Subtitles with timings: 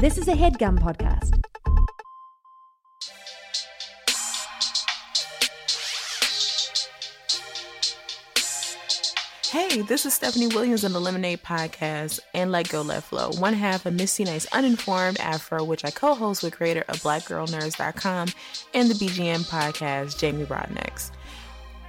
[0.00, 1.38] This is a headgum podcast.
[9.44, 13.52] Hey, this is Stephanie Williams on the Lemonade Podcast and Let Go Let Flow, one
[13.52, 18.28] half of Misty Knight's Uninformed Afro, which I co host with creator of BlackGirlNerds.com
[18.72, 21.10] and the BGN podcast, Jamie Broadnax.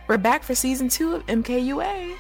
[0.10, 2.18] We're back for season two of MKUA.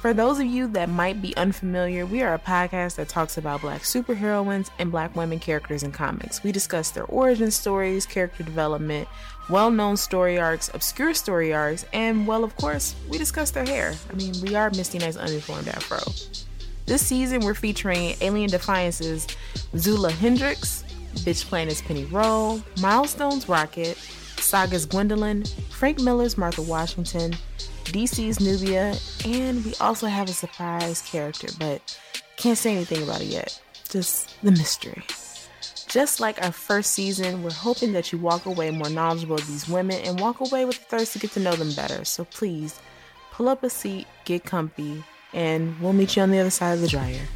[0.00, 3.60] For those of you that might be unfamiliar, we are a podcast that talks about
[3.60, 6.42] black superheroines and black women characters in comics.
[6.42, 9.08] We discuss their origin stories, character development,
[9.50, 13.92] well known story arcs, obscure story arcs, and, well, of course, we discuss their hair.
[14.10, 15.98] I mean, we are Misty Knight's Uninformed Afro.
[16.86, 19.26] This season, we're featuring Alien Defiance's
[19.76, 20.82] Zula Hendrix,
[21.16, 23.98] Bitch Planet's Penny Rolle, Milestone's Rocket,
[24.38, 27.34] Saga's Gwendolyn, Frank Miller's Martha Washington,
[27.90, 31.98] DC's Nubia, and we also have a surprise character, but
[32.36, 33.60] can't say anything about it yet.
[33.88, 35.02] Just the mystery.
[35.88, 39.68] Just like our first season, we're hoping that you walk away more knowledgeable of these
[39.68, 42.04] women and walk away with the thirst to get to know them better.
[42.04, 42.78] So please,
[43.32, 46.80] pull up a seat, get comfy, and we'll meet you on the other side of
[46.80, 47.26] the dryer.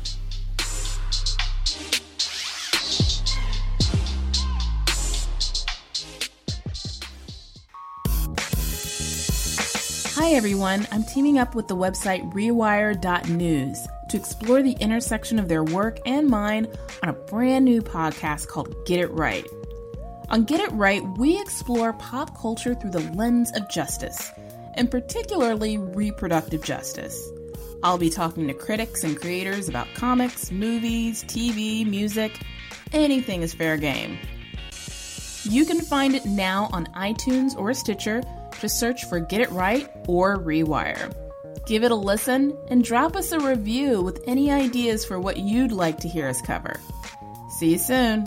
[10.24, 10.88] Hi, everyone.
[10.90, 16.26] I'm teaming up with the website Rewire.news to explore the intersection of their work and
[16.28, 16.66] mine
[17.02, 19.46] on a brand new podcast called Get It Right.
[20.30, 24.32] On Get It Right, we explore pop culture through the lens of justice,
[24.76, 27.30] and particularly reproductive justice.
[27.82, 32.40] I'll be talking to critics and creators about comics, movies, TV, music.
[32.94, 34.16] Anything is fair game.
[35.42, 38.22] You can find it now on iTunes or Stitcher
[38.60, 41.12] just search for Get It Right or Rewire.
[41.66, 45.72] Give it a listen and drop us a review with any ideas for what you'd
[45.72, 46.78] like to hear us cover.
[47.58, 48.26] See you soon.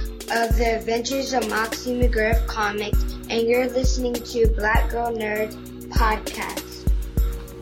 [0.31, 5.51] of the Adventures of Moxie McGriff comics, and you're listening to Black Girl Nerd
[5.89, 6.89] podcast.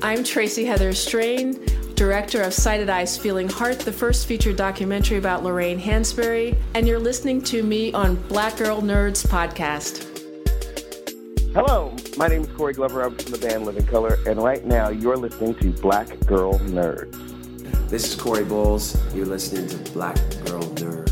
[0.04, 1.66] I'm Tracy Heather Strain,
[1.96, 7.00] director of Sighted Eyes Feeling Heart, the first feature documentary about Lorraine Hansberry, and you're
[7.00, 10.06] listening to me on Black Girl Nerds podcast.
[11.56, 13.02] Hello, my name is Corey Glover.
[13.02, 17.90] I'm from the band Living Colour, and right now you're listening to Black Girl Nerds.
[17.90, 18.96] This is Corey Bowles.
[19.16, 21.09] You're listening to Black Girl Nerds.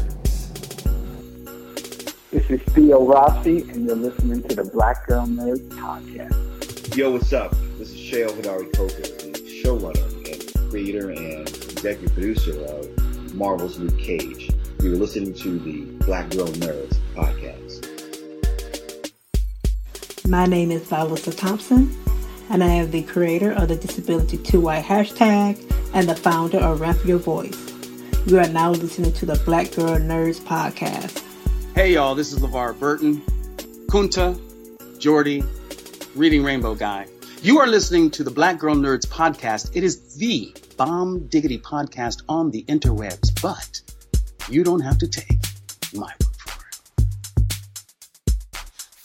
[2.29, 6.93] This is Theo Rossi, and you're listening to the Black Girl Nerds podcast.
[6.93, 7.55] Yo, what's up?
[7.77, 9.01] This is Cheo Hodari Coker,
[9.31, 14.51] the showrunner and creator and executive producer of Marvel's Luke Cage.
[14.81, 17.87] You're listening to the Black Girl Nerds podcast.
[20.27, 21.95] My name is Vilissa Thompson,
[22.49, 25.63] and I am the creator of the Disability 2Y hashtag
[25.93, 27.71] and the founder of Ramp Your Voice.
[28.25, 31.23] You are now listening to the Black Girl Nerds podcast.
[31.77, 33.21] Hey y'all, this is LeVar Burton,
[33.85, 34.35] Kunta,
[34.97, 35.45] Geordi,
[36.15, 37.05] Reading Rainbow Guy.
[37.43, 39.75] You are listening to the Black Girl Nerds podcast.
[39.75, 43.79] It is the bomb diggity podcast on the interwebs, but
[44.49, 45.37] you don't have to take
[45.93, 47.85] my word for it.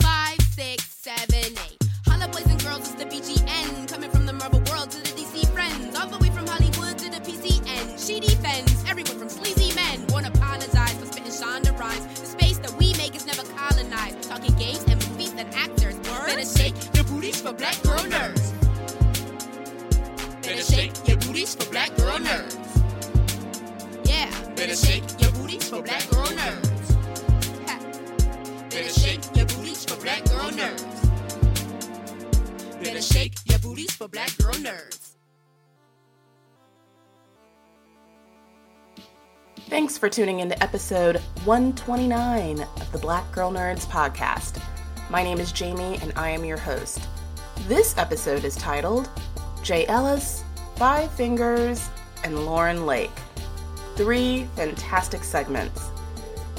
[0.00, 1.76] Five, six, seven, eight.
[2.06, 5.46] Holla boys and girls, it's the BGN coming from the Marvel world to the DC
[5.48, 8.06] friends, all the way from Hollywood to the PCN.
[8.06, 8.71] She defends
[15.54, 15.94] actors.
[15.94, 16.26] Word?
[16.26, 18.52] Better shake your booties for black girl nerds.
[20.42, 22.58] Better shake your booties for black girl nerds.
[24.04, 26.94] Yeah, better shake your booties for black girl nerds.
[27.68, 27.78] Ha.
[28.70, 31.02] Better shake your booties for black girl nerds.
[32.82, 35.12] Better shake your booties for black girl nerds.
[39.68, 44.60] Thanks for tuning in to episode 129 of the Black Girl Nerds podcast.
[45.12, 47.06] My name is Jamie and I am your host.
[47.68, 49.10] This episode is titled
[49.62, 50.42] Jay Ellis,
[50.76, 51.90] Five Fingers,
[52.24, 53.10] and Lauren Lake.
[53.94, 55.90] Three fantastic segments.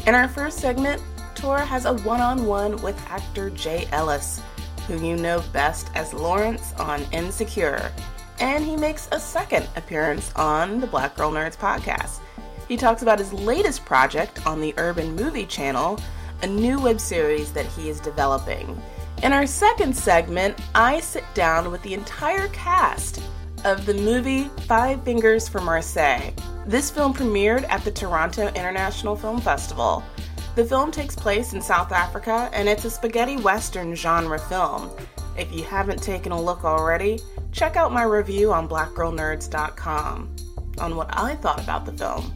[0.06, 1.02] In our first segment,
[1.34, 4.40] Tor has a one on one with actor Jay Ellis,
[4.86, 7.92] who you know best as Lawrence on Insecure,
[8.40, 12.20] and he makes a second appearance on the Black Girl Nerds podcast
[12.68, 16.00] He talks about his latest project on the Urban Movie Channel,
[16.44, 18.80] a new web series that he is developing.
[19.24, 23.24] In our second segment, I sit down with the entire cast
[23.64, 26.34] of the movie Five Fingers for Marseilles.
[26.66, 30.04] This film premiered at the Toronto International Film Festival.
[30.56, 34.92] The film takes place in South Africa and it's a spaghetti western genre film.
[35.38, 37.22] If you haven't taken a look already,
[37.54, 40.36] check out my review on blackgirlnerds.com
[40.80, 42.34] on what I thought about the film.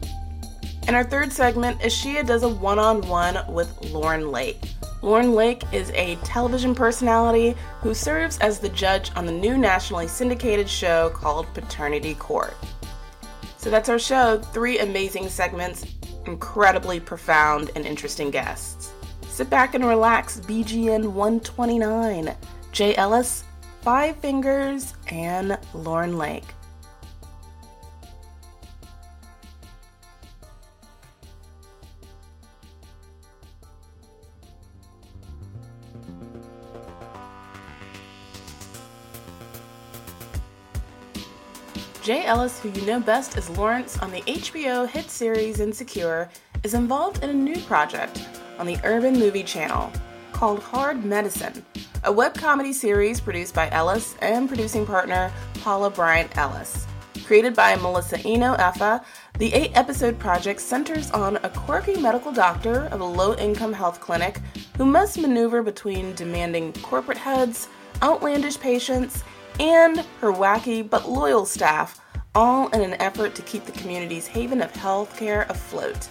[0.88, 4.58] In our third segment, Ashia does a one on one with Lauren Lake.
[5.02, 10.08] Lauren Lake is a television personality who serves as the judge on the new nationally
[10.08, 12.54] syndicated show called Paternity Court.
[13.58, 14.38] So that's our show.
[14.38, 15.84] Three amazing segments,
[16.24, 18.90] incredibly profound and interesting guests.
[19.28, 20.40] Sit back and relax.
[20.40, 22.34] BGN 129,
[22.72, 23.44] Jay Ellis,
[23.82, 26.46] Five Fingers, and Lauren Lake.
[42.08, 46.30] Jay Ellis, who you know best as Lawrence on the HBO hit series Insecure,
[46.62, 48.26] is involved in a new project
[48.58, 49.92] on the Urban Movie Channel
[50.32, 51.62] called Hard Medicine,
[52.04, 56.86] a web comedy series produced by Ellis and producing partner Paula Bryant Ellis.
[57.26, 59.04] Created by Melissa Eno Effa,
[59.38, 64.00] the eight episode project centers on a quirky medical doctor of a low income health
[64.00, 64.40] clinic
[64.78, 67.68] who must maneuver between demanding corporate heads,
[68.02, 69.24] outlandish patients,
[69.60, 72.00] and her wacky but loyal staff,
[72.34, 76.08] all in an effort to keep the community's haven of healthcare afloat.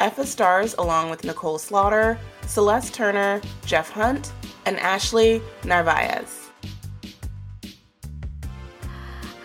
[0.00, 4.32] Effa stars along with Nicole Slaughter, Celeste Turner, Jeff Hunt,
[4.66, 6.50] and Ashley Narvaez.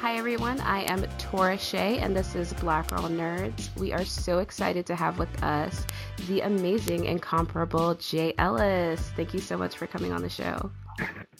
[0.01, 3.69] Hi everyone, I am Tora Shea and this is Black Girl Nerds.
[3.77, 5.85] We are so excited to have with us
[6.27, 8.99] the amazing, incomparable Jay Ellis.
[9.15, 10.71] Thank you so much for coming on the show.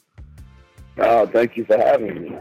[0.97, 2.37] Oh, thank you for having me.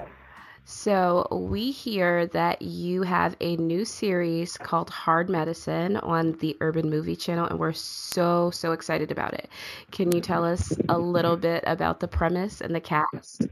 [0.64, 6.88] So, we hear that you have a new series called Hard Medicine on the Urban
[6.88, 9.48] Movie Channel, and we're so, so excited about it.
[9.90, 13.48] Can you tell us a little bit about the premise and the cast?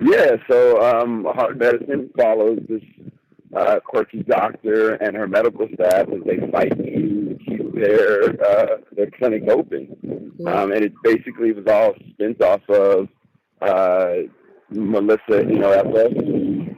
[0.00, 2.82] Yeah, so um, Hard Medicine follows this
[3.54, 9.10] uh, quirky doctor and her medical staff as they fight to keep their uh, their
[9.10, 10.32] clinic open.
[10.46, 13.08] Um, and it basically was all spins off of
[13.62, 14.14] uh,
[14.70, 16.70] Melissa, you know, Effa.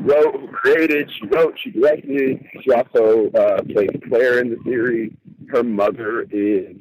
[0.00, 2.42] Wrote, created, she wrote, she directed.
[2.62, 5.12] She also uh, played Claire in the series.
[5.50, 6.76] Her mother is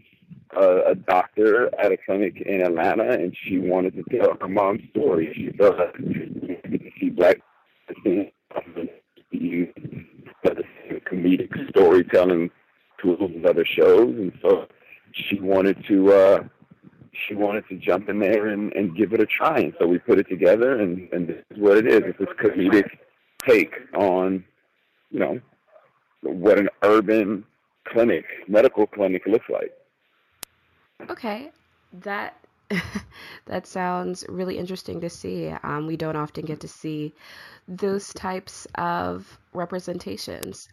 [0.56, 4.82] a, a doctor at a clinic in Atlanta, and she wanted to tell her mom's
[4.92, 5.34] story.
[5.36, 7.38] She felt like to see black
[11.10, 12.50] comedic storytelling
[13.02, 14.68] tools and other shows, and so
[15.14, 16.44] she wanted to uh,
[17.28, 19.60] she wanted to jump in there and, and give it a try.
[19.60, 22.04] And so we put it together, and, and this is what it is.
[22.06, 22.90] It's this comedic
[23.46, 24.44] take on,
[25.10, 25.42] you know,
[26.22, 27.44] what an urban
[27.86, 29.72] clinic, medical clinic looks like.
[31.10, 31.52] Okay,
[31.94, 32.36] that
[33.46, 35.50] that sounds really interesting to see.
[35.64, 37.14] Um, we don't often get to see
[37.68, 40.70] those types of representations.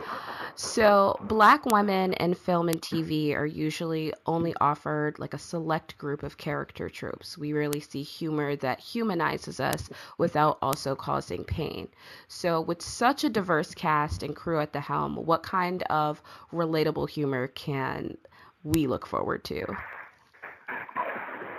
[0.55, 6.23] So, black women in film and TV are usually only offered like a select group
[6.23, 7.39] of character tropes.
[7.39, 11.89] We rarely see humor that humanizes us without also causing pain.
[12.29, 16.23] So, with such a diverse cast and crew at the helm, what kind of
[16.53, 18.17] relatable humor can
[18.63, 19.65] we look forward to?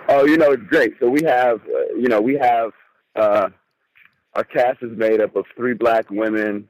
[0.08, 0.94] Oh, you know, it's great.
[1.00, 2.72] So we have, uh, you know, we have
[3.16, 3.48] uh,
[4.34, 6.68] our cast is made up of three black women,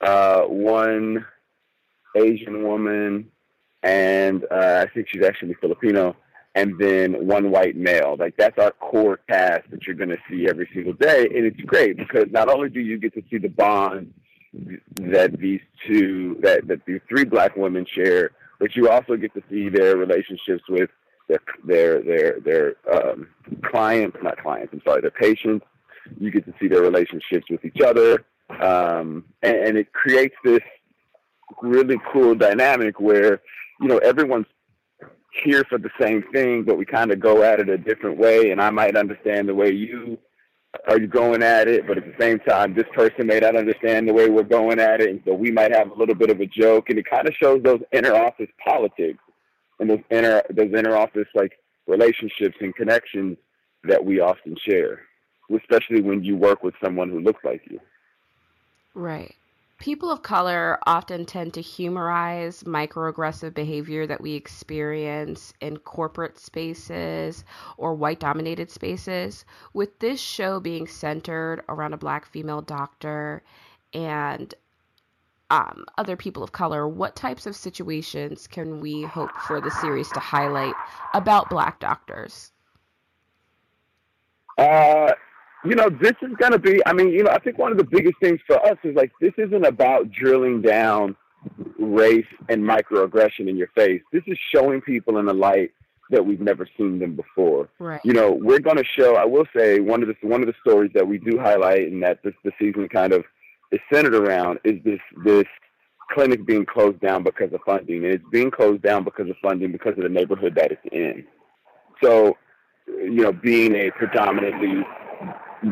[0.00, 1.24] uh, one
[2.16, 3.30] Asian woman,
[3.82, 6.16] and uh, I think she's actually Filipino,
[6.54, 8.16] and then one white male.
[8.18, 11.60] Like that's our core cast that you're going to see every single day, and it's
[11.60, 14.12] great because not only do you get to see the bond
[14.96, 19.42] that these two, that that these three black women share, but you also get to
[19.48, 20.90] see their relationships with
[21.64, 23.28] their their their their um,
[23.64, 24.72] clients, not clients.
[24.72, 25.64] I'm sorry, their patients.
[26.18, 28.24] You get to see their relationships with each other,
[28.60, 30.60] um, and, and it creates this
[31.60, 33.40] really cool dynamic where
[33.80, 34.46] you know everyone's
[35.44, 38.50] here for the same thing, but we kind of go at it a different way.
[38.50, 40.18] And I might understand the way you
[40.88, 44.08] are you going at it, but at the same time, this person may not understand
[44.08, 46.40] the way we're going at it, and so we might have a little bit of
[46.40, 49.18] a joke, and it kind of shows those inner office politics
[49.80, 53.36] and those inner those inner office like relationships and connections
[53.84, 55.02] that we often share,
[55.54, 57.80] especially when you work with someone who looks like you.
[58.94, 59.34] Right.
[59.78, 67.44] people of color often tend to humorize microaggressive behavior that we experience in corporate spaces
[67.78, 69.44] or white dominated spaces.
[69.72, 73.42] With this show being centered around a black female doctor
[73.92, 74.54] and
[75.52, 80.08] um, other people of color, what types of situations can we hope for the series
[80.12, 80.74] to highlight
[81.12, 82.52] about black doctors?
[84.56, 85.12] Uh,
[85.62, 87.76] you know, this is going to be, I mean, you know, I think one of
[87.76, 91.14] the biggest things for us is like, this isn't about drilling down
[91.78, 94.00] race and microaggression in your face.
[94.10, 95.72] This is showing people in a light
[96.08, 97.68] that we've never seen them before.
[97.78, 98.00] Right.
[98.04, 100.54] You know, we're going to show, I will say, one of the, one of the
[100.60, 103.24] stories that we do highlight and that this, the season kind of
[103.72, 105.46] is centered around is this, this
[106.12, 108.04] clinic being closed down because of funding.
[108.04, 111.24] And it's being closed down because of funding because of the neighborhood that it's in.
[112.02, 112.36] So,
[112.86, 114.84] you know, being a predominantly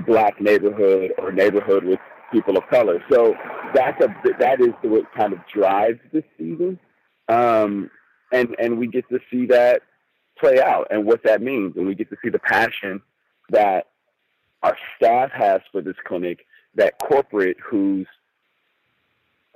[0.06, 1.98] black neighborhood or neighborhood with
[2.32, 3.02] people of color.
[3.10, 3.34] So
[3.74, 6.78] that's a that is what kind of drives this season,
[7.28, 7.90] um,
[8.32, 9.82] and and we get to see that
[10.38, 13.02] play out and what that means, and we get to see the passion
[13.50, 13.88] that
[14.62, 16.46] our staff has for this clinic.
[16.74, 18.06] That corporate who's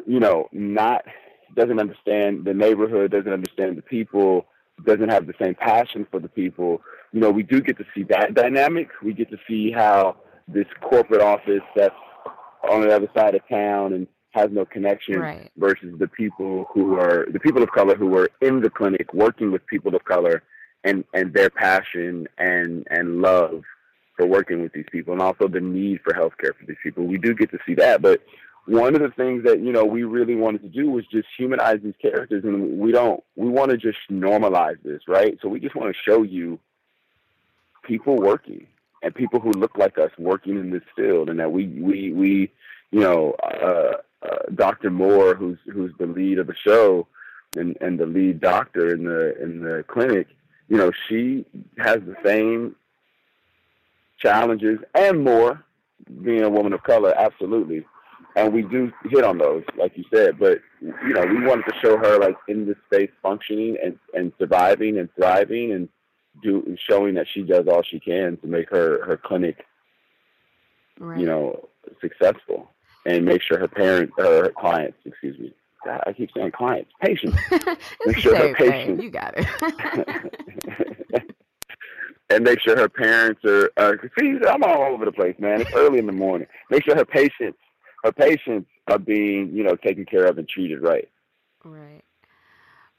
[0.07, 1.05] you know not
[1.55, 4.47] doesn't understand the neighborhood, doesn't understand the people,
[4.85, 6.83] doesn't have the same passion for the people.
[7.13, 8.89] You know, we do get to see that dynamic.
[9.03, 10.17] We get to see how
[10.49, 11.95] this corporate office that's
[12.69, 15.51] on the other side of town and has no connection right.
[15.57, 19.53] versus the people who are the people of color who are in the clinic working
[19.53, 20.43] with people of color
[20.83, 23.63] and and their passion and and love
[24.17, 27.05] for working with these people and also the need for healthcare for these people.
[27.05, 28.23] We do get to see that, but
[28.67, 31.81] one of the things that you know we really wanted to do was just humanize
[31.83, 35.39] these characters, and we don't we want to just normalize this, right?
[35.43, 36.59] So we just want to show you
[37.83, 38.67] people working
[39.03, 42.53] and people who look like us working in this field, and that we we we
[42.91, 44.91] you know uh, uh, Dr.
[44.91, 47.07] Moore, who's who's the lead of the show,
[47.57, 50.29] and and the lead doctor in the in the clinic,
[50.69, 51.45] you know, she
[51.79, 52.75] has the same
[54.25, 55.65] challenges and more
[56.23, 57.85] being a woman of color, absolutely.
[58.37, 61.75] And we do hit on those, like you said, but you know, we wanted to
[61.81, 65.89] show her like in this space functioning and, and surviving and thriving and
[66.43, 69.65] do showing that she does all she can to make her her clinic,
[70.99, 71.21] right.
[71.21, 71.69] you know,
[72.01, 72.71] successful
[73.07, 75.53] and make sure her parents, her clients, excuse me,
[75.85, 77.39] God, I keep saying clients, patients,
[78.07, 80.94] make sure her patients, you got it,
[82.35, 83.71] and make sure her parents are.
[83.77, 85.61] Uh, see, I'm all over the place, man.
[85.61, 86.49] It's early in the morning.
[86.71, 87.59] Make sure her patients,
[88.03, 91.09] her patients are being, you know, taken care of and treated right.
[91.65, 92.03] Right.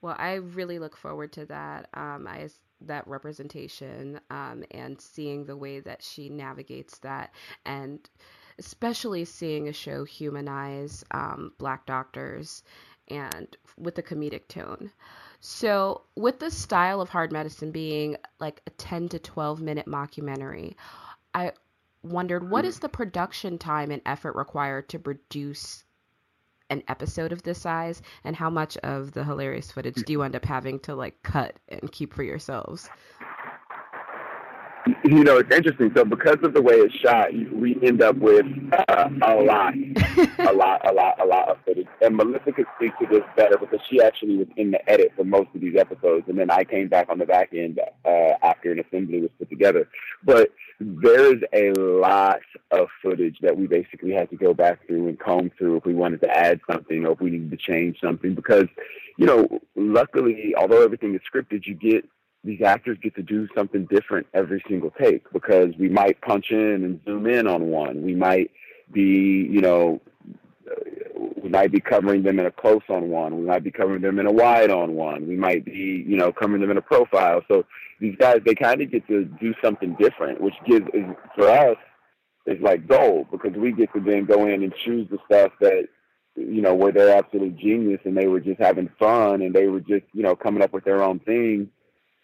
[0.01, 1.89] Well, I really look forward to that.
[1.93, 2.49] Um, I
[2.81, 7.33] that representation um, and seeing the way that she navigates that,
[7.65, 8.09] and
[8.59, 12.63] especially seeing a show humanize um, Black doctors
[13.09, 14.91] and with a comedic tone.
[15.47, 20.73] So, with the style of Hard Medicine being like a 10 to 12 minute mockumentary,
[21.35, 21.51] I
[22.01, 25.83] wondered what is the production time and effort required to produce
[26.71, 28.01] an episode of this size?
[28.23, 31.57] And how much of the hilarious footage do you end up having to like cut
[31.69, 32.89] and keep for yourselves
[35.03, 35.91] you know it's interesting.
[35.95, 38.45] So because of the way it's shot we end up with
[38.87, 39.73] uh, a lot
[40.39, 41.87] a lot a lot a lot of footage.
[42.01, 45.23] And melissa could speak to this better because she actually was in the edit for
[45.23, 48.71] most of these episodes and then i came back on the back end uh, after
[48.71, 49.87] an assembly was put together.
[50.23, 55.19] But there's a lot of footage that we basically had to go back through and
[55.19, 58.35] comb through if we wanted to add something or if we needed to change something
[58.35, 58.65] because,
[59.17, 62.07] you know, luckily, although everything is scripted, you get
[62.45, 66.83] these actors get to do something different every single take because we might punch in
[66.83, 68.03] and zoom in on one.
[68.03, 68.51] We might
[68.91, 69.99] be, you know,
[71.41, 73.37] we might be covering them in a close on one.
[73.37, 75.27] We might be covering them in a wide on one.
[75.27, 77.41] We might be, you know, covering them in a profile.
[77.47, 77.65] So
[77.99, 80.85] these guys, they kind of get to do something different, which gives
[81.35, 81.77] for us
[82.45, 85.87] is like gold because we get to then go in and choose the stuff that
[86.35, 89.79] you know where they're absolute genius and they were just having fun and they were
[89.79, 91.69] just you know coming up with their own thing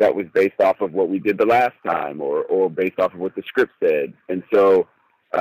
[0.02, 3.14] that was based off of what we did the last time or or based off
[3.14, 4.88] of what the script said and so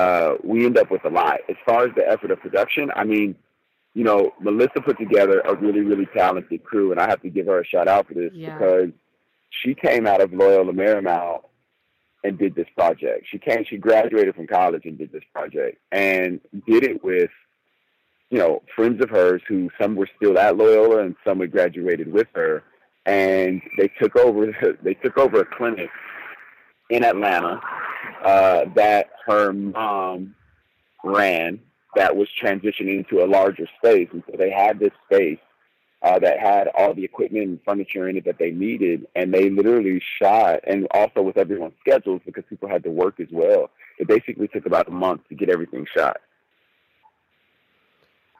[0.01, 3.03] uh, we end up with a lot as far as the effort of production i
[3.03, 3.35] mean
[3.93, 7.45] you know melissa put together a really really talented crew and i have to give
[7.45, 8.57] her a shout out for this Yeah.
[8.57, 8.91] because
[9.61, 11.41] she came out of Loyola Marymount
[12.23, 13.27] and did this project.
[13.29, 17.31] She came, she graduated from college and did this project and did it with,
[18.29, 22.09] you know, friends of hers who some were still at Loyola and some had graduated
[22.13, 22.63] with her.
[23.05, 25.89] And they took over, they took over a clinic
[26.89, 27.59] in Atlanta
[28.23, 30.35] uh, that her mom
[31.03, 31.59] ran
[31.95, 35.39] that was transitioning into a larger space, and so they had this space
[36.03, 39.49] uh, that had all the equipment and furniture in it that they needed, and they
[39.49, 43.69] literally shot, and also with everyone's schedules because people had to work as well.
[43.99, 46.17] It basically took about a month to get everything shot.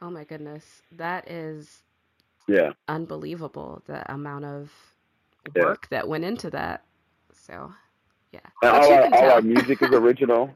[0.02, 1.84] Oh my goodness, that is
[2.52, 3.82] Yeah, unbelievable.
[3.86, 4.72] The amount of
[5.56, 5.64] Yeah.
[5.64, 6.84] work that went into that.
[7.34, 7.74] So,
[8.32, 8.40] yeah.
[8.62, 10.52] and all our all our music is original.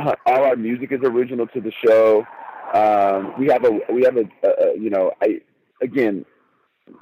[0.00, 2.26] Uh, all our music is original to the show.
[2.74, 5.40] Um, we have a we have a, a, a you know I
[5.82, 6.24] again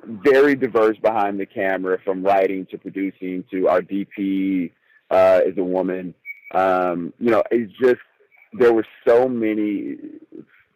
[0.04, 4.70] very diverse behind the camera from writing to producing to our DP
[5.10, 6.14] uh, is a woman.
[6.52, 8.00] Um, you know, it's just
[8.52, 9.96] there were so many.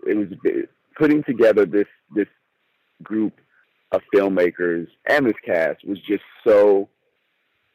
[0.06, 0.28] It was
[0.96, 2.28] putting together this this
[3.02, 3.40] group
[3.92, 6.88] of filmmakers and this cast was just so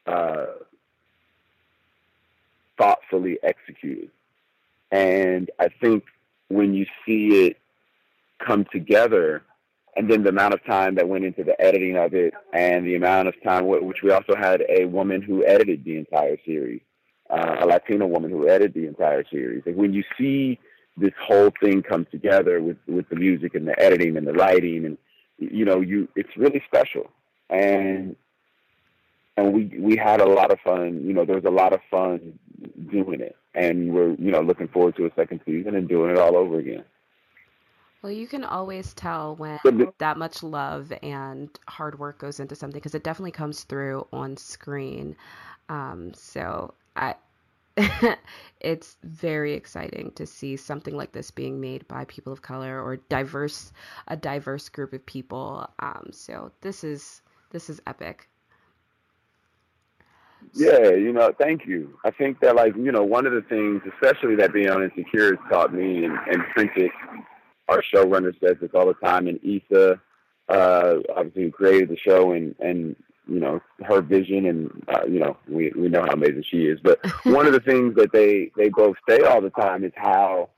[0.06, 0.46] uh,
[2.78, 4.10] thoughtfully executed.
[4.90, 6.04] And I think
[6.48, 7.58] when you see it
[8.44, 9.42] come together,
[9.96, 12.96] and then the amount of time that went into the editing of it, and the
[12.96, 16.80] amount of time, wh- which we also had a woman who edited the entire series,
[17.28, 19.62] uh, a Latina woman who edited the entire series.
[19.66, 20.58] And when you see
[20.96, 24.84] this whole thing come together with with the music and the editing and the writing,
[24.84, 24.98] and
[25.40, 27.10] you know, you it's really special.
[27.48, 28.14] And
[29.36, 31.02] and we we had a lot of fun.
[31.04, 32.38] You know, there was a lot of fun
[32.90, 36.18] doing it, and we're you know looking forward to a second season and doing it
[36.18, 36.84] all over again.
[38.02, 39.58] Well, you can always tell when
[39.98, 44.38] that much love and hard work goes into something because it definitely comes through on
[44.38, 45.16] screen.
[45.68, 47.14] Um, so I,
[48.60, 52.96] it's very exciting to see something like this being made by people of color or
[52.96, 53.72] diverse,
[54.08, 55.68] a diverse group of people.
[55.78, 58.28] Um, so this is this is epic.
[60.54, 61.98] Yeah, you know, thank you.
[62.04, 65.36] I think that like, you know, one of the things, especially that being on Insecure
[65.36, 66.90] has taught me and, and Prentice,
[67.68, 70.00] our showrunner says this all the time, and Issa,
[70.48, 72.96] uh, obviously created the show and, and,
[73.30, 76.80] you know, her vision and, uh, you know, we, we know how amazing she is.
[76.82, 80.50] But one of the things that they, they both say all the time is how,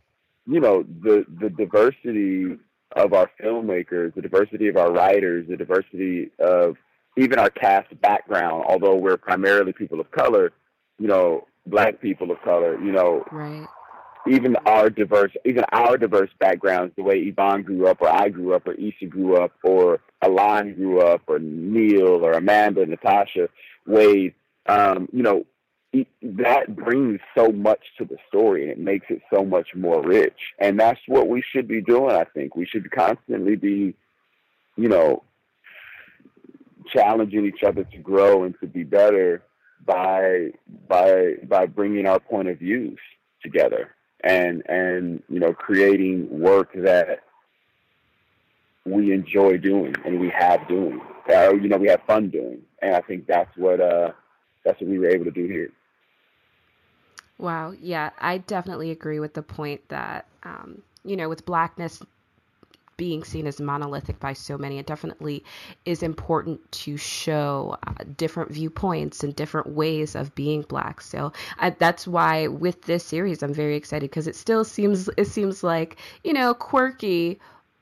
[0.46, 2.56] you know, the, the diversity
[2.96, 6.76] of our filmmakers, the diversity of our writers, the diversity of
[7.16, 10.52] even our cast background, although we're primarily people of color,
[10.98, 13.66] you know, black people of color, you know, Right.
[14.28, 18.54] Even our diverse, even our diverse backgrounds, the way Yvonne grew up, or I grew
[18.54, 23.48] up, or Issa grew up, or Y'lan grew up, or Neil, or Amanda, Natasha,
[23.86, 24.34] Wade,
[24.66, 25.44] um, you know,
[26.22, 30.38] that brings so much to the story and it makes it so much more rich.
[30.58, 32.56] And that's what we should be doing, I think.
[32.56, 33.94] We should constantly be,
[34.76, 35.22] you know,
[36.90, 39.42] challenging each other to grow and to be better
[39.84, 40.50] by
[40.88, 42.98] by by bringing our point of views
[43.42, 43.90] together
[44.24, 47.20] and and you know creating work that
[48.84, 52.94] we enjoy doing and we have doing uh, you know we have fun doing and
[52.94, 54.12] I think that's what uh
[54.64, 55.70] that's what we were able to do here
[57.38, 57.72] Wow.
[57.72, 62.00] Yeah, I definitely agree with the point that, um, you know, with blackness
[63.02, 65.42] being seen as monolithic by so many, it definitely
[65.84, 71.00] is important to show uh, different viewpoints and different ways of being black.
[71.00, 75.26] So I, that's why with this series, I'm very excited because it still seems it
[75.26, 77.40] seems like you know quirky,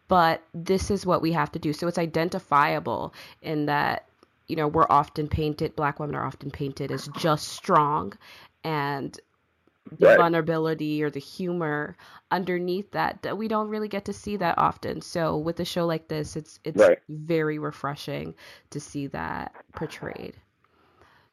[0.08, 1.74] but this is what we have to do.
[1.74, 4.06] So it's identifiable in that
[4.48, 8.14] you know we're often painted black women are often painted as just strong
[8.64, 9.20] and
[9.98, 10.10] the Right.
[10.10, 11.96] vulnerability or the humor
[12.30, 15.00] underneath that that we don't really get to see that often.
[15.00, 16.98] So with a show like this, it's it's Right.
[17.08, 18.34] very refreshing
[18.70, 20.36] to see that portrayed.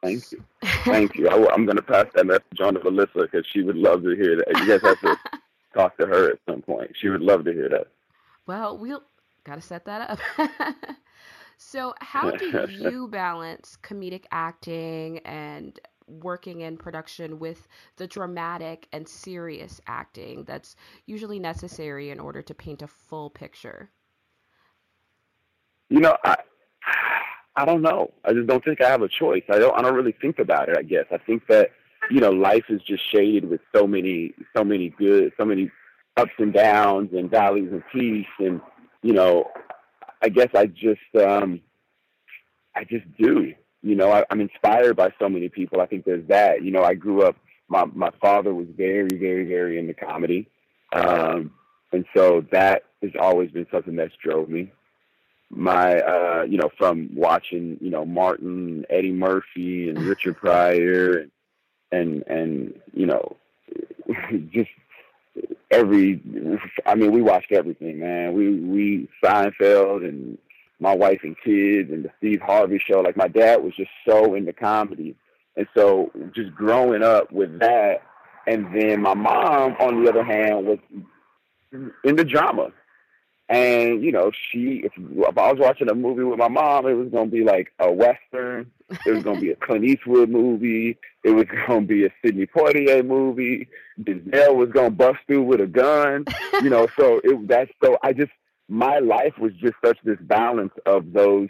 [0.02, 0.44] thank you
[0.88, 3.78] thank you I, am going to pass that message on to Melissa because she would
[3.78, 5.18] love to hear that you guys have to
[5.76, 7.88] talk to her at some point she would love to hear that
[8.46, 9.04] Well, we'll
[9.44, 10.20] gotta set that up.
[11.58, 17.68] so how do you balance comedic acting and working in production with
[17.98, 23.90] the dramatic and serious acting that's usually necessary in order to paint a full picture?
[25.90, 26.38] You know, I
[27.56, 28.12] I don't know.
[28.24, 29.44] I just don't think I have a choice.
[29.50, 31.06] I don't I don't really think about it, I guess.
[31.12, 31.72] I think that,
[32.12, 35.72] you know, life is just shaded with so many so many good so many
[36.16, 38.62] ups and downs and valleys and peaks and
[39.02, 39.50] you know,
[40.22, 41.62] I guess I just um
[42.76, 43.54] I just do.
[43.88, 45.82] You know, I, I'm inspired by so many people.
[45.82, 46.64] I think there's that.
[46.64, 47.36] You know, I grew up
[47.70, 50.50] my my father was very, very, very into comedy.
[50.94, 51.52] Um
[51.92, 54.72] and so that has always been something that's drove me
[55.50, 61.32] my uh you know from watching you know Martin Eddie Murphy and Richard Pryor and
[61.92, 63.38] and and you know
[64.52, 64.70] just
[65.72, 66.22] every.
[66.86, 68.34] I mean, we watched everything, man.
[68.34, 70.38] We we Seinfeld and
[70.80, 73.02] my wife and kids and the Steve Harvey show.
[73.02, 75.16] Like my dad was just so into comedy,
[75.56, 78.04] and so just growing up with that,
[78.46, 80.80] and then my mom, on the other hand, was
[82.04, 82.72] into drama.
[83.50, 86.94] And you know, she if, if I was watching a movie with my mom, it
[86.94, 88.70] was gonna be like a western.
[89.06, 90.98] It was gonna be a Clint Eastwood movie.
[91.24, 93.70] It was gonna be a Sidney Poitier movie.
[94.02, 96.26] Denzel was gonna bust through with a gun.
[96.62, 98.32] You know, so it that's so I just
[98.68, 101.50] my life was just such this balance of those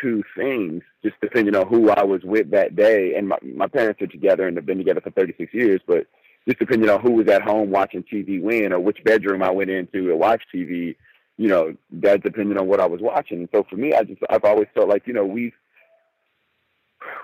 [0.00, 3.14] two things, just depending on who I was with that day.
[3.16, 6.06] And my my parents are together and have been together for 36 years, but
[6.46, 9.70] just depending on who was at home watching TV when or which bedroom I went
[9.70, 10.96] into to watch TV
[11.42, 13.38] you know, that depended on what I was watching.
[13.38, 15.54] And so for me, I just I've always felt like you know we've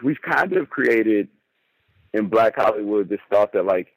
[0.02, 1.28] we've kind of created
[2.12, 3.88] in Black Hollywood this thought that like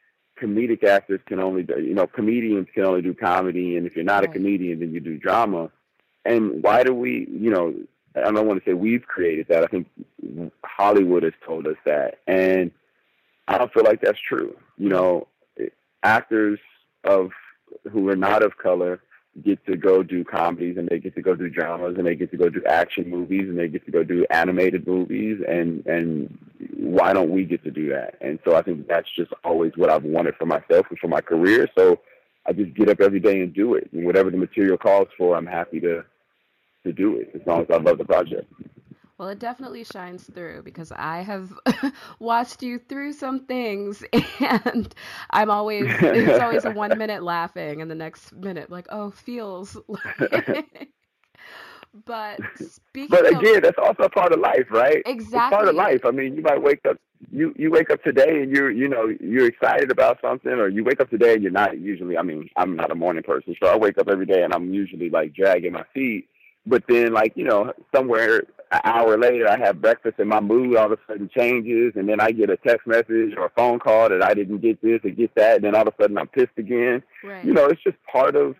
[0.41, 4.05] comedic actors can only do, you know comedians can only do comedy, and if you're
[4.05, 5.69] not a comedian, then you do drama.
[6.25, 7.73] And why do we, you know,
[8.15, 9.63] I don't want to say we've created that.
[9.63, 9.87] I think
[10.63, 12.71] Hollywood has told us that, and
[13.47, 14.55] I don't feel like that's true.
[14.77, 15.27] You know,
[16.03, 16.59] actors
[17.03, 17.31] of
[17.91, 19.01] who are not of color
[19.43, 22.31] get to go do comedies and they get to go do dramas and they get
[22.31, 26.37] to go do action movies and they get to go do animated movies and and
[26.75, 28.15] why don't we get to do that?
[28.19, 31.21] And so i think that's just always what i've wanted for myself and for my
[31.21, 31.67] career.
[31.77, 32.01] So
[32.45, 33.89] i just get up every day and do it.
[33.93, 36.03] And whatever the material calls for i'm happy to
[36.83, 38.51] to do it as long as i love the project
[39.17, 41.51] well, it definitely shines through because I have
[42.19, 44.03] watched you through some things,
[44.39, 44.93] and
[45.29, 49.77] I'm always it's always a one minute laughing, and the next minute like, oh, feels.
[49.87, 50.89] Like...
[52.05, 53.09] but speaking.
[53.09, 53.63] But again, of...
[53.63, 55.01] that's also part of life, right?
[55.05, 55.17] Exactly.
[55.17, 56.05] It's part of life.
[56.05, 56.97] I mean, you might wake up.
[57.31, 60.83] You you wake up today and you're you know you're excited about something, or you
[60.83, 61.77] wake up today and you're not.
[61.77, 64.53] Usually, I mean, I'm not a morning person, so I wake up every day and
[64.53, 66.27] I'm usually like dragging my feet
[66.65, 70.77] but then, like, you know, somewhere an hour later, I have breakfast and my mood
[70.77, 71.93] all of a sudden changes.
[71.95, 74.81] And then I get a text message or a phone call that I didn't get
[74.81, 75.57] this or get that.
[75.57, 77.03] And then all of a sudden I'm pissed again.
[77.23, 77.43] Right.
[77.43, 78.55] You know, it's just part of,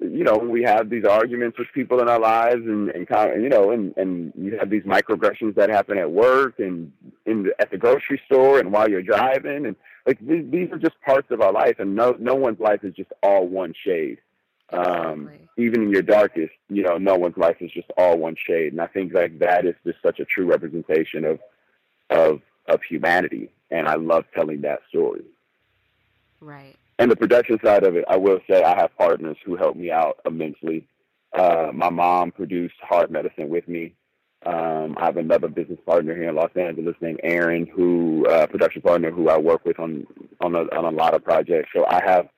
[0.00, 3.08] you know, we have these arguments with people in our lives and, and
[3.42, 6.92] you know, and, and you have these microaggressions that happen at work and
[7.24, 9.64] in the, at the grocery store and while you're driving.
[9.64, 11.76] And like, these, these are just parts of our life.
[11.78, 14.18] And no, no one's life is just all one shade.
[14.72, 18.72] Um, even in your darkest, you know, no one's life is just all one shade.
[18.72, 21.40] And I think like that is just such a true representation of
[22.10, 23.50] of of humanity.
[23.70, 25.22] And I love telling that story.
[26.40, 26.76] Right.
[26.98, 29.90] And the production side of it, I will say I have partners who help me
[29.90, 30.86] out immensely.
[31.32, 33.92] Uh, my mom produced Hard Medicine with me.
[34.44, 38.80] Um, I have another business partner here in Los Angeles named Aaron, who uh, production
[38.80, 40.06] partner who I work with on
[40.40, 41.70] on a, on a lot of projects.
[41.74, 42.28] So I have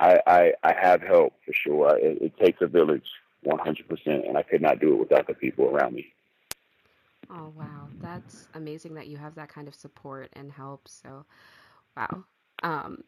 [0.00, 1.96] I, I, I have help for sure.
[1.98, 3.04] It, it takes a village
[3.46, 6.12] 100%, and I could not do it without the people around me.
[7.30, 7.88] Oh, wow.
[8.00, 10.88] That's amazing that you have that kind of support and help.
[10.88, 11.24] So,
[11.96, 12.24] wow.
[12.62, 13.04] Um,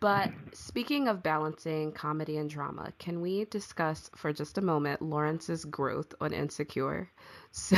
[0.00, 5.64] but speaking of balancing comedy and drama, can we discuss for just a moment Lawrence's
[5.64, 7.10] growth on Insecure?
[7.52, 7.76] So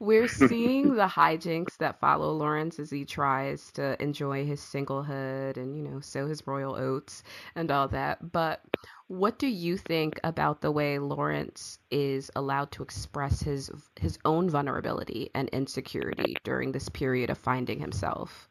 [0.00, 5.76] we're seeing the hijinks that follow Lawrence as he tries to enjoy his singlehood and,
[5.76, 7.22] you know, sow his royal oats
[7.54, 8.32] and all that.
[8.32, 8.64] But
[9.06, 14.50] what do you think about the way Lawrence is allowed to express his his own
[14.50, 18.48] vulnerability and insecurity during this period of finding himself?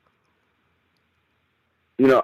[1.97, 2.23] You know,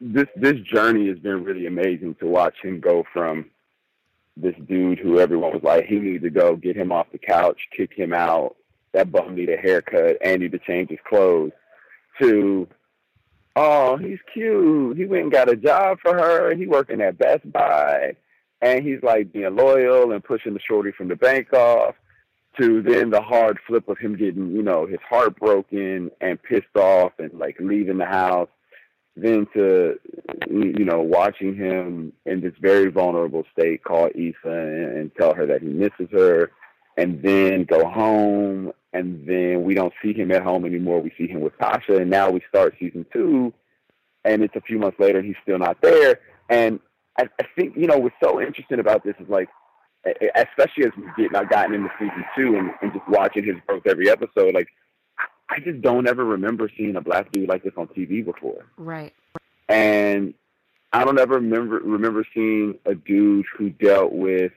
[0.00, 3.50] this this journey has been really amazing to watch him go from
[4.36, 7.68] this dude who everyone was like, he needs to go get him off the couch,
[7.76, 8.56] kick him out.
[8.92, 11.52] That bum need a haircut and need to change his clothes.
[12.20, 12.68] To,
[13.56, 14.96] oh, he's cute.
[14.96, 16.54] He went and got a job for her.
[16.54, 18.14] He working at Best Buy,
[18.60, 21.96] and he's like being loyal and pushing the shorty from the bank off.
[22.60, 26.76] To then the hard flip of him getting, you know, his heart broken and pissed
[26.76, 28.48] off and like leaving the house
[29.16, 29.98] then to
[30.50, 35.46] you know watching him in this very vulnerable state call Issa and, and tell her
[35.46, 36.50] that he misses her
[36.96, 41.00] and then go home and then we don't see him at home anymore.
[41.00, 43.52] We see him with Tasha and now we start season two
[44.24, 46.20] and it's a few months later and he's still not there.
[46.48, 46.80] And
[47.18, 49.48] I, I think you know what's so interesting about this is like
[50.34, 53.86] especially as we get now gotten into season two and, and just watching his growth
[53.86, 54.68] every episode like
[55.54, 58.64] I just don't ever remember seeing a black dude like this on TV before.
[58.76, 59.14] Right.
[59.68, 60.34] And
[60.92, 64.52] I don't ever remember remember seeing a dude who dealt with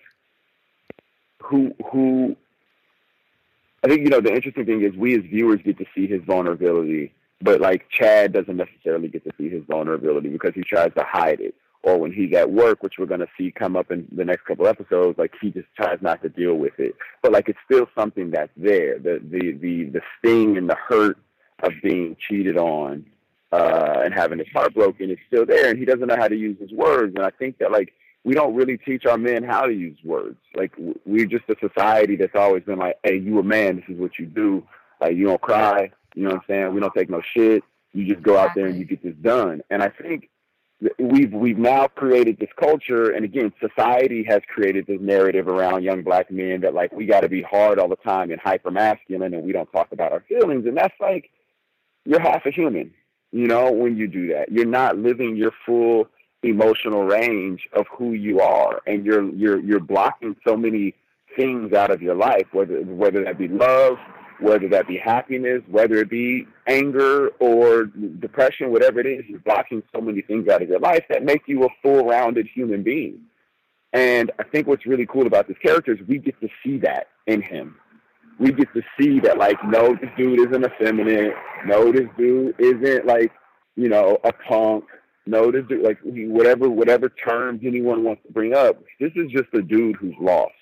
[1.44, 2.36] who who
[3.84, 6.22] I think you know the interesting thing is we as viewers get to see his
[6.24, 11.04] vulnerability but like Chad doesn't necessarily get to see his vulnerability because he tries to
[11.04, 11.54] hide it.
[11.88, 14.67] Or when he's at work, which we're gonna see come up in the next couple
[14.67, 16.95] episodes, like he just tries not to deal with it.
[17.21, 19.00] But like it's still something that's there.
[19.00, 21.17] The the the the sting and the hurt
[21.63, 23.06] of being cheated on
[23.54, 26.36] uh, and having his heart broken is still there, and he doesn't know how to
[26.36, 27.15] use his words.
[27.15, 27.93] And I think that like
[28.26, 30.39] we don't really teach our men how to use words.
[30.56, 30.73] Like
[31.06, 33.78] we're just a society that's always been like, "Hey, you a man.
[33.78, 34.62] This is what you do.
[35.00, 35.89] Like you don't cry.
[36.15, 36.73] You know what I'm saying?
[36.73, 37.63] We don't take no shit.
[37.93, 40.30] You just go out there and you get this done." And I think
[41.00, 46.04] we've we've now created this culture, and again, society has created this narrative around young
[46.04, 49.34] black men that like we got to be hard all the time and hyper masculine,
[49.34, 50.66] and we don't talk about our feelings.
[50.66, 51.30] And that's like
[52.06, 52.94] you're half a human,
[53.32, 54.52] you know, when you do that.
[54.52, 56.08] You're not living your full
[56.44, 60.94] emotional range of who you are, and you're you're you're blocking so many
[61.36, 63.98] things out of your life, whether whether that be love,
[64.39, 69.82] whether that be happiness, whether it be anger or depression, whatever it is, you're blocking
[69.93, 73.19] so many things out of your life that make you a full rounded human being.
[73.93, 77.08] And I think what's really cool about this character is we get to see that
[77.26, 77.78] in him.
[78.39, 81.34] We get to see that, like, no, this dude isn't effeminate.
[81.65, 83.32] No, this dude isn't like,
[83.76, 84.84] you know, a punk.
[85.26, 88.84] No, this dude, like, whatever, whatever terms anyone wants to bring up.
[89.00, 90.54] This is just a dude who's lost.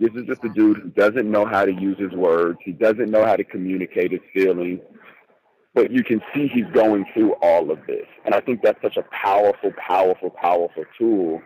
[0.00, 2.58] This is just a dude who doesn't know how to use his words.
[2.64, 4.80] He doesn't know how to communicate his feelings.
[5.74, 8.06] But you can see he's going through all of this.
[8.24, 11.42] And I think that's such a powerful, powerful, powerful tool.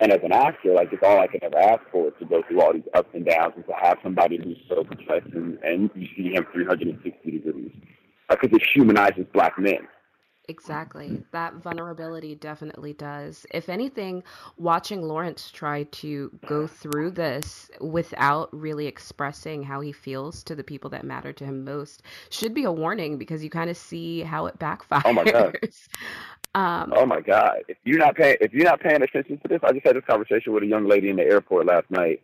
[0.00, 2.42] And as an actor, like it's all I could ever ask for is to go
[2.46, 5.90] through all these ups and downs and to have somebody who's so complex and, and
[5.94, 7.70] you see him 360 degrees.
[8.28, 9.86] Because it humanizes black men.
[10.48, 11.22] Exactly.
[11.32, 13.46] That vulnerability definitely does.
[13.52, 14.22] If anything,
[14.58, 20.64] watching Lawrence try to go through this without really expressing how he feels to the
[20.64, 24.20] people that matter to him most should be a warning because you kind of see
[24.20, 25.02] how it backfires.
[25.04, 25.58] Oh my god.
[26.56, 27.64] Um, oh my god!
[27.66, 30.04] If you're not paying, if you're not paying attention to this, I just had this
[30.04, 32.22] conversation with a young lady in the airport last night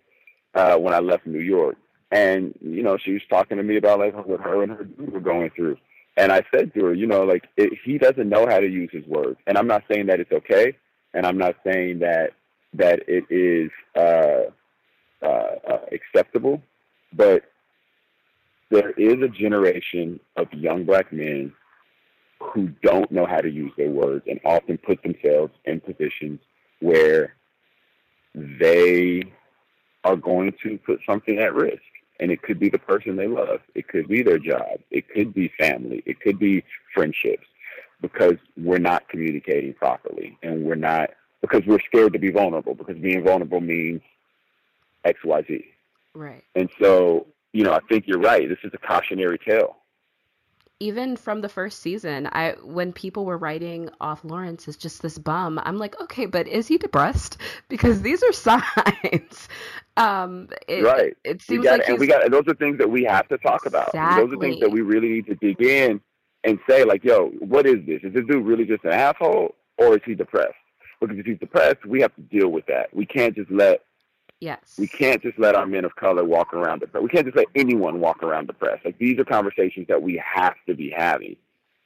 [0.54, 1.74] uh, when I left New York,
[2.12, 5.12] and you know she was talking to me about like what her and her dude
[5.12, 5.78] were going through
[6.20, 8.90] and I said to her, you know, like it, he doesn't know how to use
[8.92, 10.76] his words, and I'm not saying that it's okay,
[11.14, 12.32] and I'm not saying that
[12.74, 14.50] that it is uh,
[15.24, 16.62] uh, uh, acceptable,
[17.14, 17.44] but
[18.70, 21.54] there is a generation of young black men
[22.38, 26.38] who don't know how to use their words and often put themselves in positions
[26.80, 27.34] where
[28.34, 29.22] they
[30.04, 31.82] are going to put something at risk
[32.20, 33.60] and it could be the person they love.
[33.74, 34.78] It could be their job.
[34.90, 36.02] It could be family.
[36.06, 36.62] It could be
[36.94, 37.46] friendships
[38.00, 42.96] because we're not communicating properly and we're not because we're scared to be vulnerable because
[42.98, 44.02] being vulnerable means
[45.06, 45.64] XYZ.
[46.14, 46.44] Right.
[46.54, 48.48] And so, you know, I think you're right.
[48.48, 49.76] This is a cautionary tale
[50.80, 55.18] even from the first season, I when people were writing off Lawrence as just this
[55.18, 57.36] bum, I'm like, okay, but is he depressed?
[57.68, 59.48] Because these are signs.
[59.96, 61.16] Um, it, right.
[61.22, 63.66] It seems got like and we got those are things that we have to talk
[63.66, 63.88] about.
[63.88, 64.24] Exactly.
[64.24, 66.00] Those are things that we really need to dig in
[66.42, 68.00] and say, like, yo, what is this?
[68.02, 70.54] Is this dude really just an asshole, or is he depressed?
[71.00, 72.94] Because if he's depressed, we have to deal with that.
[72.94, 73.82] We can't just let
[74.40, 74.76] Yes.
[74.78, 77.02] We can't just let our men of color walk around depressed.
[77.02, 78.84] We can't just let anyone walk around depressed.
[78.84, 81.36] Like these are conversations that we have to be having.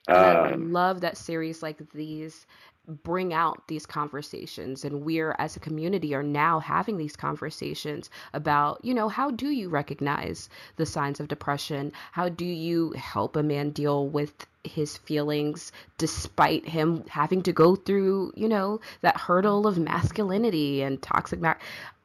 [0.07, 2.47] Um, I love that series like these
[2.87, 8.85] bring out these conversations and we're as a community are now having these conversations about
[8.85, 13.43] you know how do you recognize the signs of depression how do you help a
[13.43, 19.67] man deal with his feelings despite him having to go through you know that hurdle
[19.67, 21.55] of masculinity and toxic ma-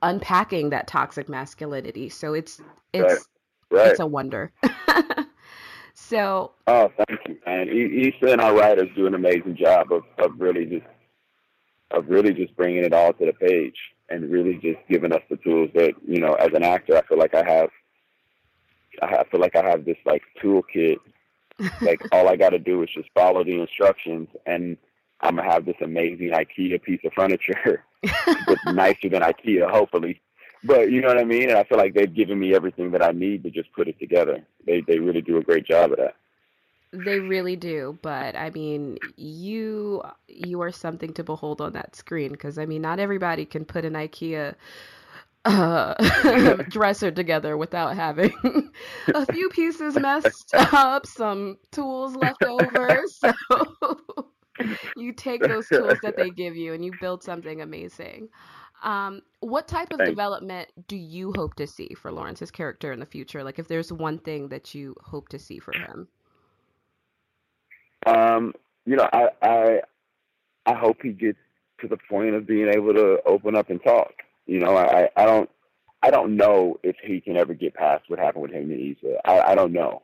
[0.02, 2.62] unpacking that toxic masculinity so it's
[2.94, 3.28] it's
[3.72, 3.88] right.
[3.88, 4.52] it's a wonder
[5.94, 7.68] so Oh, thank you, man.
[7.68, 10.86] Issa and our writers do an amazing job of, of really just
[11.90, 13.74] of really just bringing it all to the page
[14.08, 16.36] and really just giving us the tools that you know.
[16.36, 17.70] As an actor, I feel like I have.
[19.02, 20.98] I feel like I have this like toolkit.
[21.82, 24.78] Like all I got to do is just follow the instructions, and
[25.22, 27.84] I'm gonna have this amazing IKEA piece of furniture,
[28.48, 30.22] but nicer than IKEA, hopefully.
[30.64, 31.50] But you know what I mean?
[31.50, 34.00] And I feel like they've given me everything that I need to just put it
[34.00, 34.44] together.
[34.66, 36.16] They they really do a great job of that.
[36.92, 42.32] They really do, but I mean, you you are something to behold on that screen
[42.32, 44.56] because I mean, not everybody can put an IKEA
[45.46, 45.94] uh,
[46.70, 48.34] dresser together without having
[49.14, 53.04] a few pieces messed up, some tools left over.
[53.08, 53.34] So
[54.98, 58.30] you take those tools that they give you and you build something amazing.
[58.84, 60.12] Um, what type of Thanks.
[60.12, 63.44] development do you hope to see for Lawrence's character in the future?
[63.44, 66.08] Like, if there's one thing that you hope to see for him.
[68.06, 68.54] Um,
[68.86, 69.82] you know, I I
[70.66, 71.38] I hope he gets
[71.82, 74.14] to the point of being able to open up and talk.
[74.50, 75.48] You know, I I don't
[76.02, 79.18] I don't know if he can ever get past what happened with him and Issa.
[79.24, 80.02] I, I don't know,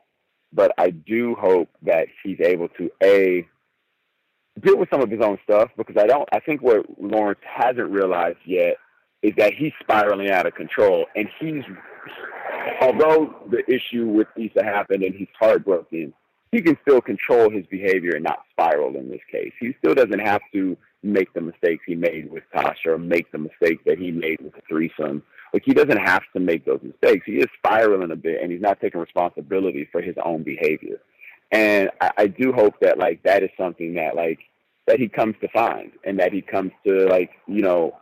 [0.52, 3.44] but I do hope that he's able to a
[4.60, 6.28] deal with some of his own stuff because I don't.
[6.32, 8.76] I think what Lawrence hasn't realized yet
[9.20, 11.64] is that he's spiraling out of control, and he's
[12.80, 16.12] although the issue with Issa happened and he's heartbroken,
[16.52, 19.52] he can still control his behavior and not spiral in this case.
[19.58, 23.38] He still doesn't have to make the mistakes he made with Tasha or make the
[23.38, 25.22] mistakes that he made with the threesome.
[25.52, 27.24] Like he doesn't have to make those mistakes.
[27.26, 31.00] He is spiraling a bit and he's not taking responsibility for his own behavior.
[31.52, 34.40] And I, I do hope that like that is something that like
[34.86, 37.96] that he comes to find and that he comes to like, you know,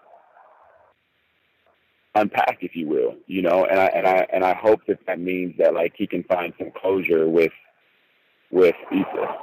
[2.15, 5.21] unpack, if you will, you know, and I and I and I hope that that
[5.21, 7.53] means that like he can find some closure with
[8.51, 9.37] with Issa,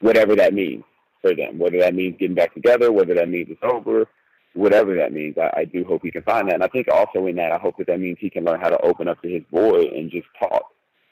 [0.00, 0.82] whatever that means
[1.20, 4.06] for them, whether that means getting back together, whether that means it's over,
[4.54, 5.36] whatever that means.
[5.38, 7.58] I, I do hope he can find that, and I think also in that, I
[7.58, 10.10] hope that that means he can learn how to open up to his boy and
[10.10, 10.64] just talk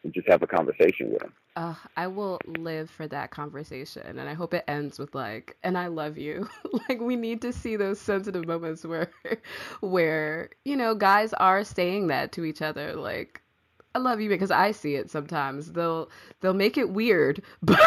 [0.05, 1.33] and just have a conversation with him.
[1.57, 5.79] Uh, I will live for that conversation, and I hope it ends with like, "And
[5.79, 6.49] I love you."
[6.89, 9.11] like we need to see those sensitive moments where,
[9.81, 13.41] where you know, guys are saying that to each other, like,
[13.95, 15.73] "I love you," because I see it sometimes.
[15.73, 17.79] They'll they'll make it weird, but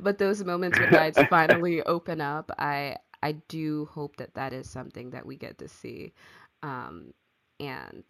[0.00, 4.68] but those moments when guys finally open up, I I do hope that that is
[4.68, 6.12] something that we get to see,
[6.62, 7.12] um,
[7.60, 8.04] and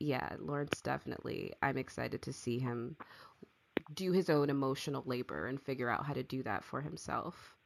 [0.00, 1.52] yeah, Lawrence definitely.
[1.62, 2.96] I'm excited to see him
[3.94, 7.56] do his own emotional labor and figure out how to do that for himself.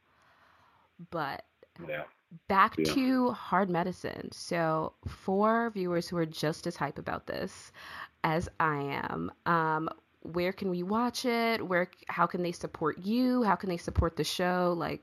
[1.11, 1.43] But
[1.87, 2.03] yeah.
[2.47, 2.93] back Yeah.
[2.93, 4.31] to hard medicine.
[4.31, 7.71] So, for viewers who are just as hype about this
[8.23, 9.89] as I am, um,
[10.21, 11.65] where can we watch it?
[11.67, 13.43] Where how can they support you?
[13.43, 14.73] How can they support the show?
[14.77, 15.01] Like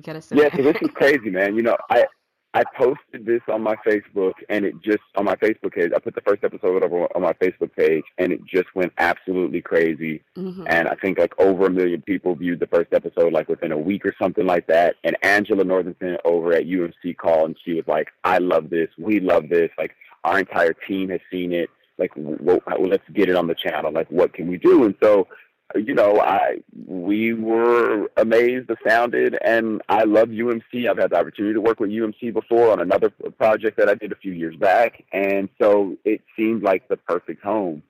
[0.00, 1.54] get us Yeah, so this is crazy, man.
[1.56, 2.06] You know, I
[2.52, 5.92] I posted this on my Facebook, and it just on my Facebook page.
[5.94, 9.60] I put the first episode over on my Facebook page, and it just went absolutely
[9.62, 10.22] crazy.
[10.36, 10.66] Mhm.
[10.68, 13.78] And I think like over a million people viewed the first episode like within a
[13.78, 14.96] week or something like that.
[15.04, 18.88] And Angela Northington over at UMC called, and she was like, "I love this.
[18.98, 19.70] We love this.
[19.78, 21.70] Like our entire team has seen it.
[21.98, 23.92] Like, w- w- let's get it on the channel.
[23.92, 25.28] Like, what can we do?" And so
[25.74, 30.88] you know, I we were amazed, astounded, and I love UMC.
[30.88, 34.12] I've had the opportunity to work with UMC before on another project that I did
[34.12, 37.82] a few years back, and so it seemed like the perfect home.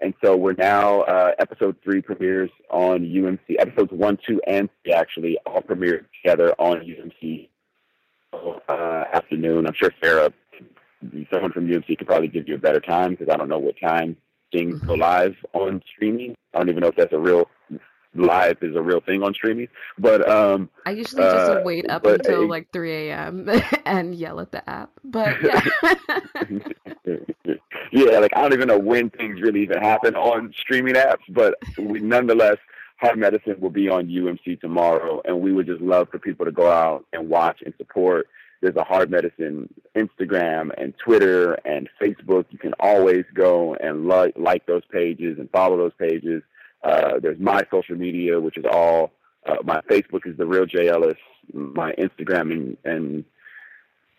[0.00, 3.56] And so we're now uh, episode three premieres on UMC.
[3.58, 7.48] Episodes one, two, and three actually all premiered together on UMC
[8.68, 9.66] uh, afternoon.
[9.66, 10.32] I'm sure Sarah,
[11.32, 13.74] someone from UMC, could probably give you a better time because I don't know what
[13.80, 14.16] time
[14.52, 16.34] things go live on streaming.
[16.54, 17.48] I don't even know if that's a real
[18.18, 19.68] live is a real thing on streaming.
[19.98, 23.48] But um, I usually just uh, wait up but, until uh, like 3 a.m.
[23.86, 24.90] and yell at the app.
[25.04, 25.60] But yeah.
[27.92, 31.54] yeah, like I don't even know when things really even happen on streaming apps, but
[31.78, 32.56] we, nonetheless,
[32.98, 36.52] Hard Medicine will be on UMC tomorrow, and we would just love for people to
[36.52, 38.26] go out and watch and support.
[38.60, 42.46] There's a Hard Medicine Instagram and Twitter and Facebook.
[42.50, 46.42] You can always go and like like those pages and follow those pages.
[46.82, 49.12] Uh, there's my social media, which is all
[49.46, 51.16] uh, my Facebook is the real J Ellis.
[51.52, 53.24] My Instagram and, and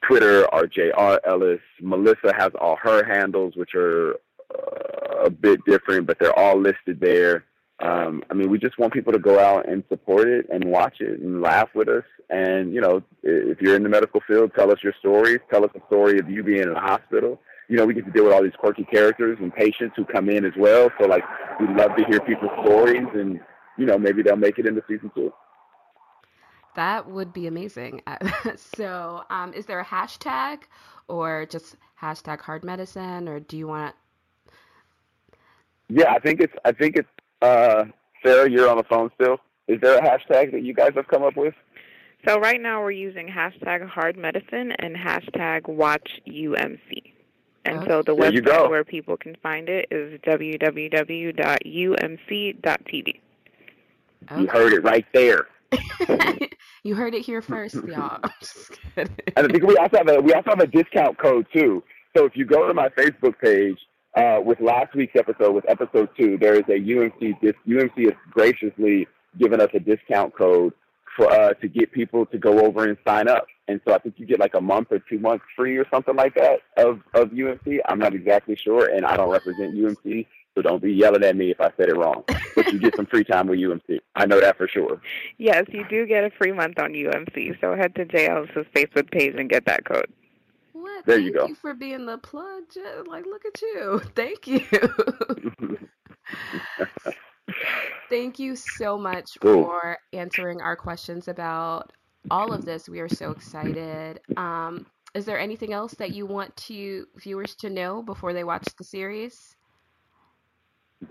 [0.08, 1.20] Twitter are Jr.
[1.26, 1.60] Ellis.
[1.82, 4.14] Melissa has all her handles, which are
[4.54, 7.44] uh, a bit different, but they're all listed there.
[7.80, 11.00] Um, I mean, we just want people to go out and support it and watch
[11.00, 12.04] it and laugh with us.
[12.30, 15.40] And you know, if you're in the medical field, tell us your stories.
[15.52, 17.40] Tell us a story of you being in a hospital.
[17.70, 20.30] You know, we get to deal with all these quirky characters and patients who come
[20.30, 20.90] in as well.
[21.00, 21.24] So like,
[21.60, 23.40] we love to hear people's stories, and
[23.78, 25.32] you know, maybe they'll make it into season two.
[26.76, 28.02] That would be amazing.
[28.56, 30.60] so, um, is there a hashtag
[31.08, 33.96] or just hashtag hard medicine, or do you want
[35.90, 36.54] Yeah, I think it's.
[36.66, 37.10] I think it's.
[37.42, 37.86] Uh,
[38.24, 39.38] Sarah, you're on the phone still.
[39.68, 41.54] Is there a hashtag that you guys have come up with?
[42.28, 47.14] So right now we're using hashtag hard medicine and hashtag watch UMC.
[47.66, 50.80] And so the There website where people can find it is www.umc.tv.
[54.38, 55.48] You heard it right there.
[56.84, 58.20] you heard it here first, y'all?
[58.24, 59.16] I'm just kidding.
[59.36, 61.84] And I think we also have a we also have a discount code too.
[62.16, 63.78] So if you go to my Facebook page
[64.18, 67.40] uh, with last week's episode, with episode two, there is a UMC.
[67.40, 69.08] Dis, UMC has graciously
[69.38, 70.74] given us a discount code
[71.16, 73.46] for uh, to get people to go over and sign up.
[73.68, 76.16] And so I think you get like a month or two months free or something
[76.16, 77.80] like that of of UMC.
[77.88, 81.52] I'm not exactly sure, and I don't represent UMC, So don't be yelling at me
[81.52, 82.24] if I said it wrong.
[82.56, 84.00] But you get some free time with UMC.
[84.16, 85.00] I know that for sure.
[85.38, 87.60] Yes, you do get a free month on UMC.
[87.62, 90.12] So head to JL's Facebook page and get that code.
[90.98, 91.06] What?
[91.06, 91.40] There Thank you go.
[91.40, 92.64] Thank you for being the plug.
[93.08, 94.02] Like, look at you.
[94.16, 94.62] Thank you.
[98.10, 99.64] Thank you so much Cool.
[99.64, 101.94] for answering our questions about
[102.32, 102.90] all of this.
[102.90, 104.20] We are so excited.
[104.38, 108.68] Um, is there anything else that you want to viewers to know before they watch
[108.78, 109.56] the series?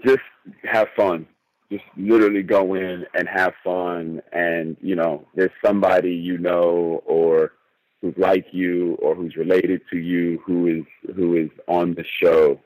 [0.04, 0.22] just
[0.64, 1.26] have fun.
[1.70, 4.22] Just literally go in and have fun.
[4.32, 7.52] And, you know, there's somebody you know or
[8.00, 12.60] who's like you or who's related to you who is who is on the show.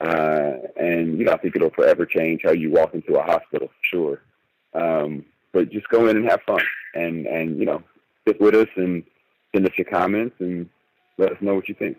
[0.00, 3.70] Uh, and, you know, I think it'll forever change how you walk into a hospital,
[3.80, 4.20] sure.
[4.74, 6.60] Um, but just go in and have fun
[6.94, 7.82] and, and, you know,
[8.22, 9.02] stick with us and
[9.54, 10.68] send us your comments and
[11.16, 11.96] let us know what you think.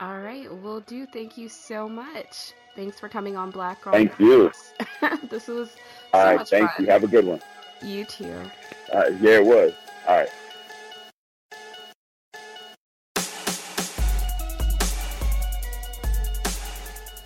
[0.00, 1.06] All right, will do.
[1.06, 2.52] Thank you so much.
[2.76, 3.92] Thanks for coming on Black Girl.
[3.92, 4.52] Thank you.
[5.30, 5.78] This was so
[6.14, 6.48] All right.
[6.48, 6.84] Thank fun.
[6.84, 6.90] you.
[6.90, 7.40] Have a good one.
[7.82, 8.32] You too.
[8.92, 9.72] Uh, yeah, it was.
[10.08, 10.28] All right.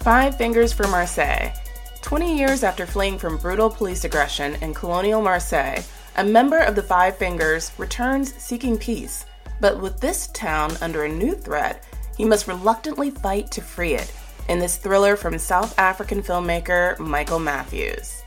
[0.09, 1.53] Five Fingers for Marseilles.
[2.01, 5.87] 20 years after fleeing from brutal police aggression in colonial Marseilles,
[6.17, 9.27] a member of the Five Fingers returns seeking peace.
[9.61, 11.85] But with this town under a new threat,
[12.17, 14.11] he must reluctantly fight to free it.
[14.49, 18.23] In this thriller from South African filmmaker Michael Matthews.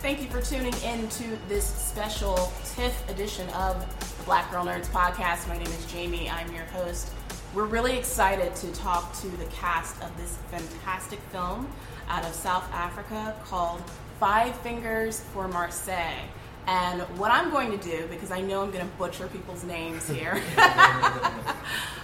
[0.00, 3.80] Thank you for tuning in to this special TIFF edition of
[4.18, 5.48] the Black Girl Nerds podcast.
[5.48, 6.28] My name is Jamie.
[6.28, 7.14] I'm your host.
[7.52, 11.68] We're really excited to talk to the cast of this fantastic film
[12.08, 13.82] out of South Africa called
[14.20, 16.28] Five Fingers for Marseilles.
[16.68, 20.08] And what I'm going to do, because I know I'm going to butcher people's names
[20.08, 20.34] here,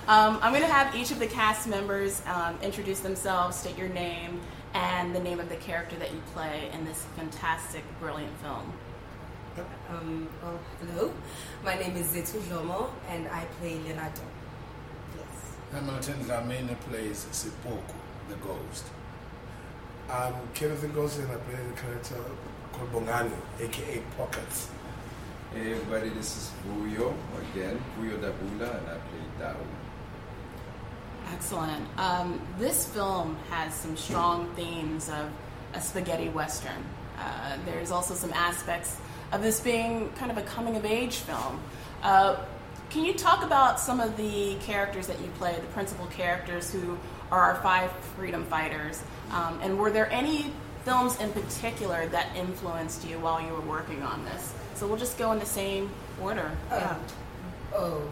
[0.09, 3.91] um, I'm going to have each of the cast members um, introduce themselves, state your
[3.91, 4.41] name,
[4.75, 8.73] and the name of the character that you play in this fantastic, brilliant film.
[9.91, 11.15] Um, oh, hello.
[11.65, 14.23] My name is Zethu Dlomo, and I play Lerato.
[15.77, 15.85] Yes.
[15.85, 17.95] Hamilton Dhlamini plays Sepoko,
[18.29, 18.87] the ghost.
[20.11, 22.15] I'm Kenneth Nkosi and I play the character
[22.73, 24.71] called Bongani, aka Pockets.
[25.53, 27.15] Hey everybody, this is Vuyo
[27.53, 29.57] again, Vuyo Dabula, and I play Tau.
[31.33, 31.87] Excellent.
[31.99, 35.31] Um, this film has some strong themes of
[35.75, 36.85] a spaghetti western.
[37.19, 38.97] Uh, there's also some aspects
[39.33, 41.61] of this being kind of a coming of age film.
[42.03, 42.37] Uh,
[42.97, 46.97] can you talk about some of the characters that you play, the principal characters who
[47.31, 49.03] are our five freedom fighters?
[49.33, 50.51] Um, and were there any
[50.87, 54.55] films in particular that influenced you while you were working on this?
[54.77, 55.91] So we'll just go in the same
[56.23, 56.51] order.
[56.71, 56.97] Um,
[57.75, 58.03] oh.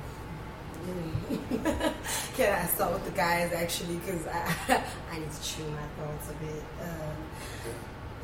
[0.87, 1.64] mm.
[2.37, 3.97] Can I start with the guys actually?
[3.97, 4.55] Because I,
[5.11, 6.62] I need to chew my thoughts a bit.
[6.82, 7.16] Um,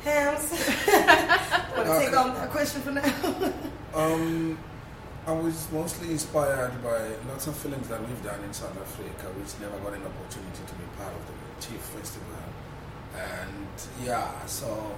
[0.03, 0.51] Hams,
[1.75, 3.53] want to take on that question for now?
[3.95, 4.59] Um,
[5.27, 9.53] I was mostly inspired by lots of films that we've done in South Africa, which
[9.61, 12.41] never got an opportunity to be part of the TIFF Festival.
[13.13, 14.97] And yeah, so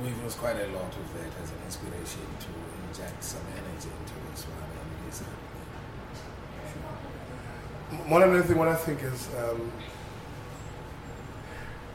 [0.00, 2.52] we've used quite a lot of that as an inspiration to
[2.86, 4.70] inject some energy into this one.
[4.70, 5.22] And it is.
[8.06, 9.72] More than anything, what I think is um,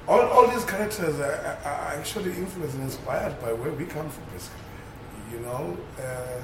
[0.09, 4.25] all, all these characters are, are actually influenced and inspired by where we come from,
[4.33, 4.59] basically.
[5.31, 6.41] You know, uh,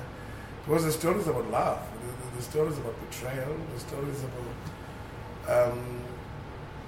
[0.66, 6.04] because the stories about love, the, the, the stories about betrayal, the stories about um,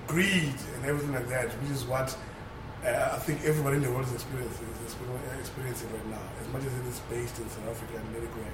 [0.08, 2.16] greed and everything like that, which is what
[2.86, 4.96] uh, I think everybody in the world is experiencing, is
[5.40, 8.54] experiencing right now, as much as it is based in South Africa and Medicare.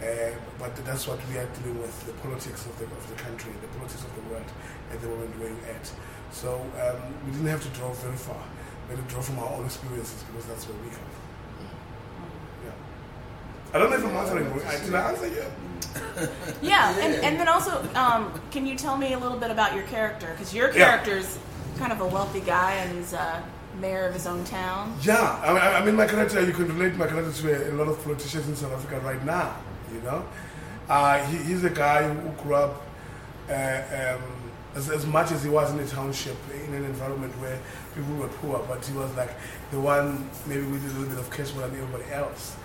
[0.00, 3.52] Uh, but that's what we are dealing with, the politics of the, of the country,
[3.60, 4.48] the politics of the world
[4.90, 5.92] at the moment we're at.
[6.32, 8.42] So um, we didn't have to draw very far.
[8.88, 11.19] We had to draw from our own experiences because that's where we come from.
[13.72, 13.76] Yeah.
[13.76, 14.84] I don't know if I'm answering.
[14.84, 15.44] Did I answer you?
[16.62, 19.84] Yeah, and, and then also, um, can you tell me a little bit about your
[19.84, 20.28] character?
[20.32, 20.84] Because your Yeah.
[20.90, 21.38] character's
[21.78, 23.42] kind of a wealthy guy and he's a
[23.80, 24.94] mayor of his own town.
[25.02, 27.74] Yeah, I mean, I mean, my character, you can relate my character to a, a
[27.74, 29.56] lot of politicians in South Africa right now,
[29.92, 30.24] you know.
[30.88, 32.82] Uh, he, he's a guy who grew up
[33.48, 34.22] uh, um,
[34.74, 37.58] as, as much as he was in a township, in an environment where
[37.94, 39.30] people were poor, but he was like
[39.70, 42.56] the one maybe with a little bit of cash more than everybody else.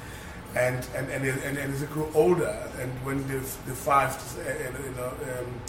[0.56, 4.84] And, and, and, and, and as he grew older, and when the, the five, uh,
[4.84, 5.62] you know, um,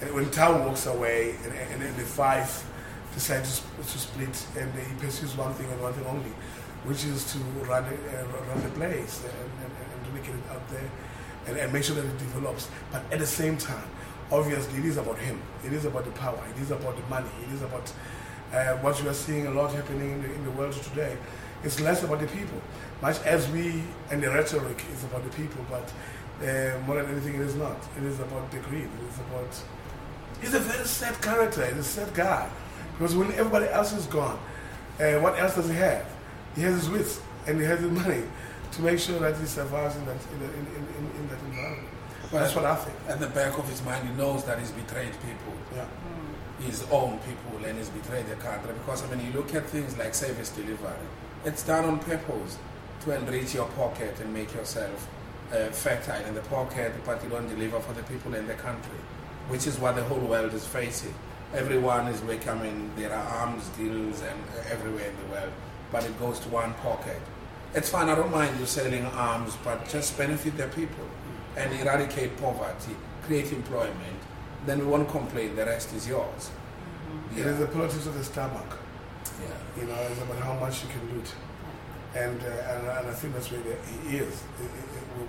[0.00, 2.64] and when town walks away and, and, and the five
[3.14, 6.30] decide to, to split and he pursues one thing and one thing only,
[6.84, 10.68] which is to run, uh, run the place and, and, and to make it out
[10.68, 10.90] there
[11.46, 12.68] and, and make sure that it develops.
[12.92, 13.88] But at the same time,
[14.30, 15.40] obviously it is about him.
[15.64, 16.42] It is about the power.
[16.54, 17.30] It is about the money.
[17.48, 17.92] It is about
[18.52, 21.16] uh, what you are seeing a lot happening in the, in the world today.
[21.62, 22.60] It's less about the people,
[23.02, 25.92] much as we and the rhetoric is about the people, but
[26.42, 27.76] uh, more than anything, it is not.
[27.96, 28.84] It is about the greed.
[28.84, 29.62] It is about.
[30.40, 31.64] He's a very sad character.
[31.66, 32.50] He's a sad guy,
[32.98, 34.38] because when everybody else is gone,
[35.00, 36.06] uh, what else does he have?
[36.54, 38.22] He has his wits and he has his money
[38.72, 41.88] to make sure that he survives in that in, in, in, in that environment.
[42.30, 42.96] But That's what I think.
[43.08, 45.54] At the back of his mind, he knows that he's betrayed people.
[45.74, 45.86] Yeah.
[46.60, 48.72] His own people and he's betrayed the country.
[48.72, 50.92] Because I mean, you look at things like service delivery,
[51.44, 52.58] it's done on purpose
[53.04, 55.08] to enrich your pocket and make yourself
[55.52, 58.98] uh, fertile in the pocket, but you don't deliver for the people in the country,
[59.48, 61.14] which is what the whole world is facing.
[61.52, 64.40] Everyone is welcoming, there are arms deals and
[64.70, 65.52] everywhere in the world,
[65.92, 67.20] but it goes to one pocket.
[67.74, 71.06] It's fine, I don't mind you selling arms, but just benefit the people
[71.56, 72.96] and eradicate poverty,
[73.26, 74.18] create employment.
[74.64, 76.50] Then we won't complain, the rest is yours.
[77.36, 78.78] It is the politics of the stomach.
[79.42, 79.82] Yeah.
[79.82, 81.34] You know, it's about how much you can loot.
[82.14, 83.60] And, uh, and, and I think that's where
[84.08, 84.40] he is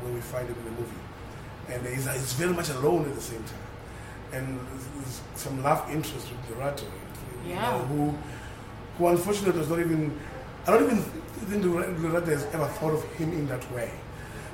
[0.02, 1.02] when we find him in the movie.
[1.70, 3.60] And he's, he's very much alone at the same time.
[4.34, 4.60] And
[4.98, 7.72] there's, some love interest with Lerato, you Yeah.
[7.72, 8.14] know, who,
[8.98, 10.18] who unfortunately does not even,
[10.68, 13.92] I don't even think Lerato has ever thought of him in that way.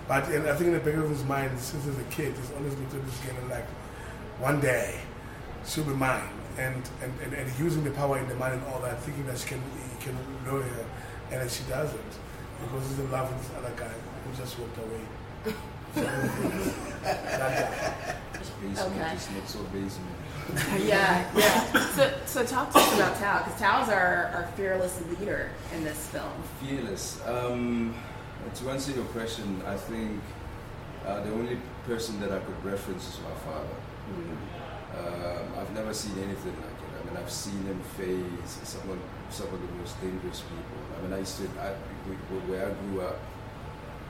[0.07, 2.51] But and I think in the back of his mind, since he's a kid, he's
[2.57, 3.65] always been to this getting like,
[4.39, 4.99] one day,
[5.65, 6.29] she'll be mine.
[6.57, 9.37] And, and, and, and using the power in the mind and all that, thinking that
[9.37, 9.61] she can,
[9.97, 10.85] he can lure her,
[11.31, 12.13] and then she doesn't.
[12.61, 15.55] Because he's in love with this other guy who just walked away.
[17.03, 18.15] that guy.
[18.61, 19.13] Basement, Okay.
[19.13, 20.15] just next door basement.
[20.85, 21.89] yeah, yeah.
[21.95, 26.07] So, so talk to us about Tau, because Tau's our, our fearless leader in this
[26.07, 26.31] film.
[26.61, 27.19] Fearless.
[27.25, 27.95] Um,
[28.55, 30.21] to answer your question, I think
[31.07, 31.57] uh, the only
[31.87, 33.75] person that I could reference is my father.
[34.97, 37.01] Um, I've never seen anything like it.
[37.01, 38.99] I mean, I've seen him face some of,
[39.29, 40.70] some of the most dangerous people.
[41.01, 41.73] Mean, I used to, I,
[42.47, 43.19] where I grew up,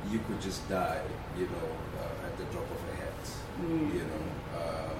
[0.09, 1.01] you could just die,
[1.37, 1.69] you know,
[2.01, 3.21] uh, at the drop of a hat.
[3.61, 3.93] Mm.
[3.93, 4.25] You know,
[4.59, 4.97] um,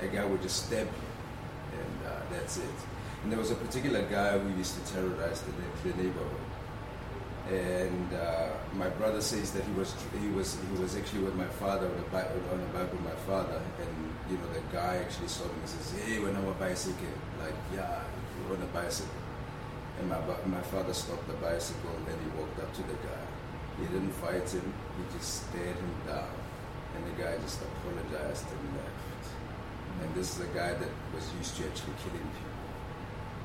[0.00, 2.78] a guy would just stab you, and uh, that's it.
[3.22, 5.52] And there was a particular guy who used to terrorize the,
[5.88, 6.48] the neighborhood.
[7.50, 11.46] And uh, my brother says that he was he was he was actually with my
[11.46, 14.96] father on a bike on a bike with my father, and you know the guy
[14.96, 17.08] actually saw him and says, "Hey, when I'm a bicycle,
[17.40, 18.02] like yeah,
[18.44, 19.17] you're on a bicycle."
[19.98, 23.24] And my my father stopped the bicycle, and then he walked up to the guy.
[23.80, 26.34] He didn't fight him; he just stared him down,
[26.94, 29.24] and the guy just apologized and left.
[30.02, 32.58] And this is a guy that was used to actually killing people.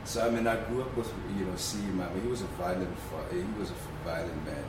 [0.06, 2.08] So I mean, I grew up with you know seeing my.
[2.22, 2.96] He was a violent.
[3.32, 4.66] He was a violent man,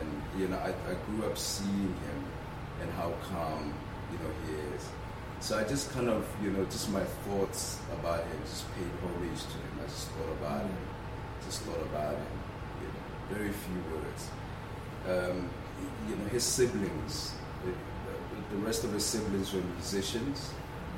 [0.00, 2.20] and you know I, I grew up seeing him
[2.80, 3.74] and how calm
[4.12, 4.88] you know he is.
[5.40, 9.42] So I just kind of you know just my thoughts about him just paid homage
[9.42, 9.74] to him.
[9.82, 10.76] I just thought about him,
[11.46, 12.26] just thought about him.
[12.82, 14.22] You know, very few words.
[15.08, 15.48] Um,
[16.08, 17.32] you know his siblings.
[17.64, 20.50] The, the- rest of his siblings were musicians,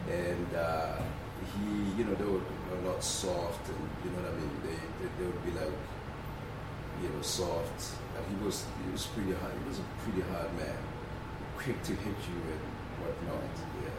[0.09, 0.97] and uh,
[1.53, 4.51] he, you know, they were a lot soft, and you know what I mean.
[4.65, 5.73] They, they, they would be like,
[7.03, 9.53] you know, soft, and he was, he was pretty hard.
[9.63, 10.79] He was a pretty hard man,
[11.59, 12.65] quick to hit you and
[13.05, 13.51] whatnot.
[13.85, 13.91] Yeah.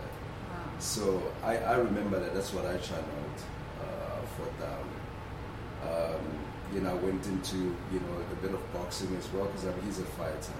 [0.79, 2.33] So I, I remember that.
[2.33, 3.39] That's what I channeled
[3.81, 4.88] uh, for them.
[5.83, 6.21] Um,
[6.73, 9.71] you know, I went into you know a bit of boxing as well because I
[9.73, 10.57] mean, he's a fighter,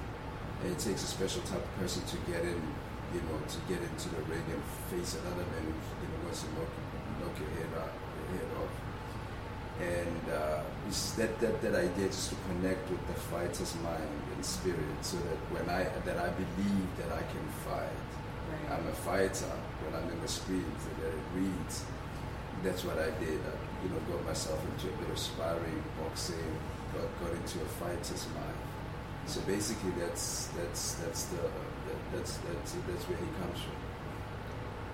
[0.63, 2.61] and it takes a special type of person to get in,
[3.13, 6.41] you know, to get into the ring and face another man who you know wants
[6.43, 6.71] to knock,
[7.21, 8.73] knock your head out, your head off.
[9.79, 14.43] And uh, it's that, that that idea just to connect with the fighter's mind and
[14.43, 17.99] spirit, so that when I that I believe that I can fight,
[18.71, 19.53] I'm a fighter
[19.83, 21.85] when I'm in the streets and that it reads.
[22.63, 23.39] That's what I did.
[23.39, 26.35] I, you know, got myself into a bit of sparring, boxing,
[26.93, 28.57] got, got into a fight fighter's mind.
[29.25, 33.75] So basically, that's that's that's the that, that's that's that's where he comes from.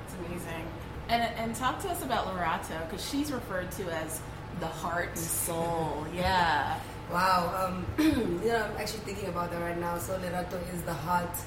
[0.06, 0.68] It's amazing.
[1.08, 4.22] And, and talk to us about Lerato, because she's referred to as
[4.60, 6.06] the heart and soul.
[6.16, 6.80] Yeah.
[7.12, 7.70] Wow.
[7.70, 7.86] Um,
[8.44, 9.98] you know, I'm actually thinking about that right now.
[10.00, 11.38] So Lerato is the heart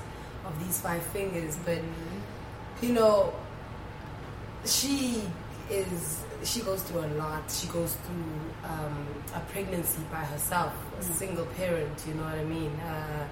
[0.45, 1.81] of these five fingers, but
[2.81, 3.35] you know,
[4.65, 5.23] she
[5.69, 6.25] is.
[6.45, 7.51] She goes through a lot.
[7.51, 11.15] She goes through um, a pregnancy by herself, a Mm.
[11.15, 12.05] single parent.
[12.07, 12.73] You know what I mean?
[12.81, 13.25] Uh,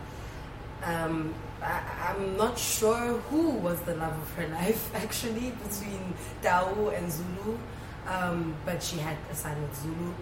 [0.84, 1.80] um, I,
[2.10, 7.56] I'm not sure who was the love of her life actually between Tau and Zulu,
[8.08, 10.12] um, but she had a son with Zulu.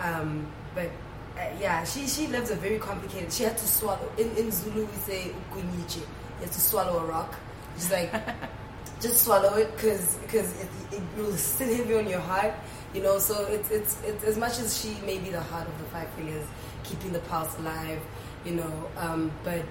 [0.00, 0.90] Um, but
[1.36, 3.32] uh, yeah, she she lives a very complicated.
[3.32, 5.96] She had to swallow in, in Zulu we say ukuniche.
[5.96, 7.34] You have to swallow a rock.
[7.76, 8.12] She's like
[9.04, 12.54] just swallow it because because it, it will sit heavy on your heart.
[12.94, 15.78] You know, so it's, it's it's as much as she may be the heart of
[15.78, 16.46] the five fingers,
[16.84, 18.00] keeping the pulse alive.
[18.44, 19.62] You know, um, but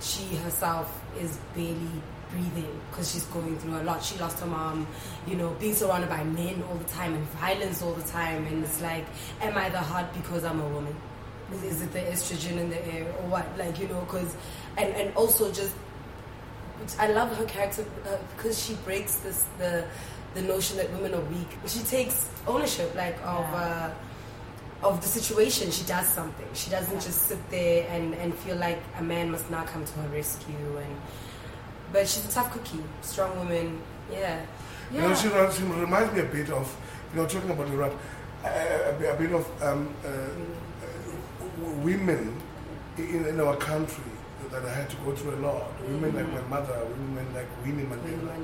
[0.00, 0.88] she herself
[1.20, 4.02] is barely breathing because she's going through a lot.
[4.02, 4.86] She lost her mom,
[5.26, 8.46] you know, being surrounded by men all the time and violence all the time.
[8.46, 9.04] And it's like,
[9.40, 10.96] am I the heart because I'm a woman?
[11.52, 13.58] Is, is it the estrogen in the air or what?
[13.58, 14.36] Like, you know, because,
[14.76, 15.74] and, and also just,
[16.98, 19.84] I love her character uh, because she breaks this, the,
[20.34, 21.48] the notion that women are weak.
[21.66, 23.90] She takes ownership, like, of, uh,
[24.82, 26.46] of the situation, she does something.
[26.54, 29.92] She doesn't just sit there and, and feel like a man must now come to
[29.92, 30.54] her rescue.
[30.78, 30.96] And
[31.92, 33.80] but she's a tough cookie, strong woman.
[34.10, 34.44] Yeah,
[34.92, 36.76] You know, she, she reminds me a bit of,
[37.12, 37.92] you know, talking about
[38.44, 42.40] uh, a, bit of um, uh, uh, women
[42.96, 44.02] in, in our country
[44.50, 45.70] that I had to go through a lot.
[45.82, 48.34] Women like my mother, women like Winnie Mandela,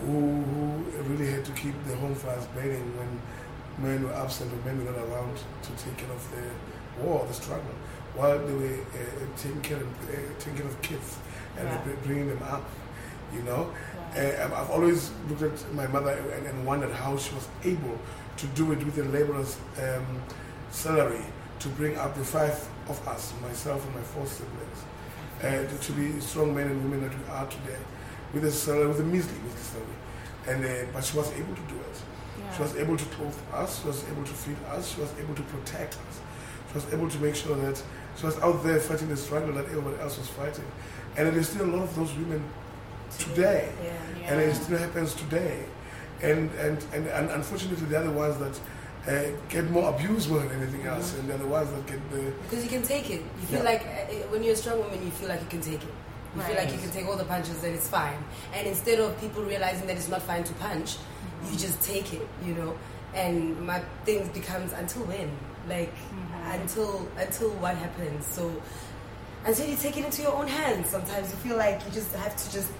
[0.00, 3.20] who, who really had to keep the home fires burning when
[3.78, 7.32] men were absent or men were not around to take care of the war, the
[7.34, 7.74] struggle,
[8.14, 11.16] while they were uh, taking, care of, uh, taking care of kids
[11.58, 11.94] and Yeah.
[12.04, 12.64] bringing them up,
[13.34, 13.72] you know.
[14.14, 17.98] Uh, I've always looked at my mother and, and wondered how she was able
[18.36, 20.04] to do it with a laborer's um,
[20.70, 21.24] salary
[21.60, 22.56] to bring up the five
[22.88, 24.78] of us, myself and my four siblings,
[25.42, 27.78] uh, to, be strong men and women that we are today,
[28.32, 29.86] with a salary, with a measly, measly salary.
[30.46, 32.02] And uh, but she was able to do it.
[32.56, 33.80] She was able to clothe us.
[33.80, 34.94] She was able to feed us.
[34.94, 36.20] She was able to protect us.
[36.68, 37.82] She was able to make sure that
[38.16, 40.64] she was out there fighting the struggle that everybody else was fighting.
[41.16, 42.42] And there is still a lot of those women
[43.18, 43.72] today,
[44.24, 45.64] and it still happens today.
[46.22, 48.58] And and, and and unfortunately, they're the ones that
[49.06, 51.20] Uh, get more abused more than anything else, mm-hmm.
[51.20, 53.22] and they're the ones that get the because you can take it.
[53.40, 53.72] You feel Yeah.
[53.72, 55.94] like uh, when you're a strong woman, you feel like you can take it.
[56.36, 58.16] You feel like you can take all the punches and it's fine.
[58.54, 61.52] And instead of people realizing that it's not fine to punch, mm-hmm.
[61.52, 62.78] you just take it, you know.
[63.12, 65.30] And my thing becomes until when,
[65.68, 66.60] like mm-hmm.
[66.60, 68.24] until until what happens.
[68.26, 68.50] So
[69.44, 72.36] until you take it into your own hands, sometimes you feel like you just have
[72.36, 72.70] to just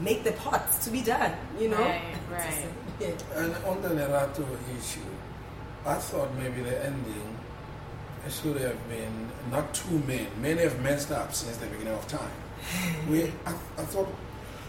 [0.00, 1.78] make the pot to be done, you know.
[1.78, 2.66] Right, right.
[3.00, 3.12] Yeah.
[3.34, 4.44] And on the Lerato
[4.78, 5.00] issue,
[5.86, 7.38] I thought maybe the ending
[8.26, 10.26] it should have been not two men.
[10.40, 12.30] Men have messed up since the beginning of time.
[13.08, 14.08] We, I, I thought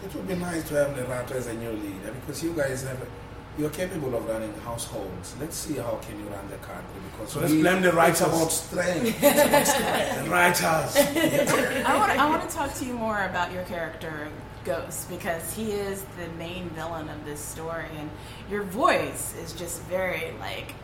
[0.04, 3.06] it would be nice to have Lerato as a new leader because you guys have,
[3.58, 5.36] you're capable of running households.
[5.38, 8.22] Let's see how can you run the country because So let's blame the writers.
[8.22, 9.22] About strength.
[9.22, 10.24] It's about strength.
[10.24, 10.96] The writers.
[11.86, 14.28] I want, I want to talk to you more about your character,
[14.64, 18.08] Ghost, because he is the main villain of this story, and
[18.50, 20.74] your voice is just very, like,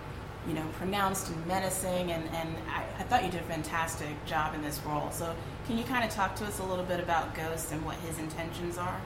[0.49, 4.55] you know, pronounced and menacing, and, and I, I thought you did a fantastic job
[4.55, 5.11] in this role.
[5.11, 5.34] So,
[5.66, 8.18] can you kind of talk to us a little bit about Ghost and what his
[8.18, 8.99] intentions are?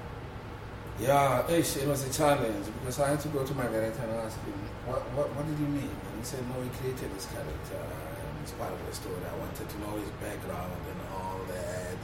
[1.01, 4.39] Yeah, it was a challenge because I had to go to my director and ask
[4.45, 4.55] him,
[4.87, 5.91] what, what, what did you mean?
[5.91, 9.19] And he said, no, he created this character and it's part of the story.
[9.19, 11.97] I wanted to know his background and all that.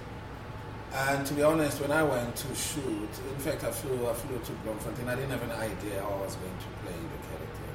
[0.91, 4.41] And to be honest, when I went to shoot, in fact, I flew, I flew
[4.41, 5.07] to Bloemfontein.
[5.07, 7.68] I didn't have an idea how I was going to play the character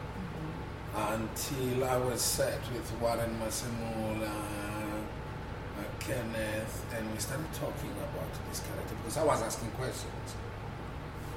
[0.95, 8.61] until I was set with Warren Masemola, uh, Kenneth, and we started talking about this
[8.61, 10.35] character because I was asking questions.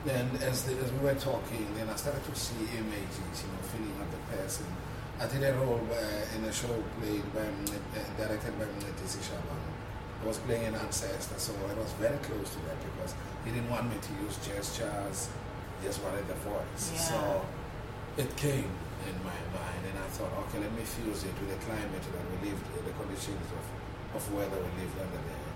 [0.05, 3.63] Then, as, the, as we were talking, then I started to see images, you know,
[3.73, 4.67] feeling of the person.
[5.19, 9.73] I did a role uh, in a show played by, uh, directed by Mncedisi Shabangu.
[10.23, 13.71] I was playing an ancestor, so I was very close to that because he didn't
[13.71, 15.29] want me to use gestures,
[15.81, 16.93] he just wanted the voice.
[16.93, 17.01] Yeah.
[17.01, 17.47] So
[18.19, 18.71] it came
[19.05, 22.25] in my mind, and I thought, okay, let me fuse it with the climate that
[22.33, 23.65] we lived, the conditions of,
[24.17, 25.53] of weather we lived under there.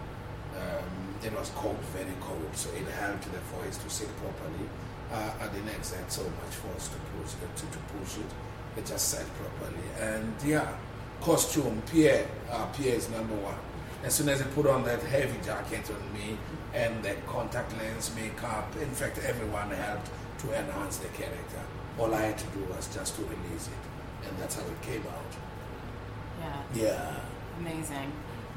[0.60, 4.66] Um, it was cold, very cold, so it helped the voice to sit properly.
[5.12, 8.30] Uh, I didn't exert so much force to push it, to, to push it.
[8.76, 9.86] It just sat properly.
[10.00, 10.76] And yeah,
[11.20, 13.58] costume, Pierre, uh, Pierre is number one.
[14.02, 16.38] As soon as he put on that heavy jacket on me
[16.72, 21.60] and that contact lens makeup, in fact, everyone helped to enhance the character.
[22.00, 25.02] All I had to do was just to release it, and that's how it came
[25.06, 25.32] out.
[26.74, 26.82] Yeah.
[26.82, 27.14] Yeah.
[27.58, 28.10] Amazing.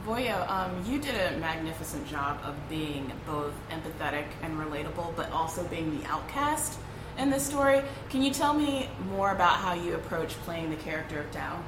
[0.07, 5.63] Vuyo, um, you did a magnificent job of being both empathetic and relatable, but also
[5.67, 6.79] being the outcast
[7.17, 7.81] in this story.
[8.09, 11.59] Can you tell me more about how you approach playing the character of Tau?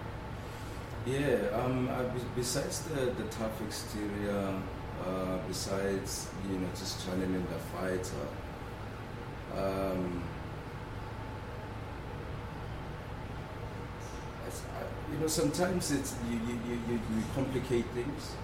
[1.06, 4.60] Yeah, um, uh, be- besides the, the tough exterior,
[5.06, 8.28] uh, besides, you know, just channeling the fighter,
[9.56, 10.24] um,
[14.02, 18.36] it's, I- Uh, you know, sometimes it's, you, you, you, you, you complicate things.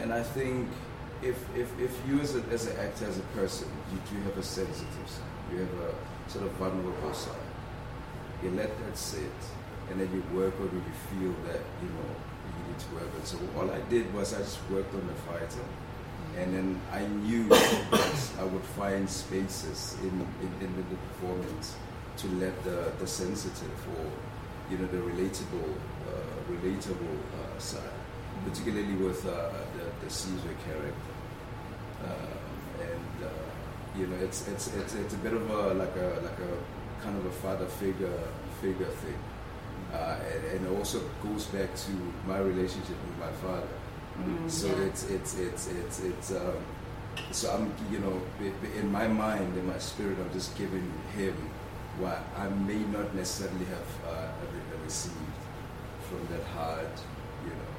[0.00, 0.68] And I think
[1.22, 4.36] if, if, if you as, a, as an actor, as a person, you do have
[4.36, 7.34] a sensitive side, you have a sort of vulnerable side,
[8.42, 9.30] you let that sit,
[9.90, 12.10] and then you work on it, you feel that, you know,
[12.44, 13.24] you need to work on.
[13.24, 15.64] So all I did was I just worked on the fighter,
[16.36, 21.76] and then I knew that I would find spaces in, in, in the performance
[22.18, 24.10] to let the, the sensitive or,
[24.70, 25.74] you know, the relatable,
[26.08, 27.82] uh, relatable uh, side,
[28.44, 31.14] particularly with uh, the, the Caesar character.
[32.02, 36.20] Uh, and uh, you know, it's, it's it's it's a bit of a like a
[36.22, 38.18] like a kind of a father figure
[38.60, 39.18] figure thing,
[39.92, 41.92] uh, and, and it also goes back to
[42.26, 43.68] my relationship with my father.
[44.18, 44.84] Mm, so yeah.
[44.84, 46.56] it's it's it's it's it's um,
[47.30, 48.20] so I'm you know
[48.78, 51.34] in my mind in my spirit I'm just giving him
[51.98, 54.28] what I may not necessarily have uh,
[54.84, 55.14] received
[56.08, 56.88] from that hard
[57.44, 57.74] you know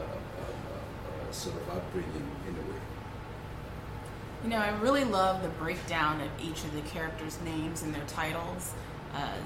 [0.00, 2.80] uh, uh, uh, uh, sort of upbringing in a way.
[4.44, 8.04] You know, I really love the breakdown of each of the characters' names and their
[8.06, 8.74] titles.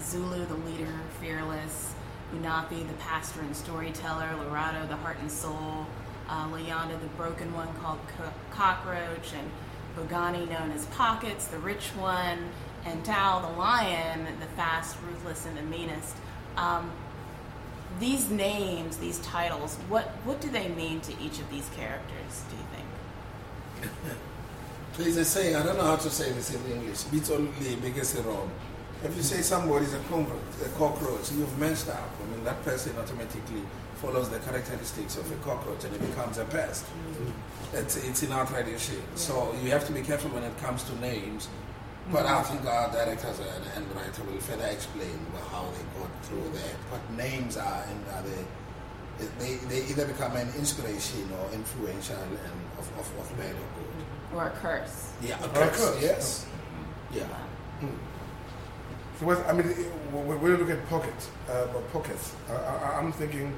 [0.03, 1.95] Zulu, the leader, fearless.
[2.35, 4.29] Unathi, the pastor and storyteller.
[4.41, 5.87] Lerato, the heart and soul.
[6.29, 9.33] Uh, Luyanda, the broken one called Co- Cockroach.
[9.33, 9.51] And
[9.97, 12.51] Bongani, known as Pockets, the rich one.
[12.85, 16.17] And Tau, the lion, the fast, ruthless, and the meanest.
[16.57, 16.91] Um,
[17.99, 22.57] these names, these titles, what, what do they mean to each of these characters, do
[22.57, 24.17] you think?
[24.97, 27.05] There's a saying, I don't know how to say this in English.
[27.05, 28.51] Bit only it wrong.
[29.03, 32.11] If you say somebody's a cockroach, a cockroach, you've messed up.
[32.23, 33.63] I mean, that person automatically
[33.95, 36.85] follows the characteristics of a cockroach and it becomes a pest.
[37.73, 39.01] It's, it's in our tradition.
[39.15, 41.49] So you have to be careful when it comes to names.
[42.13, 45.19] But I think our directors and, and writer will further explain
[45.51, 46.75] how they got through that.
[46.91, 52.57] What names are and are they, they, they either become an inspiration or influential and
[52.79, 54.37] of, of, of bad or good.
[54.37, 55.13] Or a curse.
[55.23, 56.03] Yeah, a Or a curse, curse.
[56.03, 56.47] yes.
[57.13, 57.27] Yeah.
[59.21, 59.67] So what, I mean,
[60.13, 61.15] when when you look at Pocket,
[61.49, 63.55] uh, Pockets, I, I, I'm thinking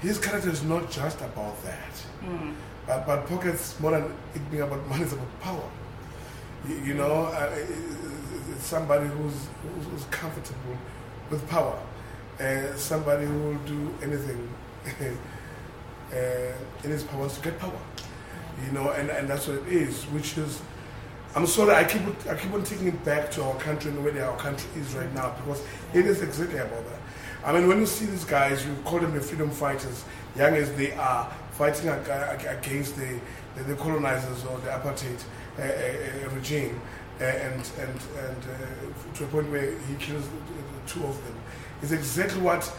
[0.00, 1.94] his character is not just about that.
[2.24, 2.54] Mm.
[2.88, 4.04] Uh, but Pockets, more than
[4.34, 5.70] it being about money, is about power.
[6.68, 7.54] You, know, uh,
[8.58, 9.46] somebody who's,
[9.92, 10.76] who's, comfortable
[11.30, 11.78] with power,
[12.40, 14.52] and somebody who will do anything
[16.12, 16.16] uh,
[16.84, 17.78] in his powers to get power.
[18.64, 20.60] You know, and, and that's what it is, which is.
[21.34, 24.24] I'm sorry, I keep I keep on taking it back to our country and where
[24.24, 25.62] our country is right now because
[25.92, 26.98] it is exactly about that.
[27.44, 30.04] I mean, when you see these guys, you call them the freedom fighters,
[30.34, 33.20] young as they are, fighting ag- ag- against the,
[33.62, 35.22] the colonizers or the apartheid
[35.58, 36.80] uh, uh, uh, regime,
[37.20, 40.28] uh, and and and uh, to a point where he kills
[40.86, 41.34] two of them.
[41.82, 42.70] is exactly what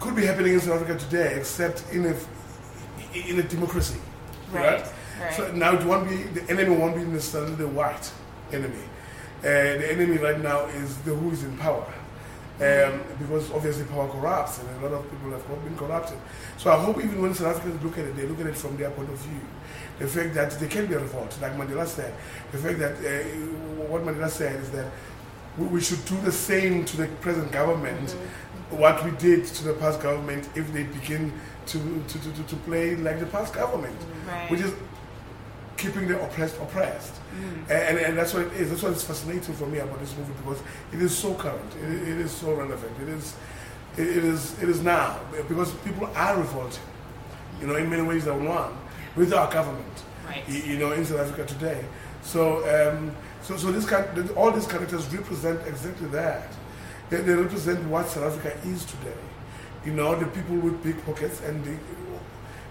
[0.00, 2.14] could be happening in South Africa today, except in a
[3.14, 3.98] in a democracy,
[4.52, 4.92] Right, right?
[5.20, 5.34] right.
[5.34, 8.10] So now it won't be the enemy won't be necessarily the white
[8.52, 8.84] enemy.
[9.40, 9.42] Uh,
[9.80, 11.86] the enemy right now is the who is in power.
[12.60, 16.18] Um, because obviously power corrupts and a lot of people have been corrupted.
[16.56, 18.76] So I hope even when South Africans look at it, they look at it from
[18.76, 19.40] their point of view.
[19.98, 22.14] The fact that there can be a revolt, like Mandela said.
[22.52, 23.24] The fact that uh,
[23.88, 24.86] what Mandela said is that
[25.58, 28.12] we, we should do the same to the present government,
[28.70, 31.32] what we did to the past government if they begin
[31.66, 31.78] to,
[32.08, 33.96] to, to, to, play like the past government,
[34.26, 34.50] Right.
[34.50, 34.72] which is
[35.76, 37.14] keeping the oppressed oppressed.
[37.68, 38.70] And, and that's what it is.
[38.70, 40.60] That's what is fascinating for me about this movie because
[40.92, 41.72] it is so current.
[41.82, 42.92] It, it is so relevant.
[43.02, 43.36] It is,
[43.96, 46.82] it, it is, it is now because people are revolting.
[47.60, 48.72] You know, in many ways, than one
[49.18, 49.84] with our government.
[50.26, 50.48] Right.
[50.48, 51.84] You, know, in South Africa today.
[52.22, 53.90] So, um, so, so this
[54.36, 56.48] all these characters represent exactly that.
[57.10, 59.16] They, they represent what South Africa is today.
[59.84, 61.78] You know, the people with big pockets and they,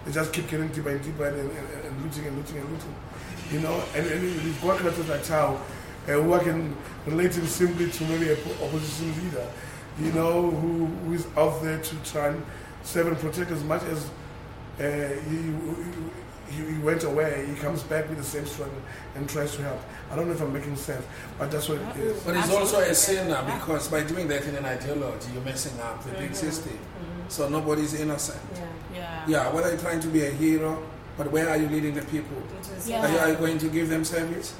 [0.05, 2.95] they just keep getting deeper and deeper and, and, and looting and looting and looting.
[3.51, 5.59] You know, and, and we've got characters like Chow,
[6.07, 6.75] uh, who I can
[7.05, 9.47] relate him simply to maybe an opposition leader,
[9.99, 12.45] you know, who, who is out there to try and
[12.83, 14.09] serve and protect as much as
[14.79, 15.51] uh, he, he,
[16.49, 18.81] he went away, he comes back with the same struggle
[19.15, 19.81] and tries to help.
[20.11, 21.05] I don't know if I'm making sense,
[21.37, 22.23] but that's what it is.
[22.23, 25.79] But it's also a sin now because by doing that in an ideology, you're messing
[25.81, 26.35] up the big Mhm.
[26.35, 26.79] system.
[27.29, 28.39] So nobody's innocent.
[28.53, 28.65] Yeah.
[28.93, 29.49] Yeah, Yeah.
[29.53, 30.81] whether you're trying to be a hero,
[31.17, 32.37] but where are you leading the people?
[32.85, 33.05] Yeah.
[33.05, 34.53] Are, you, are you going to give them service?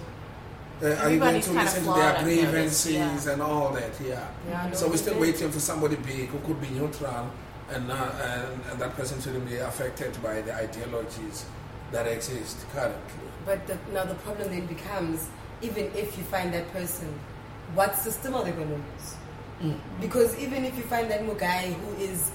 [0.83, 3.31] Uh, are you going to listen to their I've grievances yeah.
[3.31, 3.91] and all that?
[4.05, 4.27] Yeah.
[4.47, 7.31] Yeah, so we're still waiting for somebody big who could be neutral
[7.73, 11.45] and, uh, and, and that person shouldn't be affected by the ideologies
[11.91, 12.99] that exist currently.
[13.45, 15.29] But the, now the problem then becomes,
[15.61, 17.07] even if you find that person,
[17.73, 19.15] what system are they going to use?
[19.61, 19.79] Mm.
[20.01, 22.31] Because even if you find that guy who is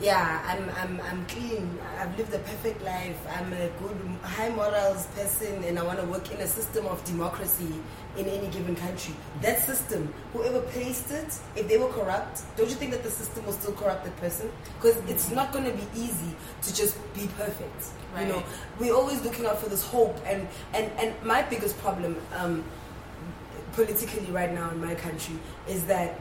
[0.00, 1.78] yeah, I'm, I'm, I'm clean.
[1.98, 3.18] I've lived a perfect life.
[3.34, 7.02] I'm a good, high morals person, and I want to work in a system of
[7.04, 7.72] democracy
[8.18, 9.14] in any given country.
[9.40, 13.46] That system, whoever placed it, if they were corrupt, don't you think that the system
[13.46, 14.50] will still corrupt that person?
[14.80, 17.84] Because it's not going to be easy to just be perfect.
[18.20, 18.42] You know,
[18.78, 22.16] we're always looking out for this hope, and and and my biggest problem.
[22.34, 22.64] Um,
[23.76, 25.36] politically right now in my country
[25.68, 26.18] is that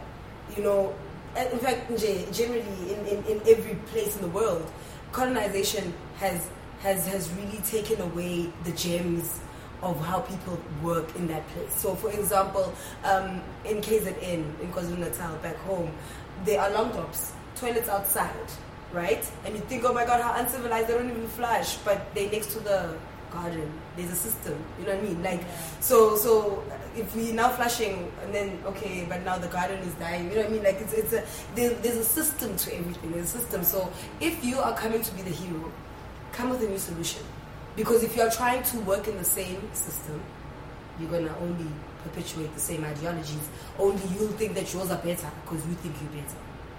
[0.57, 0.93] you know
[1.38, 1.90] in fact
[2.32, 4.66] generally in, in, in every place in the world
[5.12, 6.48] colonization has
[6.80, 9.40] has has really taken away the gems
[9.82, 11.74] of how people work in that place.
[11.74, 12.74] So for example
[13.04, 15.92] um, in KZN in KwaZulu-Natal back home
[16.44, 18.50] there are long drops toilets outside
[18.92, 19.30] right?
[19.46, 22.54] And you think oh my god how uncivilized they don't even flush but they're next
[22.54, 22.98] to the
[23.32, 23.72] garden.
[23.96, 25.24] There's a system you know what i mean?
[25.24, 25.44] Like
[25.80, 26.64] so so
[26.96, 30.41] if we now flushing and then okay but now the garden is dying you know
[30.41, 30.64] what i mean?
[30.64, 31.24] Like it's, it's a
[31.56, 33.64] there, there's a system to everything there's a system.
[33.64, 35.72] So if you are coming to be the hero
[36.32, 37.24] come with a new solution.
[37.76, 40.22] Because if you're trying to work in the same system
[41.00, 41.68] you're gonna only
[42.04, 43.50] perpetuate the same ideologies.
[43.78, 46.38] Only you'll think that yours are better because you think you're better.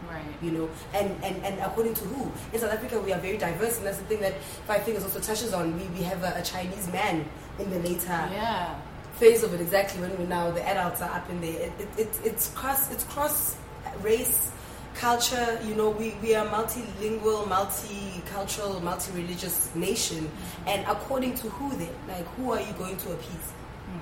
[0.09, 0.23] Right.
[0.41, 0.71] you know?
[0.95, 2.31] And, and and according to who?
[2.53, 5.21] In south africa we are very diverse and that's the thing that five fingers also
[5.21, 5.77] touches on.
[5.79, 7.25] We, we have a, a chinese man
[7.59, 8.77] in the later Yeah.
[9.17, 11.61] Phase of it exactly when we now the adults are up in there.
[11.61, 13.57] It, it, it, it's cross it's cross
[14.03, 14.53] race
[14.95, 20.31] culture you know we, we are multilingual multicultural multi-religious nation.
[20.67, 21.95] And according to who then?
[22.09, 23.53] Like who are you going to appease?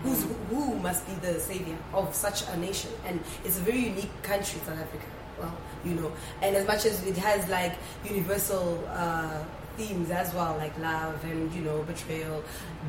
[0.02, 2.90] Who's, who must be the savior of such a nation?
[3.06, 5.06] And it's a very unique country south africa.
[5.38, 6.12] Well you know
[6.42, 9.44] and as much as it has like universal uh,
[9.76, 12.42] themes as well like love and you know betrayal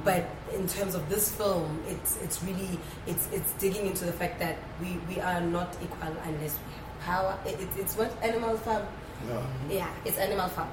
[0.04, 0.24] but
[0.54, 2.78] in terms of this film it's it's really
[3.08, 7.00] it's it's digging into the fact that we we are not equal unless we have
[7.02, 8.86] power it, it, it's what animal farm
[9.30, 9.42] Yeah.
[9.70, 10.70] yeah it's animal farm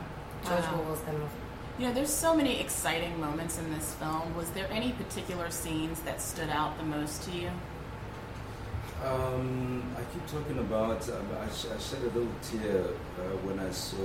[0.46, 0.78] george Wow.
[0.80, 1.40] orwell's animal farm
[1.78, 4.26] You know, there's so many exciting moments in this film.
[4.40, 7.50] Was there any particular scenes that stood out the most to you?
[9.04, 11.08] Um, I keep talking about.
[11.08, 13.96] Um, I, sh- I shed a little tear uh, when I saw.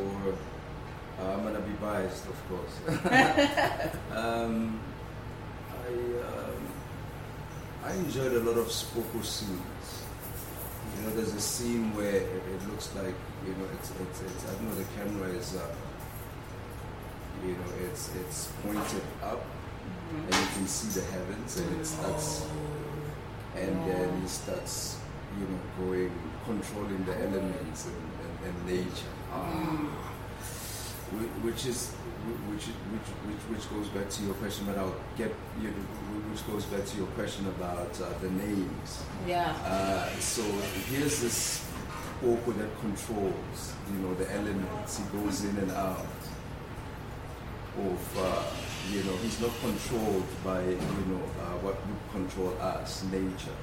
[1.19, 2.75] Uh, I'm gonna be biased, of course.
[4.11, 4.79] um,
[5.71, 5.89] I
[6.29, 6.61] um,
[7.83, 10.03] I enjoyed a lot of Spoko scenes.
[10.95, 13.15] You know, there's a scene where it, it looks like
[13.45, 15.65] you know it's, it's, it's I don't know the camera is uh,
[17.45, 19.43] you know it's it's pointed up
[20.13, 22.45] and you can see the heavens and it starts
[23.55, 24.97] and then he starts
[25.39, 26.11] you know going
[26.45, 29.13] controlling the elements and, and, and nature.
[29.31, 30.06] Whi-
[31.43, 31.91] which is
[32.51, 36.65] which, which which which goes back to your question but I'll get you which goes
[36.65, 39.53] back to your question about uh, the names Yeah.
[39.65, 40.43] uh, so
[40.91, 41.63] here's this
[42.25, 44.97] Oko that controls, you know, the elements.
[44.97, 45.99] He goes in and out
[47.77, 48.43] of, uh,
[48.91, 53.53] you know, he's not controlled by, you know, uh, what would control us, nature.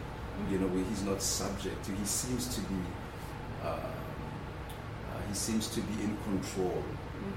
[0.49, 1.93] You know, he's not subject to.
[1.97, 2.77] He seems to be,
[3.65, 3.81] uh, uh,
[5.29, 6.85] he seems to be in control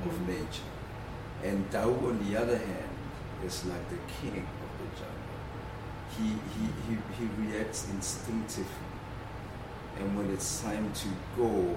[0.06, 0.28] of Mhm.
[0.28, 0.72] nature.
[1.44, 2.90] And Tau, on the other hand,
[3.46, 5.42] is like the king of the jungle.
[6.18, 8.88] He, he, he, he reacts instinctively
[10.00, 11.76] and when it's time to go,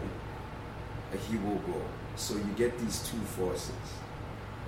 [1.12, 1.80] uh, he will go.
[2.16, 3.72] So you get these two forces.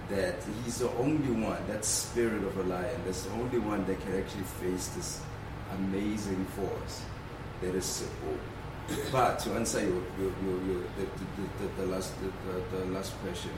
[0.09, 4.01] That he's the only one, that spirit of a lion, that's the only one that
[4.01, 5.21] can actually face this
[5.75, 7.03] amazing force
[7.63, 8.37] that is Sipho.
[9.11, 13.13] But to answer your, your, your, your the, the, the, the, last, the, the, last
[13.23, 13.51] question,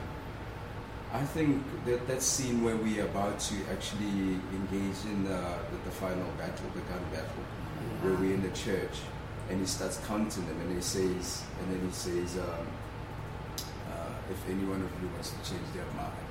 [1.13, 5.41] I think that that scene where we are about to actually engage in the,
[5.85, 7.43] the final battle, the gun battle,
[8.01, 8.99] where we're in the church,
[9.49, 12.67] and he starts counting them, and he says, and then he says, um,
[13.91, 16.21] uh, if any one of you wants to change their minds,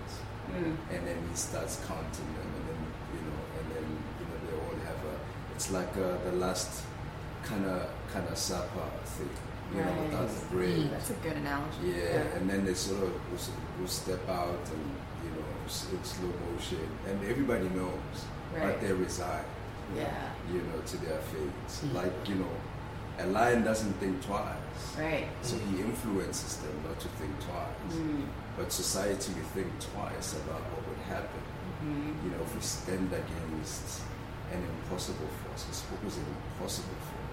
[0.45, 0.77] Mm.
[0.93, 2.81] and then he starts counting them, and then
[3.17, 3.87] you know, and then
[4.21, 5.17] you know they all have a,
[5.57, 6.85] it's like uh, the last
[7.45, 9.29] kind of kind of supper thing,
[9.73, 10.03] you know, Right.
[10.11, 10.91] without the bread.
[10.93, 11.79] That's a good analogy.
[11.97, 13.41] Yeah, and then they sort of will,
[13.81, 14.85] will step out and
[15.25, 18.17] you know s- in slow motion, and everybody knows,
[18.55, 18.63] Right.
[18.67, 19.45] but they resign.
[19.95, 20.31] Yeah.
[20.53, 21.83] You know, to their fates.
[21.93, 22.55] Like you know,
[23.19, 24.57] a lion doesn't think twice.
[24.99, 25.29] Right.
[25.43, 27.95] So he influences them not to think twice.
[27.99, 28.25] Mm.
[28.57, 31.43] But society will think twice about what would happen.
[31.83, 32.25] Mhm.
[32.25, 34.03] You know, if we stand against
[34.53, 35.67] an impossible force.
[35.69, 37.24] It's always an impossible force.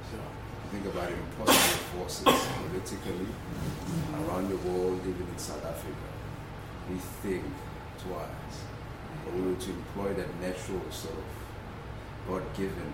[0.72, 3.28] Think about impossible forces politically
[4.24, 6.08] around the world, even in South Africa.
[6.89, 7.43] We think
[7.99, 8.56] twice.
[9.26, 11.24] But we were to employ that natural sort of
[12.28, 12.93] God-given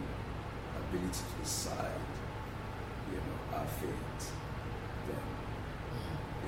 [0.89, 2.01] ability to decide,
[3.11, 4.23] you know, our fate,
[5.07, 5.23] then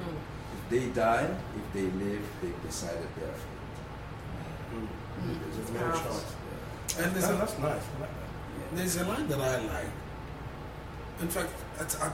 [0.04, 0.16] mm.
[0.56, 4.74] if they die, if they live, they've decided their fate.
[4.74, 4.88] Mm.
[5.44, 6.04] There's There's no no choice.
[6.04, 6.98] choice.
[7.06, 7.84] And there's That- a, that's nice.
[7.98, 8.10] I like
[8.74, 9.92] There's a line that I like.
[11.22, 12.14] In fact, at, at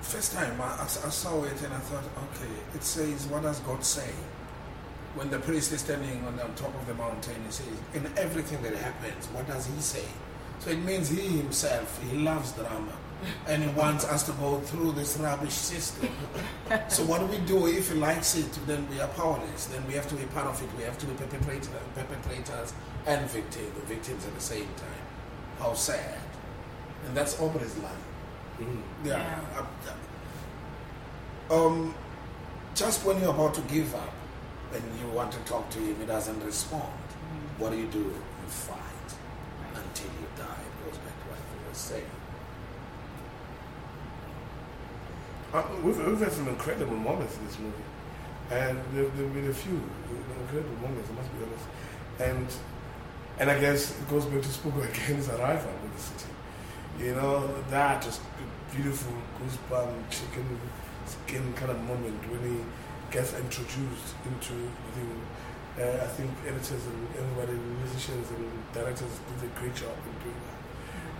[0.00, 3.84] first time I, I, saw it and I thought, okay, it says, what does God
[3.84, 4.10] say?
[5.14, 8.62] When the priest is standing on, the top of the mountain, he says, in everything
[8.62, 10.04] that happens, what does he say?
[10.60, 12.92] So it means he himself, he loves drama.
[13.46, 16.08] And he wants us to go through this rubbish system.
[16.88, 18.50] so what do we do if he likes it?
[18.66, 19.66] Then we are powerless.
[19.66, 20.68] Then we have to be part of it.
[20.78, 22.72] We have to be perpetrators, perpetrators
[23.06, 25.04] and victims, victims at the same time.
[25.58, 26.18] How sad.
[27.06, 27.76] And that's Aubrey's
[28.66, 28.82] line.
[29.04, 29.40] Yeah.
[29.56, 29.64] Uh,
[31.50, 31.94] Um,
[32.76, 34.14] just when you're about to give up
[34.72, 36.92] and you want to talk to him, he doesn't respond.
[37.58, 37.98] What do you do?
[37.98, 39.10] You fight
[39.74, 40.62] until you die.
[40.68, 42.10] It goes back to what you were saying.
[45.52, 47.82] Uh, we've, we've had some incredible moments in this movie,
[48.50, 49.82] and there there have been a few
[50.42, 51.10] incredible moments.
[51.10, 51.66] I must be honest,
[52.20, 52.46] and
[53.38, 55.16] and I guess it goes back to Sepoko again.
[55.16, 56.30] His arrival in the city,
[57.00, 58.20] you know, that just
[58.74, 60.46] beautiful goosebump chicken
[61.06, 62.58] skin kind of moment when he
[63.10, 64.52] gets introduced into
[64.94, 65.06] the.
[65.78, 68.44] Uh, I think editors and everybody, musicians and
[68.74, 69.08] directors
[69.40, 70.58] did a great job in doing that.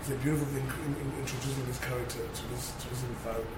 [0.01, 3.49] It's a beautiful thing in, in introducing this character to this to this environment.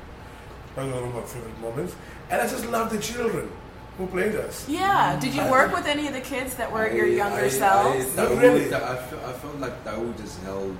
[0.76, 1.96] That's one of my favorite moments.
[2.30, 3.50] And I just love the children
[3.98, 4.68] who played us.
[4.68, 5.18] Yeah.
[5.18, 8.06] Did you I- work with any of the kids that were your younger I- selves?
[8.18, 8.66] I, Not Dawood- really.
[8.74, 10.76] I, felt, I felt like Dawood is held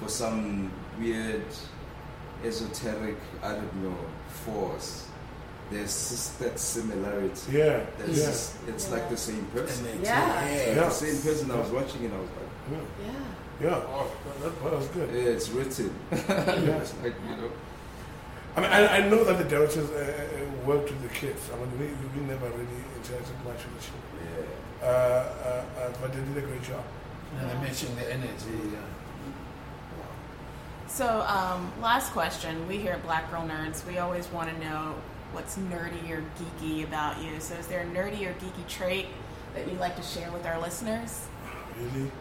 [0.00, 1.44] for some weird,
[2.44, 3.96] esoteric, I don't know,
[4.44, 5.08] force.
[5.70, 7.52] There's just that similarity.
[7.52, 8.26] Yeah, There's yeah.
[8.26, 9.86] just- it's like the same person.
[9.86, 10.44] And it's- Yeah.
[10.44, 10.84] It's Yeah.
[10.84, 11.50] the same person.
[11.50, 12.12] I was watching it.
[12.12, 13.06] I was like, Yeah.
[13.06, 13.12] Yeah.
[13.60, 14.06] Yeah, oh,
[14.40, 15.10] that, that was good.
[15.12, 15.90] yeah, it's written.
[16.12, 17.50] it's like you know.
[18.56, 21.42] I mean, I, I know that the directors uh, uh, worked with the kids.
[21.52, 21.86] I mean, we,
[22.20, 24.14] we never really interacted much with the children.
[24.22, 24.86] Yeah.
[24.86, 26.84] Uh, uh, uh, but they did a great job.
[27.40, 28.56] And they're matching the energy.
[28.72, 28.78] Yeah.
[30.88, 32.66] So, um, last question.
[32.66, 34.94] We here at Black Girl Nerds, we always want to know
[35.32, 37.38] what's nerdy or geeky about you.
[37.40, 39.06] So, is there a nerdy or geeky trait
[39.54, 41.26] that you'd like to share with our listeners?
[41.78, 42.10] Really?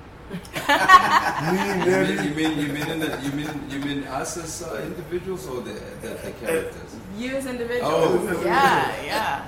[0.67, 4.81] You mean, you mean you mean in the, you mean you mean us as uh,
[4.85, 6.95] individuals or the, the the characters?
[7.15, 7.93] You as individuals.
[7.95, 8.41] Oh.
[8.43, 9.47] yeah, yeah.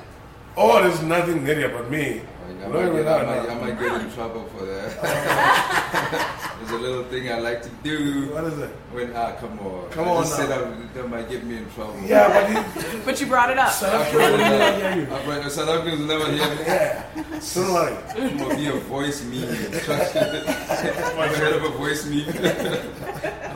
[0.56, 2.20] Oh, there's nothing nerdy about me.
[2.20, 3.50] I No, might, get, I, might.
[3.50, 6.36] I might get in trouble for that.
[6.60, 8.30] There's a little thing I like to do.
[8.34, 8.68] What is it?
[8.92, 10.46] When ah, come on, Come I on just now.
[10.46, 11.98] said I, that might get me in trouble.
[12.04, 12.50] Yeah, but
[12.84, 13.70] you, But you brought it up.
[13.70, 15.14] South I Africans will never hear you.
[15.14, 16.62] I brought it- South Africans will never hear me.
[16.62, 17.06] Yeah,
[17.54, 17.96] don't worry.
[18.14, 19.48] I'm gonna be a voice meme.
[21.18, 22.28] I'm heard of a voice meme.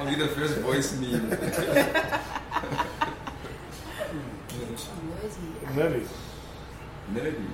[0.01, 1.31] I'll be the first voice meme.
[5.75, 6.07] Nerdy.
[7.13, 7.47] Nerdy.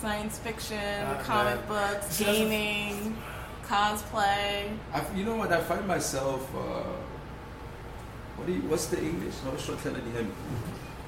[0.00, 3.16] Science fiction, Uh, comic uh, books, it's just gaming,
[3.70, 4.68] cosplay.
[4.92, 5.52] I, you know what?
[5.52, 6.42] I find myself.
[6.54, 6.82] Uh,
[8.36, 8.62] what do you?
[8.62, 9.34] What's the English?
[9.44, 10.32] No, short him.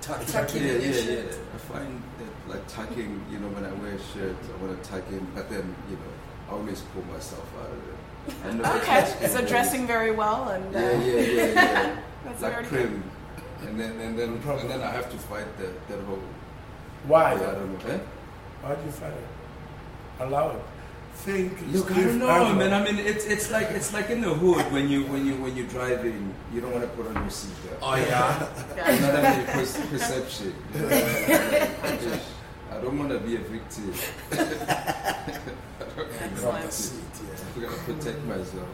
[0.00, 1.54] Tuck- Tucking Yeah, yeah, yeah.
[1.54, 3.12] I find that like tucking.
[3.30, 5.96] You know, when I wear a shirt, I want to tuck in, but then you
[5.96, 6.12] know,
[6.48, 7.98] I always pull myself out of it.
[8.46, 10.74] I know Okay, it's- so dressing very well and.
[10.74, 11.96] Uh, Yeah, yeah, yeah, yeah.
[12.24, 13.02] That's like very prim.
[13.66, 16.22] And then and then and then I have to fight that that whole.
[17.06, 17.34] Why?
[17.34, 17.94] Yeah, I don't know.
[17.94, 17.98] Eh?
[18.62, 19.28] Why do you fight it?
[20.24, 20.62] Allow it.
[21.23, 21.53] Think.
[21.70, 22.55] Look, I don't know, Adler.
[22.57, 22.73] man.
[22.75, 25.57] I mean, it's it's like it's like in the hood when you when you when
[25.57, 27.79] you're driving, you don't want to put on your seatbelt.
[27.81, 28.49] Oh, yeah?
[28.93, 29.45] You know what I?
[29.55, 30.53] Per- perception.
[30.75, 32.20] You know I mean?
[32.73, 33.95] I don't want to be a victim.
[34.33, 34.37] I
[35.95, 37.14] don't want to be a Excellent.
[37.14, 37.47] victim.
[37.55, 38.68] I'm gonna protect myself.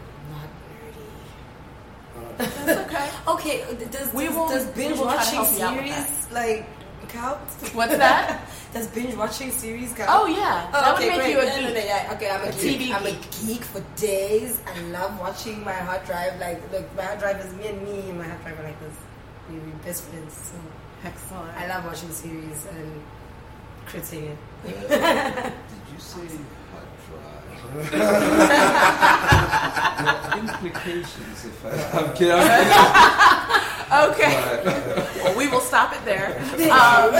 [2.38, 3.10] That's okay.
[3.28, 3.56] Okay,
[3.90, 6.32] does, We does, will- does binge will try to watching help you out with series
[6.32, 6.66] like
[7.08, 7.38] count?
[7.74, 8.40] What's that?
[8.72, 10.10] does binge watching series count?
[10.12, 10.68] Oh, yeah.
[10.72, 11.30] That would okay, make great.
[11.32, 11.84] you a No, no, no, geek.
[11.84, 12.12] yeah.
[12.14, 12.80] Okay, I'm a, A geek.
[12.80, 13.16] TV I'm geek.
[13.16, 14.60] a geek for days.
[14.66, 16.38] I love watching my hard drive.
[16.40, 18.10] Like, look, my hard drive is me and me.
[18.10, 18.94] and My hard drive are like this.
[19.50, 20.34] We we best friends.
[20.34, 20.54] So
[21.04, 21.56] Excellent.
[21.56, 23.02] I love watching series and
[23.86, 24.38] criticking it.
[24.90, 26.40] Uh, did you say hard drive?
[26.40, 26.57] no
[30.38, 31.44] implications.
[31.44, 32.32] If I, I'm kidding.
[32.34, 34.28] I'm kidding.
[34.28, 34.34] Okay.
[35.24, 36.36] well, we will stop it there.
[36.68, 37.12] Um,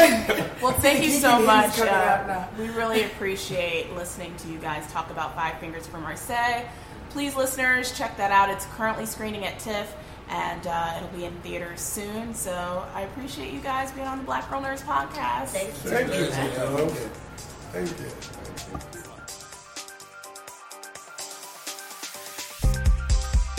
[0.63, 1.79] well, thank you so much.
[1.79, 6.67] Uh, we really appreciate listening to you guys talk about Five Fingers from Marseilles.
[7.11, 8.51] Please, listeners, check that out.
[8.51, 9.95] It's currently screening at TIFF,
[10.29, 12.35] and uh, it'll be in theaters soon.
[12.35, 15.49] So I appreciate you guys being on the Black Girl Nerds podcast.
[15.49, 15.91] Thank you.
[15.91, 17.01] Thank you.
[17.73, 17.91] Thank
[18.93, 18.98] you.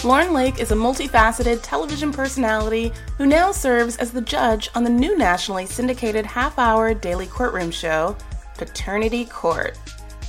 [0.06, 4.90] Lauren Lake is a multifaceted television personality who now serves as the judge on the
[4.90, 8.16] new nationally syndicated half hour daily courtroom show,
[8.58, 9.78] Paternity Court.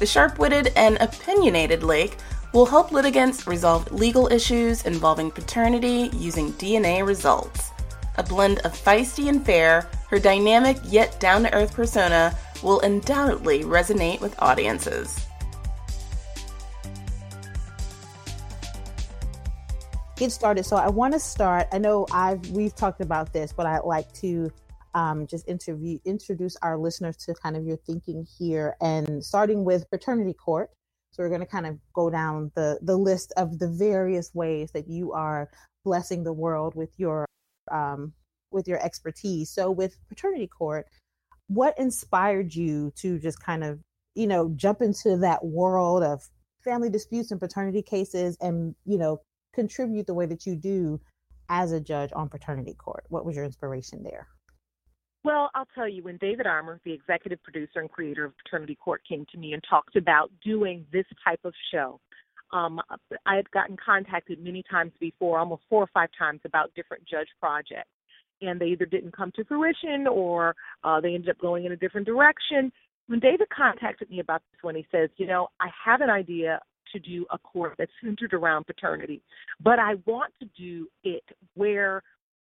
[0.00, 2.16] The sharp witted and opinionated Lake
[2.52, 7.70] will help litigants resolve legal issues involving paternity using DNA results.
[8.18, 13.62] A blend of feisty and fair, her dynamic yet down to earth persona will undoubtedly
[13.62, 15.28] resonate with audiences.
[20.20, 20.66] Get started.
[20.66, 21.68] So I want to start.
[21.72, 24.52] I know I've we've talked about this, but I'd like to
[24.92, 29.90] um, just interview introduce our listeners to kind of your thinking here, and starting with
[29.90, 30.68] paternity court.
[31.12, 34.72] So we're going to kind of go down the the list of the various ways
[34.72, 35.48] that you are
[35.86, 37.24] blessing the world with your
[37.72, 38.12] um,
[38.50, 39.48] with your expertise.
[39.48, 40.86] So with paternity court,
[41.46, 43.80] what inspired you to just kind of
[44.14, 46.28] you know jump into that world of
[46.62, 49.22] family disputes and paternity cases, and you know
[49.52, 51.00] contribute the way that you do
[51.48, 53.04] as a judge on paternity court?
[53.08, 54.28] What was your inspiration there?
[55.22, 59.02] Well, I'll tell you, when David Armour, the executive producer and creator of Paternity Court,
[59.06, 62.00] came to me and talked about doing this type of show,
[62.52, 62.80] um,
[63.26, 67.28] I had gotten contacted many times before, almost four or five times, about different judge
[67.38, 67.90] projects.
[68.40, 71.76] And they either didn't come to fruition or uh, they ended up going in a
[71.76, 72.72] different direction.
[73.06, 76.60] When David contacted me about this one, he says, You know, I have an idea
[76.92, 79.22] to do a court that's centered around paternity,
[79.62, 81.24] but I want to do it
[81.54, 82.02] where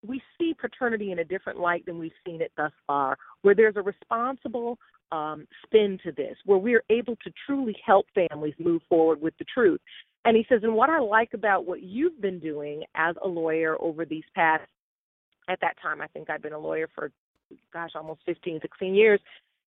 [0.07, 3.77] we see paternity in a different light than we've seen it thus far, where there's
[3.77, 4.79] a responsible
[5.13, 9.45] um, spin to this, where we're able to truly help families move forward with the
[9.53, 9.81] truth.
[10.25, 13.77] And he says, and what I like about what you've been doing as a lawyer
[13.81, 14.63] over these past,
[15.49, 17.11] at that time, I think I've been a lawyer for,
[17.73, 19.21] gosh, almost 15, 16 years.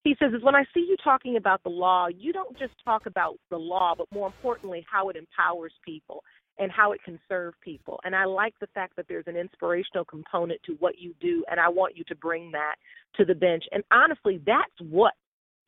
[0.05, 3.07] He says, is when I see you talking about the law, you don't just talk
[3.07, 6.23] about the law, but more importantly, how it empowers people
[6.59, 7.99] and how it can serve people.
[8.03, 11.59] And I like the fact that there's an inspirational component to what you do, and
[11.59, 12.75] I want you to bring that
[13.15, 13.63] to the bench.
[13.71, 15.13] And honestly, that's what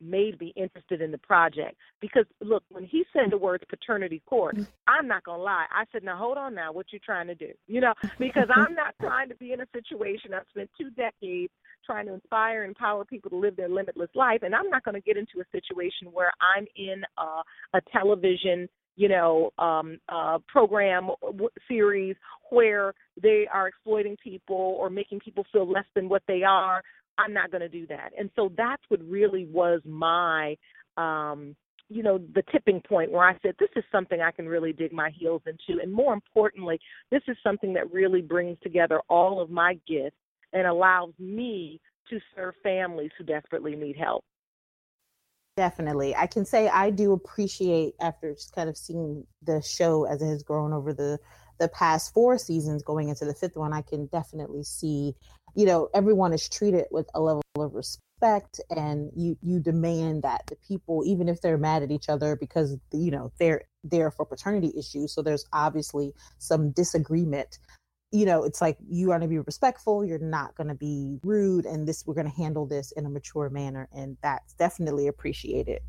[0.00, 1.76] made me interested in the project.
[2.00, 5.66] Because look when he said the words paternity court i'm not to lie.
[5.70, 6.72] I said now hold on now.
[6.72, 7.50] What you trying to do?
[7.66, 10.34] You know because i'm not trying to be in a situation.
[10.34, 11.52] I've spent two decades
[11.84, 15.00] trying to inspire and empower people to live their limitless life and i'm not to
[15.00, 18.68] get into a situation where i'm in a, a television
[18.98, 22.16] you know, um, uh, program w- series
[22.50, 22.92] where
[23.22, 26.82] they are exploiting people or making people feel less than what they are.
[27.18, 28.12] I'm not going to do that.
[28.18, 30.56] And so that's what really was my,
[30.96, 31.56] um,
[31.88, 34.92] you know, the tipping point where I said, this is something I can really dig
[34.92, 35.82] my heels into.
[35.82, 36.78] And more importantly,
[37.10, 40.16] this is something that really brings together all of my gifts
[40.52, 44.24] and allows me to serve families who desperately need help.
[45.58, 46.14] Definitely.
[46.14, 50.26] I can say I do appreciate after just kind of seeing the show as it
[50.28, 51.18] has grown over the
[51.58, 55.16] the past four seasons going into the fifth one, I can definitely see,
[55.56, 60.42] you know, everyone is treated with a level of respect and you you demand that
[60.46, 64.24] the people, even if they're mad at each other because you know they're there for
[64.24, 67.58] paternity issues, so there's obviously some disagreement
[68.10, 70.04] you know, it's like you are to be respectful.
[70.04, 73.10] You're not going to be rude, and this we're going to handle this in a
[73.10, 75.80] mature manner, and that's definitely appreciated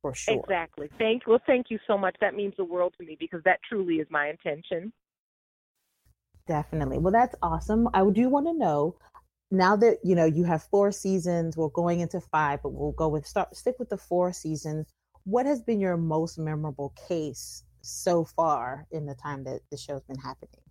[0.00, 0.34] for sure.
[0.34, 0.88] Exactly.
[0.98, 2.16] Thank well, thank you so much.
[2.20, 4.92] That means the world to me because that truly is my intention.
[6.46, 6.98] Definitely.
[6.98, 7.88] Well, that's awesome.
[7.92, 8.96] I do want to know
[9.50, 11.56] now that you know you have four seasons.
[11.56, 14.86] We're going into five, but we'll go with start stick with the four seasons.
[15.24, 20.04] What has been your most memorable case so far in the time that the show's
[20.04, 20.62] been happening?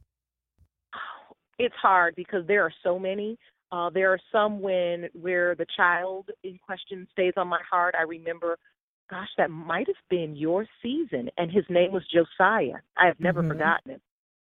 [1.59, 3.37] It's hard because there are so many.
[3.71, 7.95] Uh, there are some when where the child in question stays on my heart.
[7.99, 8.57] I remember,
[9.09, 12.79] gosh, that might have been your season, and his name was Josiah.
[12.97, 13.51] I have never mm-hmm.
[13.51, 14.01] forgotten him.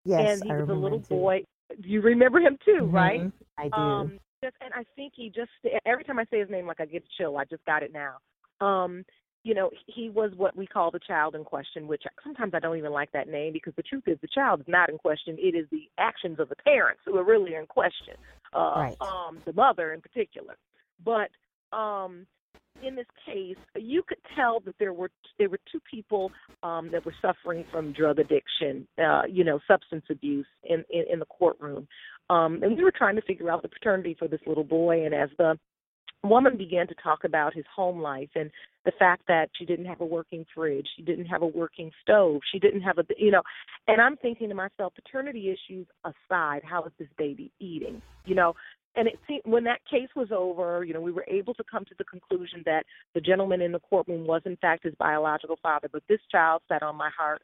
[0.05, 1.43] Yes, and he I was a little boy.
[1.83, 2.95] You remember him too, mm-hmm.
[2.95, 3.31] right?
[3.57, 3.73] I do.
[3.73, 5.51] Um, just, and I think he just
[5.85, 7.37] every time I say his name, like I get a chill.
[7.37, 8.17] I just got it now.
[8.65, 9.03] Um,
[9.43, 12.77] you know, he was what we call the child in question, which sometimes I don't
[12.77, 15.37] even like that name because the truth is the child is not in question.
[15.39, 18.15] It is the actions of the parents who are really in question,
[18.53, 18.97] uh, right.
[19.01, 20.57] um, the mother in particular.
[21.03, 21.29] But
[21.75, 22.25] um,
[22.83, 26.31] in this case, you could tell that there were there were two people
[26.63, 31.19] um, that were suffering from drug addiction, uh, you know, substance abuse in, in in
[31.19, 31.87] the courtroom,
[32.29, 35.05] um, and we were trying to figure out the paternity for this little boy.
[35.05, 35.57] And as the
[36.23, 38.51] woman began to talk about his home life and
[38.85, 42.41] the fact that she didn't have a working fridge, she didn't have a working stove,
[42.51, 43.41] she didn't have a, you know,
[43.87, 48.01] and I'm thinking to myself, paternity issues aside, how is this baby eating?
[48.25, 48.53] You know,
[48.95, 51.85] and it seemed when that case was over, you know, we were able to come
[51.85, 52.83] to the conclusion that
[53.13, 56.83] the gentleman in the courtroom was in fact his biological father, but this child sat
[56.83, 57.41] on my heart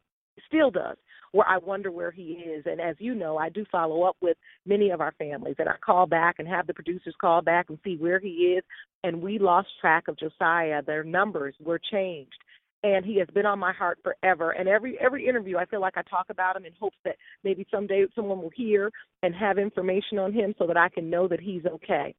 [0.47, 0.97] still does
[1.35, 2.63] where I wonder where he is.
[2.65, 5.75] And as you know, I do follow up with many of our families and I
[5.85, 8.63] call back and have the producers call back and see where he is.
[9.03, 10.81] And we lost track of Josiah.
[10.81, 12.37] Their numbers were changed.
[12.83, 14.51] And he has been on my heart forever.
[14.51, 17.67] And every every interview, I feel like I talk about him in hopes that maybe
[17.69, 18.89] someday someone will hear
[19.21, 22.15] and have information on him so that I can know that he's okay.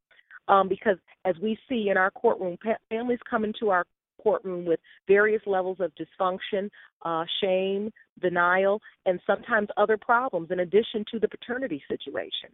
[0.49, 2.59] Um, because as we see in our courtroom,
[2.91, 3.87] families come into our
[4.23, 6.69] courtroom with various levels of dysfunction,
[7.03, 12.51] uh, shame, denial, and sometimes other problems in addition to the paternity situation.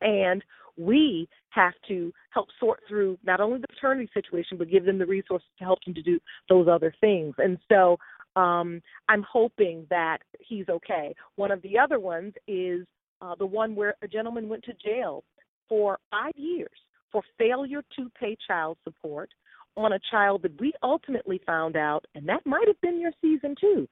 [0.00, 0.42] And
[0.76, 5.06] we have to help sort through not only the paternity situation, but give them the
[5.06, 6.18] resources to help them to do
[6.48, 7.34] those other things.
[7.38, 7.98] And so
[8.36, 11.14] um, I'm hoping that he's okay.
[11.36, 12.86] One of the other ones is
[13.20, 15.24] uh, the one where a gentleman went to jail
[15.68, 16.70] for five years
[17.12, 19.30] for failure to pay child support
[19.76, 23.54] on a child that we ultimately found out, and that might have been your season
[23.60, 23.88] too.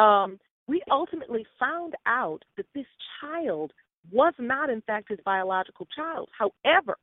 [0.00, 0.38] Um,
[0.72, 2.86] we ultimately found out that this
[3.20, 3.74] child
[4.10, 6.30] was not, in fact, his biological child.
[6.36, 6.96] However,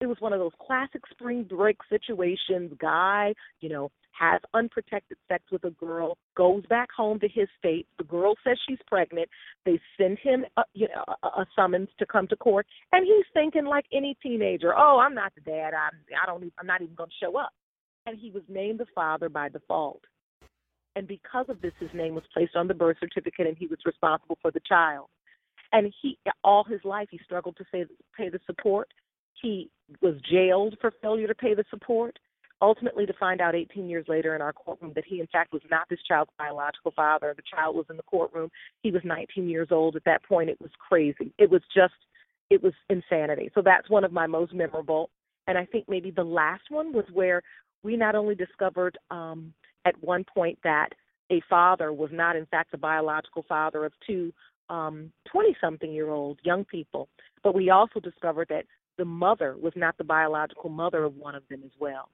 [0.00, 2.72] it was one of those classic spring break situations.
[2.80, 7.88] Guy, you know, has unprotected sex with a girl, goes back home to his state.
[7.98, 9.28] The girl says she's pregnant.
[9.64, 13.26] They send him, a, you know, a, a summons to come to court, and he's
[13.34, 15.74] thinking like any teenager, "Oh, I'm not the dad.
[15.74, 17.50] I'm, I don't, I'm not even going to show up."
[18.06, 20.02] and he was named the father by default.
[20.96, 23.78] And because of this, his name was placed on the birth certificate, and he was
[23.84, 25.08] responsible for the child.
[25.72, 27.84] And he, all his life, he struggled to pay,
[28.16, 28.88] pay the support.
[29.40, 29.70] He
[30.00, 32.18] was jailed for failure to pay the support.
[32.62, 35.60] Ultimately, to find out 18 years later in our courtroom that he, in fact, was
[35.70, 37.34] not this child's biological father.
[37.36, 38.50] The child was in the courtroom.
[38.82, 40.48] He was 19 years old at that point.
[40.48, 41.34] It was crazy.
[41.36, 41.92] It was just,
[42.48, 43.50] it was insanity.
[43.54, 45.10] So that's one of my most memorable.
[45.46, 47.42] And I think maybe the last one was where
[47.82, 49.52] we not only discovered um,
[49.86, 50.90] at one point that
[51.30, 54.32] a father was not, in fact, the biological father of two
[54.68, 55.12] 20 um,
[55.60, 57.08] something year old young people,
[57.44, 58.64] but we also discovered that
[58.98, 62.08] the mother was not the biological mother of one of them as well.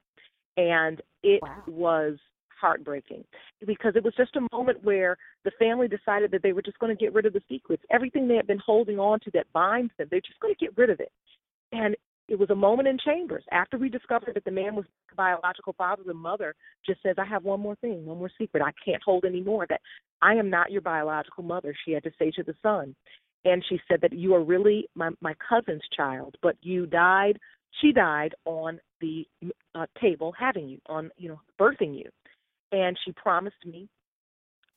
[0.56, 1.62] And it wow.
[1.66, 2.18] was
[2.60, 3.24] heartbreaking
[3.66, 6.94] because it was just a moment where the family decided that they were just going
[6.94, 7.82] to get rid of the secrets.
[7.90, 10.76] Everything they had been holding on to that binds them, they're just going to get
[10.76, 11.12] rid of it.
[11.72, 11.96] And
[12.28, 14.84] it was a moment in chambers after we discovered that the man was
[15.16, 16.54] biological father the mother
[16.86, 19.66] just says i have one more thing one more secret i can't hold any more
[19.68, 19.80] that
[20.22, 22.94] i am not your biological mother she had to say to the son.
[23.44, 27.38] And she said that you are really my my cousin's child but you died
[27.80, 29.26] she died on the
[29.74, 32.08] uh, table having you on you know birthing you.
[32.70, 33.88] And she promised me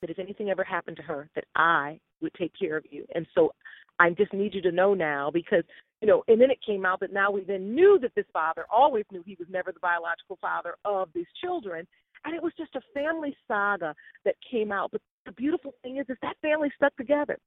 [0.02, 3.06] that if anything ever happened to her that i would take care of you.
[3.14, 3.52] And so
[4.00, 5.64] I just need you to know now because
[6.02, 8.66] you know, and then it came out that now we then knew that this father
[8.72, 11.88] always knew he was never the biological father of these children.
[12.26, 13.96] And it was just a family saga
[14.26, 14.92] that came out.
[14.92, 17.38] But the beautiful thing is, is that family stuck together.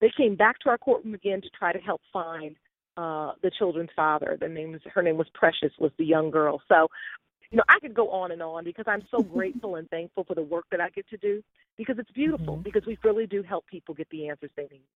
[0.00, 2.56] They came back to our courtroom again to try to help find
[2.96, 4.36] uh the children's father.
[4.40, 6.62] The name was her name was Precious, was the young girl.
[6.68, 6.88] So,
[7.50, 10.34] you know, I could go on and on because I'm so grateful and thankful for
[10.34, 11.42] the work that I get to do
[11.76, 12.62] because it's beautiful mm-hmm.
[12.62, 14.86] because we really do help people get the answers they need.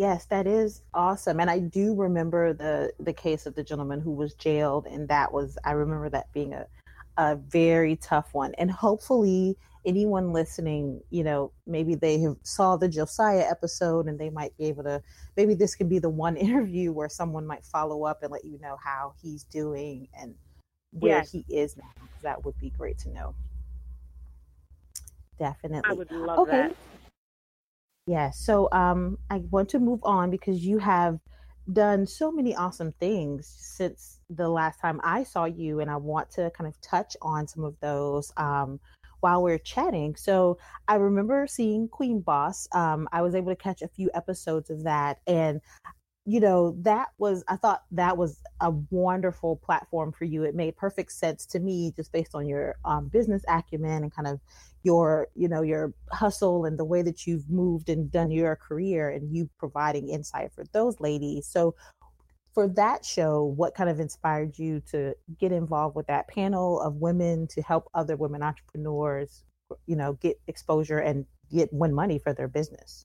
[0.00, 1.40] Yes, that is awesome.
[1.40, 5.30] And I do remember the the case of the gentleman who was jailed and that
[5.30, 6.66] was I remember that being a
[7.18, 8.54] a very tough one.
[8.54, 14.30] And hopefully anyone listening, you know, maybe they have saw the Josiah episode and they
[14.30, 15.02] might be able to
[15.36, 18.58] maybe this could be the one interview where someone might follow up and let you
[18.62, 20.34] know how he's doing and
[20.92, 21.30] where yes.
[21.30, 21.92] he is now.
[22.22, 23.34] That would be great to know.
[25.38, 25.90] Definitely.
[25.90, 26.52] I would love okay.
[26.52, 26.76] that.
[28.06, 31.18] Yeah, so um, I want to move on because you have
[31.72, 36.30] done so many awesome things since the last time I saw you, and I want
[36.32, 38.80] to kind of touch on some of those um,
[39.20, 40.16] while we're chatting.
[40.16, 40.58] So
[40.88, 42.66] I remember seeing Queen Boss.
[42.72, 45.60] Um, I was able to catch a few episodes of that, and
[46.30, 50.44] you know that was I thought that was a wonderful platform for you.
[50.44, 54.28] It made perfect sense to me just based on your um, business acumen and kind
[54.28, 54.38] of
[54.84, 59.10] your you know your hustle and the way that you've moved and done your career
[59.10, 61.74] and you providing insight for those ladies so
[62.54, 66.94] for that show what kind of inspired you to get involved with that panel of
[66.94, 69.42] women to help other women entrepreneurs
[69.86, 73.04] you know get exposure and get win money for their business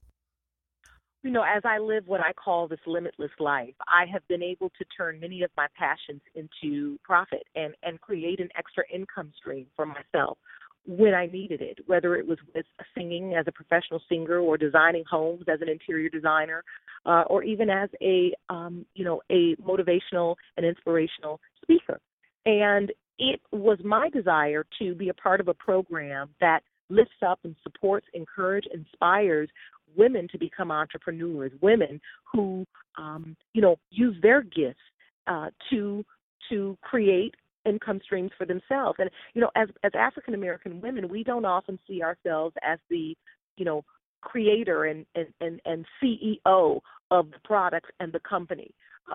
[1.26, 4.70] you know, as I live what I call this limitless life, I have been able
[4.78, 9.66] to turn many of my passions into profit and, and create an extra income stream
[9.74, 10.38] for myself
[10.86, 15.02] when I needed it, whether it was with singing as a professional singer or designing
[15.10, 16.62] homes as an interior designer,
[17.06, 21.98] uh, or even as a um, you know a motivational and inspirational speaker.
[22.44, 27.40] And it was my desire to be a part of a program that lifts up
[27.44, 29.48] and supports, encourages, inspires
[29.94, 32.00] women to become entrepreneurs, women
[32.32, 32.66] who,
[32.98, 34.80] um, you know, use their gifts
[35.26, 36.04] uh, to
[36.48, 37.34] to create
[37.64, 38.96] income streams for themselves.
[38.98, 43.16] And you know, as as African American women, we don't often see ourselves as the,
[43.56, 43.84] you know,
[44.20, 46.80] creator and and and, and CEO
[47.10, 48.72] of the products and the company,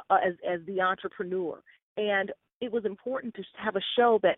[0.10, 1.62] uh, as as the entrepreneur.
[1.98, 2.32] And
[2.62, 4.38] it was important to have a show that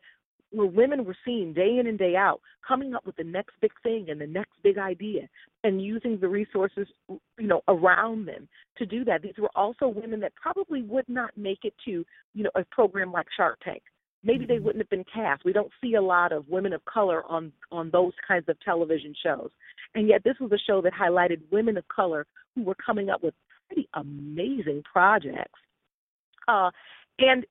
[0.53, 3.71] where women were seen day in and day out coming up with the next big
[3.81, 5.27] thing and the next big idea
[5.63, 8.47] and using the resources you know around them
[8.77, 9.21] to do that.
[9.21, 13.11] These were also women that probably would not make it to you know a program
[13.11, 13.81] like shark tank.
[14.23, 14.65] Maybe they mm-hmm.
[14.65, 15.43] wouldn't have been cast.
[15.43, 19.13] We don't see a lot of women of color on on those kinds of television
[19.23, 19.49] shows.
[19.95, 22.25] And yet this was a show that highlighted women of color
[22.55, 23.33] who were coming up with
[23.67, 25.59] pretty amazing projects
[26.47, 26.69] uh
[27.19, 27.45] and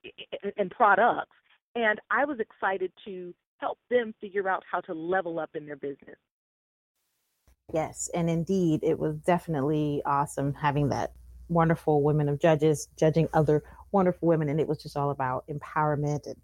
[0.57, 1.31] and products
[1.75, 5.77] and I was excited to help them figure out how to level up in their
[5.77, 6.17] business.
[7.73, 11.13] Yes, and indeed, it was definitely awesome having that
[11.49, 13.63] wonderful women of judges judging other
[13.93, 16.37] wonderful women, and it was just all about empowerment and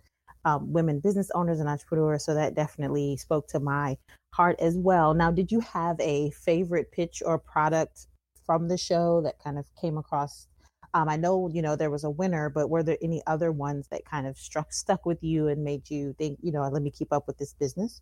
[0.44, 2.24] um, women business owners and entrepreneurs.
[2.24, 3.98] So that definitely spoke to my
[4.32, 5.12] heart as well.
[5.14, 8.06] Now, did you have a favorite pitch or product
[8.46, 10.46] from the show that kind of came across
[10.94, 13.88] um, I know, you know, there was a winner, but were there any other ones
[13.90, 16.90] that kind of struck stuck with you and made you think, you know, let me
[16.90, 18.00] keep up with this business?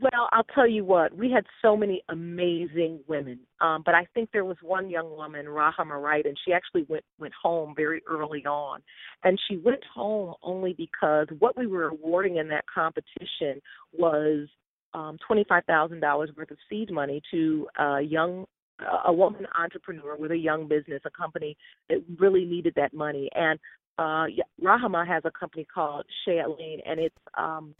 [0.00, 3.40] Well, I'll tell you what, we had so many amazing women.
[3.60, 7.04] Um, but I think there was one young woman, Rahama Wright, and she actually went
[7.18, 8.80] went home very early on.
[9.24, 13.60] And she went home only because what we were awarding in that competition
[13.92, 14.48] was
[14.94, 18.46] um, $25,000 worth of seed money to a young
[19.06, 21.56] a woman entrepreneur with a young business, a company
[21.88, 23.28] that really needed that money.
[23.34, 23.58] And
[23.98, 24.26] uh,
[24.62, 27.74] Rahama has a company called Shea Yeleen, and it's um,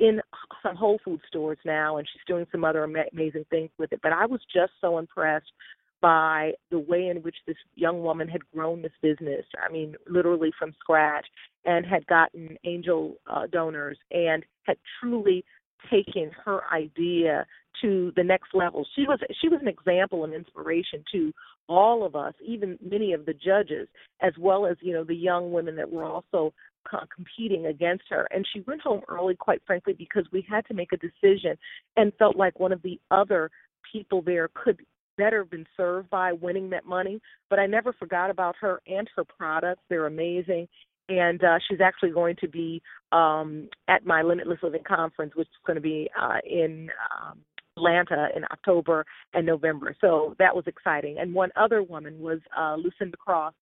[0.00, 0.20] in
[0.62, 4.00] some Whole Food stores now, and she's doing some other amazing things with it.
[4.02, 5.52] But I was just so impressed
[6.00, 9.44] by the way in which this young woman had grown this business.
[9.60, 11.26] I mean, literally from scratch,
[11.64, 15.44] and had gotten angel uh, donors and had truly
[15.90, 17.46] taken her idea
[17.82, 18.86] to the next level.
[18.96, 21.32] She was she was an example and inspiration to
[21.68, 23.88] all of us, even many of the judges,
[24.22, 26.52] as well as you know the young women that were also
[26.90, 28.26] co- competing against her.
[28.30, 31.56] And she went home early, quite frankly, because we had to make a decision,
[31.96, 33.50] and felt like one of the other
[33.92, 34.80] people there could
[35.16, 37.20] better have been served by winning that money.
[37.50, 39.82] But I never forgot about her and her products.
[39.88, 40.68] They're amazing
[41.08, 42.82] and uh, she's actually going to be
[43.12, 47.38] um, at my Limitless Living conference, which is going to be uh, in um,
[47.76, 49.04] Atlanta in October
[49.34, 49.94] and November.
[50.00, 51.16] So that was exciting.
[51.18, 53.54] And one other woman was uh, Lucinda Cross,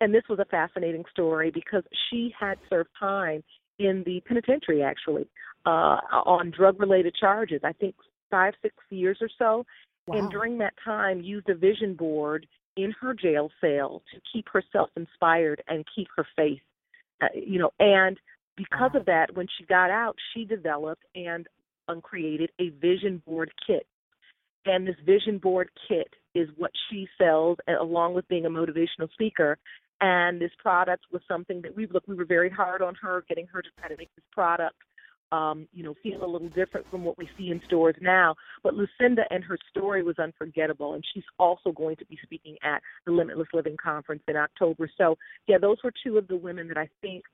[0.00, 3.42] and this was a fascinating story because she had served time
[3.78, 5.28] in the penitentiary actually
[5.66, 7.60] uh, on drug-related charges.
[7.64, 7.94] I think
[8.30, 9.64] five, six years or so.
[10.06, 10.18] Wow.
[10.18, 12.46] And during that time, used a vision board
[12.76, 16.60] in her jail cell to keep herself inspired and keep her faith
[17.22, 18.18] uh, you know, and
[18.56, 21.46] because of that, when she got out, she developed and
[22.02, 23.86] created a vision board kit.
[24.64, 29.58] And this vision board kit is what she sells, along with being a motivational speaker.
[30.00, 32.04] And this product was something that we look.
[32.08, 34.76] We were very hard on her, getting her to try to make this product,
[35.32, 38.36] um, you know, feel a little different from what we see in stores now.
[38.62, 42.82] But Lucinda and her story was unforgettable, and she's also going to be speaking at
[43.06, 44.88] the Limitless Living Conference in October.
[44.98, 45.16] So,
[45.48, 47.24] yeah, those were two of the women that I think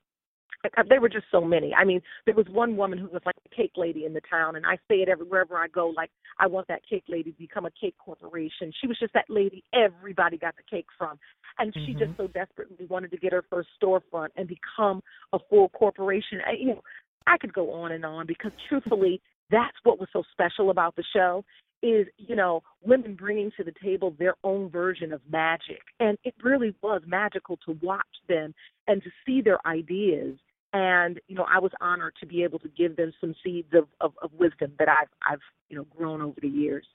[0.88, 1.72] there were just so many.
[1.74, 4.56] I mean, there was one woman who was like a cake lady in the town,
[4.56, 5.92] and I say it every wherever I go.
[5.96, 8.72] Like, I want that cake lady to become a cake corporation.
[8.80, 11.18] She was just that lady everybody got the cake from,
[11.58, 11.86] and mm-hmm.
[11.86, 12.22] she just mm-hmm.
[12.22, 15.02] so desperately wanted to get her first storefront and become
[15.32, 16.40] a full corporation.
[16.44, 16.82] I, you know,
[17.28, 21.04] I could go on and on because truthfully, that's what was so special about the
[21.14, 21.44] show
[21.82, 26.34] is you know women bringing to the table their own version of magic and it
[26.42, 28.52] really was magical to watch them
[28.88, 30.36] and to see their ideas
[30.72, 33.86] and you know I was honored to be able to give them some seeds of,
[34.00, 36.86] of, of wisdom that I've I've you know grown over the years.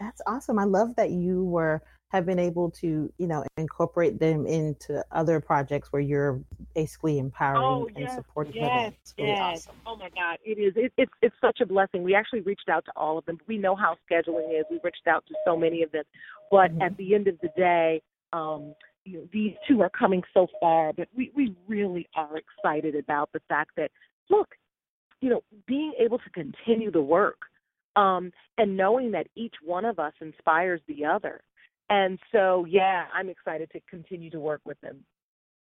[0.00, 0.58] That's awesome.
[0.58, 1.82] I love that you were
[2.12, 6.40] have been able to you know incorporate them into other projects where you're
[6.74, 9.40] basically empowering oh, and yes, supporting yes, It's really yes.
[9.40, 9.76] awesome.
[9.86, 10.72] Oh my God, it is.
[10.76, 12.02] It, it's it's such a blessing.
[12.02, 13.38] We actually reached out to all of them.
[13.48, 14.64] We know how scheduling is.
[14.70, 16.04] We reached out to so many of them,
[16.50, 16.82] but Mm-hmm.
[16.82, 18.02] at the end of the day,
[18.32, 18.74] um,
[19.04, 23.30] you know, these two are coming so far, but we, we really are excited about
[23.32, 23.90] the fact that,
[24.30, 24.48] look,
[25.20, 27.38] you know, being able to continue the work
[27.96, 31.42] um, and knowing that each one of us inspires the other.
[31.88, 35.04] And so, yeah, I'm excited to continue to work with them.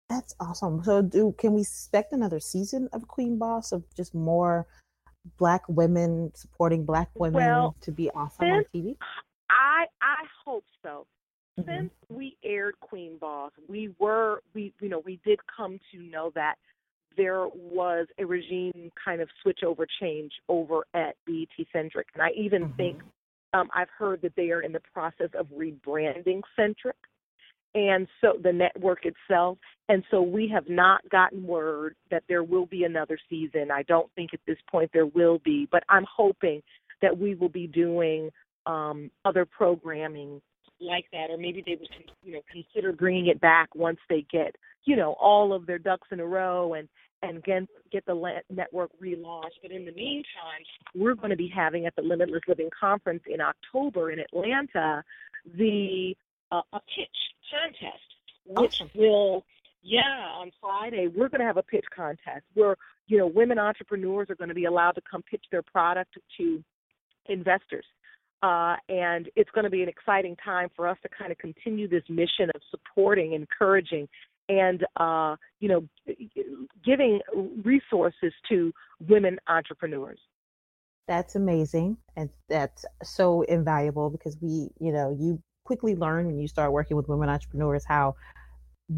[0.09, 0.82] That's awesome.
[0.84, 4.66] So, do can we expect another season of Queen Boss of just more
[5.36, 8.96] black women supporting black women Well, to be awesome on TV?
[9.50, 11.06] I I hope so.
[11.59, 11.70] Mm-hmm.
[11.70, 16.32] Since we aired Queen Boss, we were we you know we did come to know
[16.34, 16.56] that
[17.19, 22.31] there was a regime kind of switch over change over at BET Centric, and I
[22.31, 22.77] even Mm-hmm.
[22.77, 23.03] think
[23.55, 26.97] um, I've heard that they are in the process of rebranding Centric,
[27.74, 29.59] and so the network itself.
[29.89, 33.70] And so we have not gotten word that there will be another season.
[33.70, 36.62] I don't think at this point there will be, but I'm hoping
[37.01, 38.31] that we will be doing
[38.66, 40.43] um, other programming
[40.81, 41.89] like that, or maybe they would,
[42.23, 44.55] you know, consider bringing it back once they get,
[44.85, 46.89] you know, all of their ducks in a row and
[47.23, 49.61] and get get the network relaunched.
[49.62, 50.62] But in the meantime,
[50.95, 55.03] we're going to be having at the Limitless Living Conference in October in Atlanta
[55.57, 56.16] the
[56.51, 57.09] uh, a pitch
[57.51, 58.03] contest,
[58.47, 59.45] which will
[59.82, 62.77] yeah on Friday we're going to have a pitch contest where
[63.07, 66.62] you know women entrepreneurs are going to be allowed to come pitch their product to
[67.27, 67.85] investors.
[68.40, 71.89] Uh, and it's going to be an exciting time for us to kind of continue
[71.89, 74.09] this mission of supporting, encouraging,
[74.49, 75.89] and uh, you know,
[76.85, 77.20] giving
[77.65, 78.73] resources to
[79.09, 80.19] women entrepreneurs.
[81.07, 81.97] That's amazing.
[82.16, 86.97] And that's so invaluable because we, you know, you quickly learn when you start working
[86.97, 88.15] with women entrepreneurs how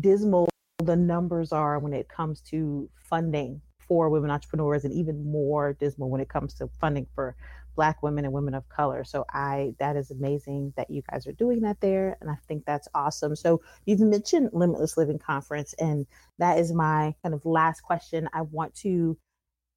[0.01, 0.49] dismal
[0.79, 6.11] the numbers are when it comes to funding for women entrepreneurs and even more dismal
[6.11, 7.35] when it comes to funding for
[7.75, 9.05] black women and women of color.
[9.05, 12.65] So I that is amazing that you guys are doing that there and I think
[12.65, 13.37] that's awesome.
[13.37, 16.07] So you've mentioned Limitless Living Conference and
[16.39, 18.29] that is my kind of last question.
[18.33, 19.17] I want to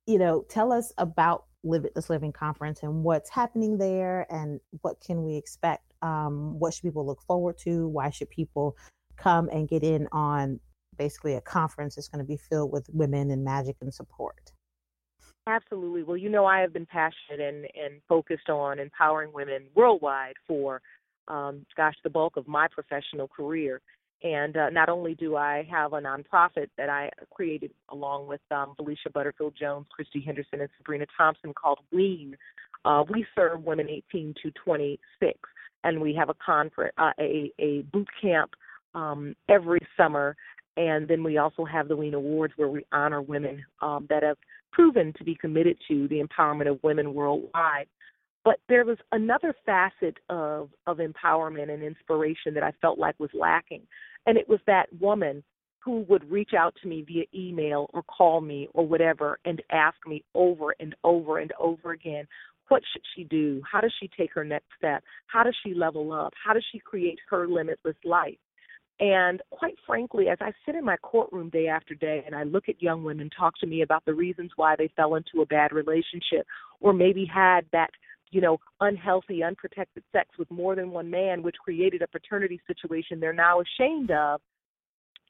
[0.06, 5.24] you know, tell us about Limitless Living Conference and what's happening there and what can
[5.24, 5.94] we expect?
[6.02, 7.88] Um, what should people look forward to?
[7.88, 8.76] Why should people
[9.16, 10.60] come and get in on
[10.98, 14.53] basically a conference that's going to be filled with women and magic and support?
[15.48, 16.04] Absolutely.
[16.04, 20.82] Well, you know, I have been passionate and, and focused on empowering women worldwide for,
[21.28, 23.82] um, gosh, the bulk of my professional career.
[24.24, 28.74] And uh, not only do I have a nonprofit that I created along with um,
[28.78, 32.38] Felicia Butterfield Jones, Christy Henderson, and Sabrina Thompson called WEAN.
[32.86, 35.38] Uh, we serve women 18 to 26,
[35.84, 38.52] and we have a conference, uh, a a boot camp
[38.96, 40.36] um, every summer,
[40.78, 44.38] and then we also have the WEAN Awards where we honor women um, that have
[44.72, 47.88] proven to be committed to the empowerment of women worldwide.
[48.44, 53.30] But there was another facet of of empowerment and inspiration that I felt like was
[53.34, 53.84] lacking,
[54.26, 55.44] and it was that woman
[55.80, 59.98] who would reach out to me via email or call me or whatever and ask
[60.08, 62.26] me over and over and over again
[62.70, 63.62] what should she do?
[63.70, 65.04] How does she take her next step?
[65.28, 66.34] How does she level up?
[66.44, 68.38] How does she create her limitless life
[69.00, 72.70] and quite frankly, as I sit in my courtroom day after day and I look
[72.70, 75.72] at young women talk to me about the reasons why they fell into a bad
[75.72, 76.46] relationship
[76.80, 77.90] or maybe had that,
[78.30, 83.20] you know, unhealthy, unprotected sex with more than one man, which created a paternity situation
[83.20, 84.42] they're now ashamed of.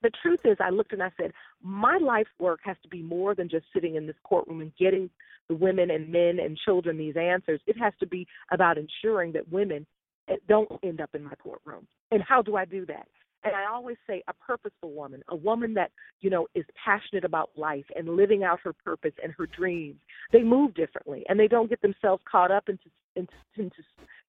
[0.01, 1.31] The truth is, I looked and I said,
[1.61, 5.09] my life work has to be more than just sitting in this courtroom and getting
[5.47, 7.61] the women and men and children these answers.
[7.65, 9.85] It has to be about ensuring that women
[10.27, 11.87] eh, don't end up in my courtroom.
[12.11, 13.07] And how do I do that?
[13.43, 15.91] And I always say a purposeful woman, a woman that,
[16.21, 19.99] you know, is passionate about life and living out her purpose and her dreams.
[20.31, 22.83] They move differently and they don't get themselves caught up into
[23.15, 23.75] into, into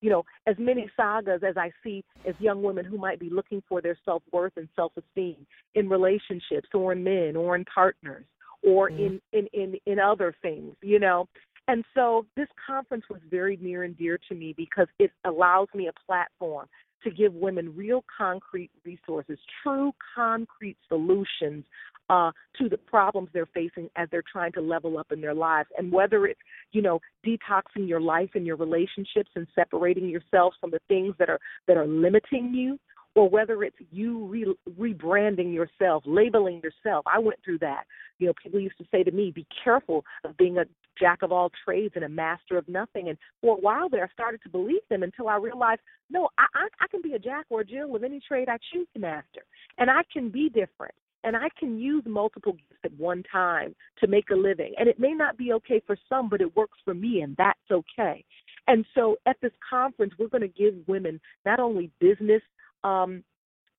[0.03, 3.63] you know, as many sagas as I see as young women who might be looking
[3.69, 8.25] for their self worth and self esteem in relationships or in men or in partners
[8.63, 9.03] or mm-hmm.
[9.03, 11.27] in, in, in, in other things, you know.
[11.67, 15.89] And so this conference was very near and dear to me because it allows me
[15.89, 16.69] a platform
[17.05, 21.65] to give women real concrete resources, true concrete solutions
[22.11, 25.69] uh, to the problems they're facing as they're trying to level up in their lives.
[25.79, 26.41] And whether it's,
[26.73, 31.31] you know, detoxing your life and your relationships and separating yourself from the things that
[31.31, 32.79] are that are limiting you,
[33.15, 37.07] or whether it's you re- rebranding yourself, labeling yourself.
[37.07, 37.85] I went through that.
[38.19, 40.65] You know, people used to say to me, "Be careful of being a
[40.99, 44.13] jack of all trades and a master of nothing." And for a while there, I
[44.13, 45.81] started to believe them until I realized,
[46.11, 48.59] no, I, I, I can be a jack or a Jill of any trade I
[48.73, 49.43] choose to master,
[49.79, 50.95] and I can be different.
[51.25, 54.75] And I can use multiple gifts at one time to make a living.
[54.79, 57.59] And it may not be okay for some, but it works for me, and that's
[57.73, 58.23] okay.
[58.67, 62.43] And so at this conference, we're going to give women not only business
[62.83, 63.25] um,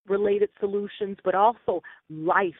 [0.07, 2.53] related solutions, but also life,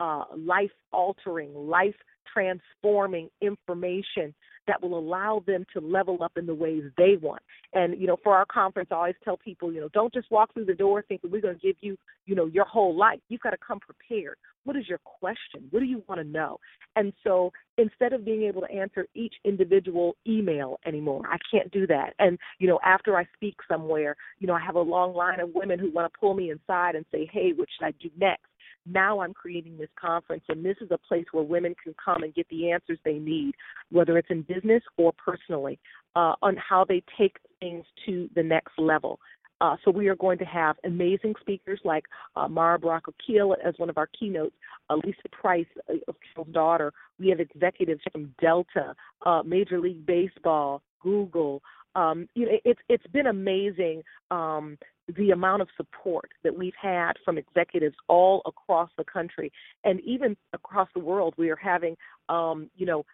[0.00, 1.94] uh, life altering, life
[2.32, 4.34] transforming information
[4.66, 7.42] that will allow them to level up in the ways they want.
[7.72, 10.54] And, you know, for our conference, I always tell people, you know, don't just walk
[10.54, 11.96] through the door thinking we're going to give you,
[12.26, 13.18] you know, your whole life.
[13.28, 14.36] You've got to come prepared.
[14.64, 15.66] What is your question?
[15.70, 16.58] What do you want to know?
[16.94, 21.86] And so instead of being able to answer each individual email anymore, I can't do
[21.88, 22.14] that.
[22.20, 25.50] And, you know, after I speak somewhere, you know, I have a long line of
[25.54, 28.46] women who want to pull me inside and say, hey, what should I do next?
[28.86, 32.34] Now I'm creating this conference, and this is a place where women can come and
[32.34, 33.54] get the answers they need,
[33.90, 35.78] whether it's in business or personally,
[36.16, 39.20] uh, on how they take things to the next level.
[39.62, 42.04] Uh, so we are going to have amazing speakers like
[42.34, 44.56] uh, Mara Brock Akil as one of our keynotes,
[44.90, 46.92] uh, Lisa Price, uh, daughter.
[47.20, 51.62] We have executives from Delta, uh, Major League Baseball, Google.
[51.94, 54.78] Um, you know, it's it's been amazing um,
[55.16, 59.52] the amount of support that we've had from executives all across the country
[59.84, 61.34] and even across the world.
[61.36, 61.96] We are having,
[62.28, 63.04] um, you know,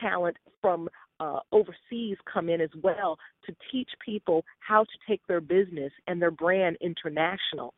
[0.00, 0.88] talent from
[1.20, 6.22] uh, overseas come in as well to teach people how to take their business and
[6.22, 7.74] their brand international.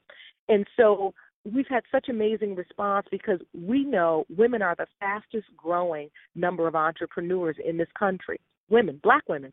[0.48, 1.14] And so
[1.50, 6.74] we've had such amazing response because we know women are the fastest growing number of
[6.74, 8.40] entrepreneurs in this country.
[8.68, 9.52] Women, black women.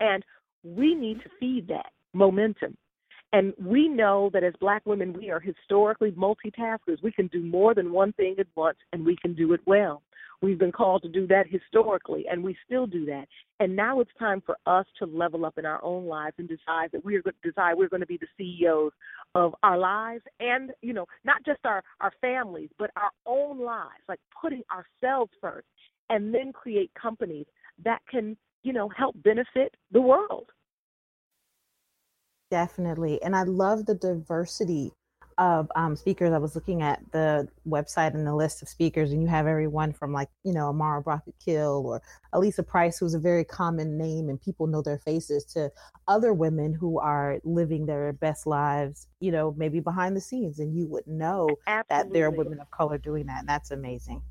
[0.00, 0.24] And
[0.64, 2.76] we need to feed that momentum.
[3.32, 7.02] And we know that as black women, we are historically multitaskers.
[7.02, 10.02] We can do more than one thing at once, and we can do it well.
[10.40, 13.26] We've been called to do that historically, and we still do that.
[13.58, 16.90] And now it's time for us to level up in our own lives and decide
[16.92, 18.92] that we're going to decide we're going to be the CEOs
[19.34, 24.02] of our lives, and you know, not just our our families, but our own lives.
[24.08, 25.66] Like putting ourselves first,
[26.08, 27.46] and then create companies
[27.84, 30.50] that can, you know, help benefit the world.
[32.50, 33.22] Definitely.
[33.22, 34.92] And I love the diversity
[35.36, 36.32] of um, speakers.
[36.32, 39.92] I was looking at the website and the list of speakers, and you have everyone
[39.92, 42.02] from like, you know, Amara Brock Akil or
[42.32, 45.70] Elisa Price, who's a very common name and people know their faces, to
[46.08, 50.76] other women who are living their best lives, you know, maybe behind the scenes, and
[50.76, 51.86] you would know Absolutely.
[51.88, 53.40] that there are women of color doing that.
[53.40, 54.22] And that's amazing.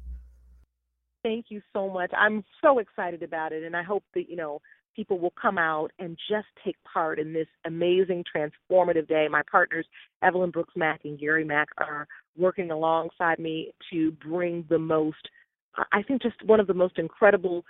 [1.23, 2.11] Thank you so much.
[2.17, 4.61] I'm so excited about it, and I hope that, you know,
[4.95, 9.27] people will come out and just take part in this amazing transformative day.
[9.29, 9.85] My partners,
[10.23, 12.07] Evelyn Brooks Mack and Gary Mack, are
[12.37, 15.29] working alongside me to bring the most,
[15.91, 17.63] I think, just one of the most incredible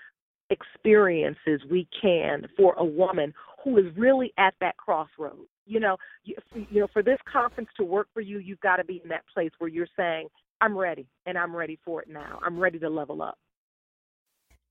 [0.49, 3.33] experiences we can for a woman
[3.63, 5.49] who is really at that crossroads.
[5.65, 8.85] You know, you, you know, for this conference to work for you, you've got to
[8.85, 10.29] be in that place where you're saying,
[10.61, 12.39] "I'm ready, and I'm ready for it now.
[12.43, 13.37] I'm ready to level up."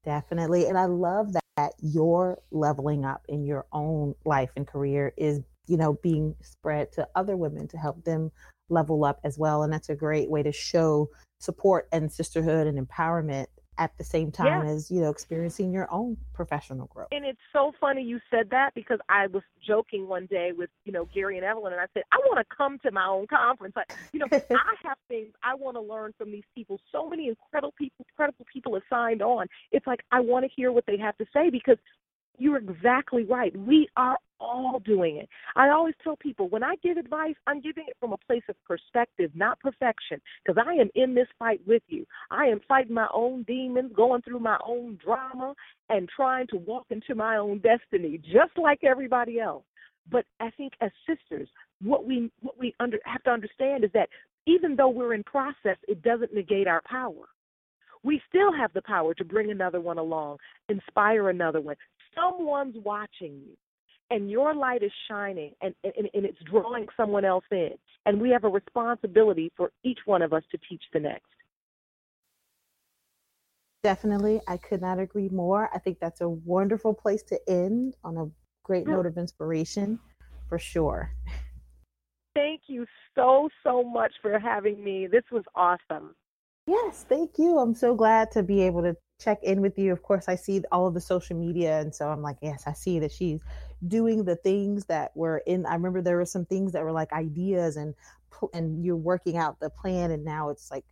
[0.04, 0.68] Definitely.
[0.68, 5.76] And I love that your leveling up in your own life and career is, you
[5.76, 8.30] know, being spread to other women to help them
[8.68, 9.62] level up as well.
[9.62, 11.10] And that's a great way to show
[11.40, 13.46] support and sisterhood and empowerment
[13.78, 14.73] at the same time Yeah.
[14.73, 17.09] as, you know, experiencing your own professional growth.
[17.12, 20.93] And it's so funny you said that because I was joking one day with, you
[20.93, 23.74] know, Gary and Evelyn and I said, I want to come to my own conference.
[23.77, 26.81] Like, you know, I have things I want to learn from these people.
[26.93, 29.47] So many incredible people incredible people have signed on.
[29.73, 31.77] It's like I want to hear what they have to say because
[32.38, 33.56] you're exactly right.
[33.56, 35.28] We are all doing it.
[35.54, 38.56] I always tell people when I give advice, I'm giving it from a place of
[38.64, 42.06] perspective, not perfection, because I am in this fight with you.
[42.30, 45.54] I am fighting my own demons, going through my own drama,
[45.88, 49.64] and trying to walk into my own destiny, just like everybody else.
[50.10, 51.48] But I think as sisters,
[51.82, 54.08] what we what we under, have to understand is that
[54.46, 57.26] even though we're in process, it doesn't negate our power.
[58.04, 60.38] We still have the power to bring another one along,
[60.68, 61.74] inspire another one.
[62.18, 63.56] Someone's watching you,
[64.10, 67.72] and your light is shining, and, and, and it's drawing someone else in.
[68.06, 71.26] And we have a responsibility for each one of us to teach the next.
[73.82, 74.40] Definitely.
[74.48, 75.70] I could not agree more.
[75.72, 78.26] I think that's a wonderful place to end on a
[78.64, 80.01] great note of inspiration
[80.48, 81.12] for sure.
[82.34, 85.06] Thank you so, so much for having me.
[85.06, 86.14] This was awesome.
[86.66, 87.59] Yes, thank you.
[87.59, 89.93] I'm so glad to be able to check in with you.
[89.93, 92.72] Of course, I see all of the social media, and so I'm like, yes, I
[92.72, 93.40] see that she's
[93.86, 95.66] doing the things that were in.
[95.66, 97.94] I remember there were some things that were like ideas, and
[98.52, 100.84] and you're working out the plan, and now it's like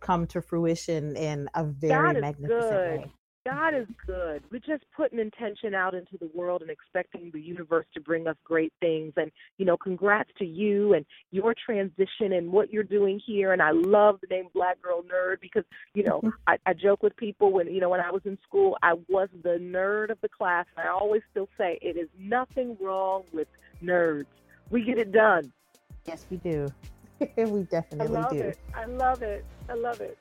[0.00, 3.00] come to fruition in a very magnificent good.
[3.00, 3.12] way.
[3.50, 4.44] God is good.
[4.52, 8.36] We're just putting intention out into the world and expecting the universe to bring us
[8.44, 9.12] great things.
[9.16, 13.52] And, you know, congrats to you and your transition and what you're doing here.
[13.52, 15.64] And I love the name Black Girl Nerd because,
[15.94, 18.78] you know, I, I joke with people when, you know, when I was in school,
[18.84, 20.66] I was the nerd of the class.
[20.76, 23.48] And I always still say it is nothing wrong with
[23.82, 24.26] nerds.
[24.70, 25.52] We get it done.
[26.06, 26.68] Yes, we do.
[27.36, 28.38] we definitely I love do.
[28.38, 28.58] it.
[28.74, 29.44] I love it.
[29.68, 30.16] I love it.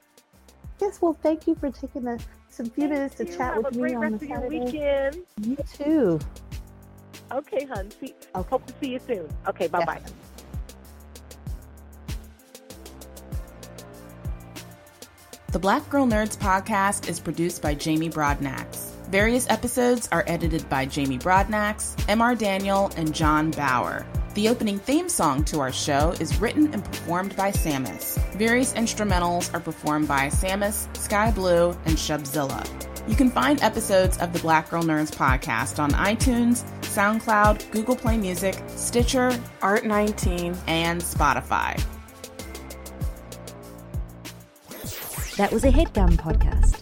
[0.80, 2.18] Yes, well, thank you for taking a,
[2.50, 4.38] some few minutes to chat Have with a me great on rest the of your
[4.42, 4.60] Saturday.
[4.60, 5.26] weekend.
[5.42, 6.20] You too.
[7.32, 7.92] Okay, hon.
[7.92, 9.30] See, I Hope to see you soon.
[9.48, 10.02] Okay, bye bye.
[15.52, 18.92] The Black Girl Nerds podcast is produced by Jamie Broadnax.
[19.10, 24.06] Various episodes are edited by Jamie Broadnax, MR Daniel, and John Bauer.
[24.40, 28.18] The opening theme song to our show is written and performed by Sammus.
[28.36, 32.66] Various instrumentals are performed by Sammus, Sky Blue, and Shubzilla.
[33.06, 38.16] You can find episodes of the Black Girl Nerds podcast on iTunes, SoundCloud, Google Play
[38.16, 41.76] Music, Stitcher, Art19, and Spotify.
[45.36, 46.79] That was a headgum podcast.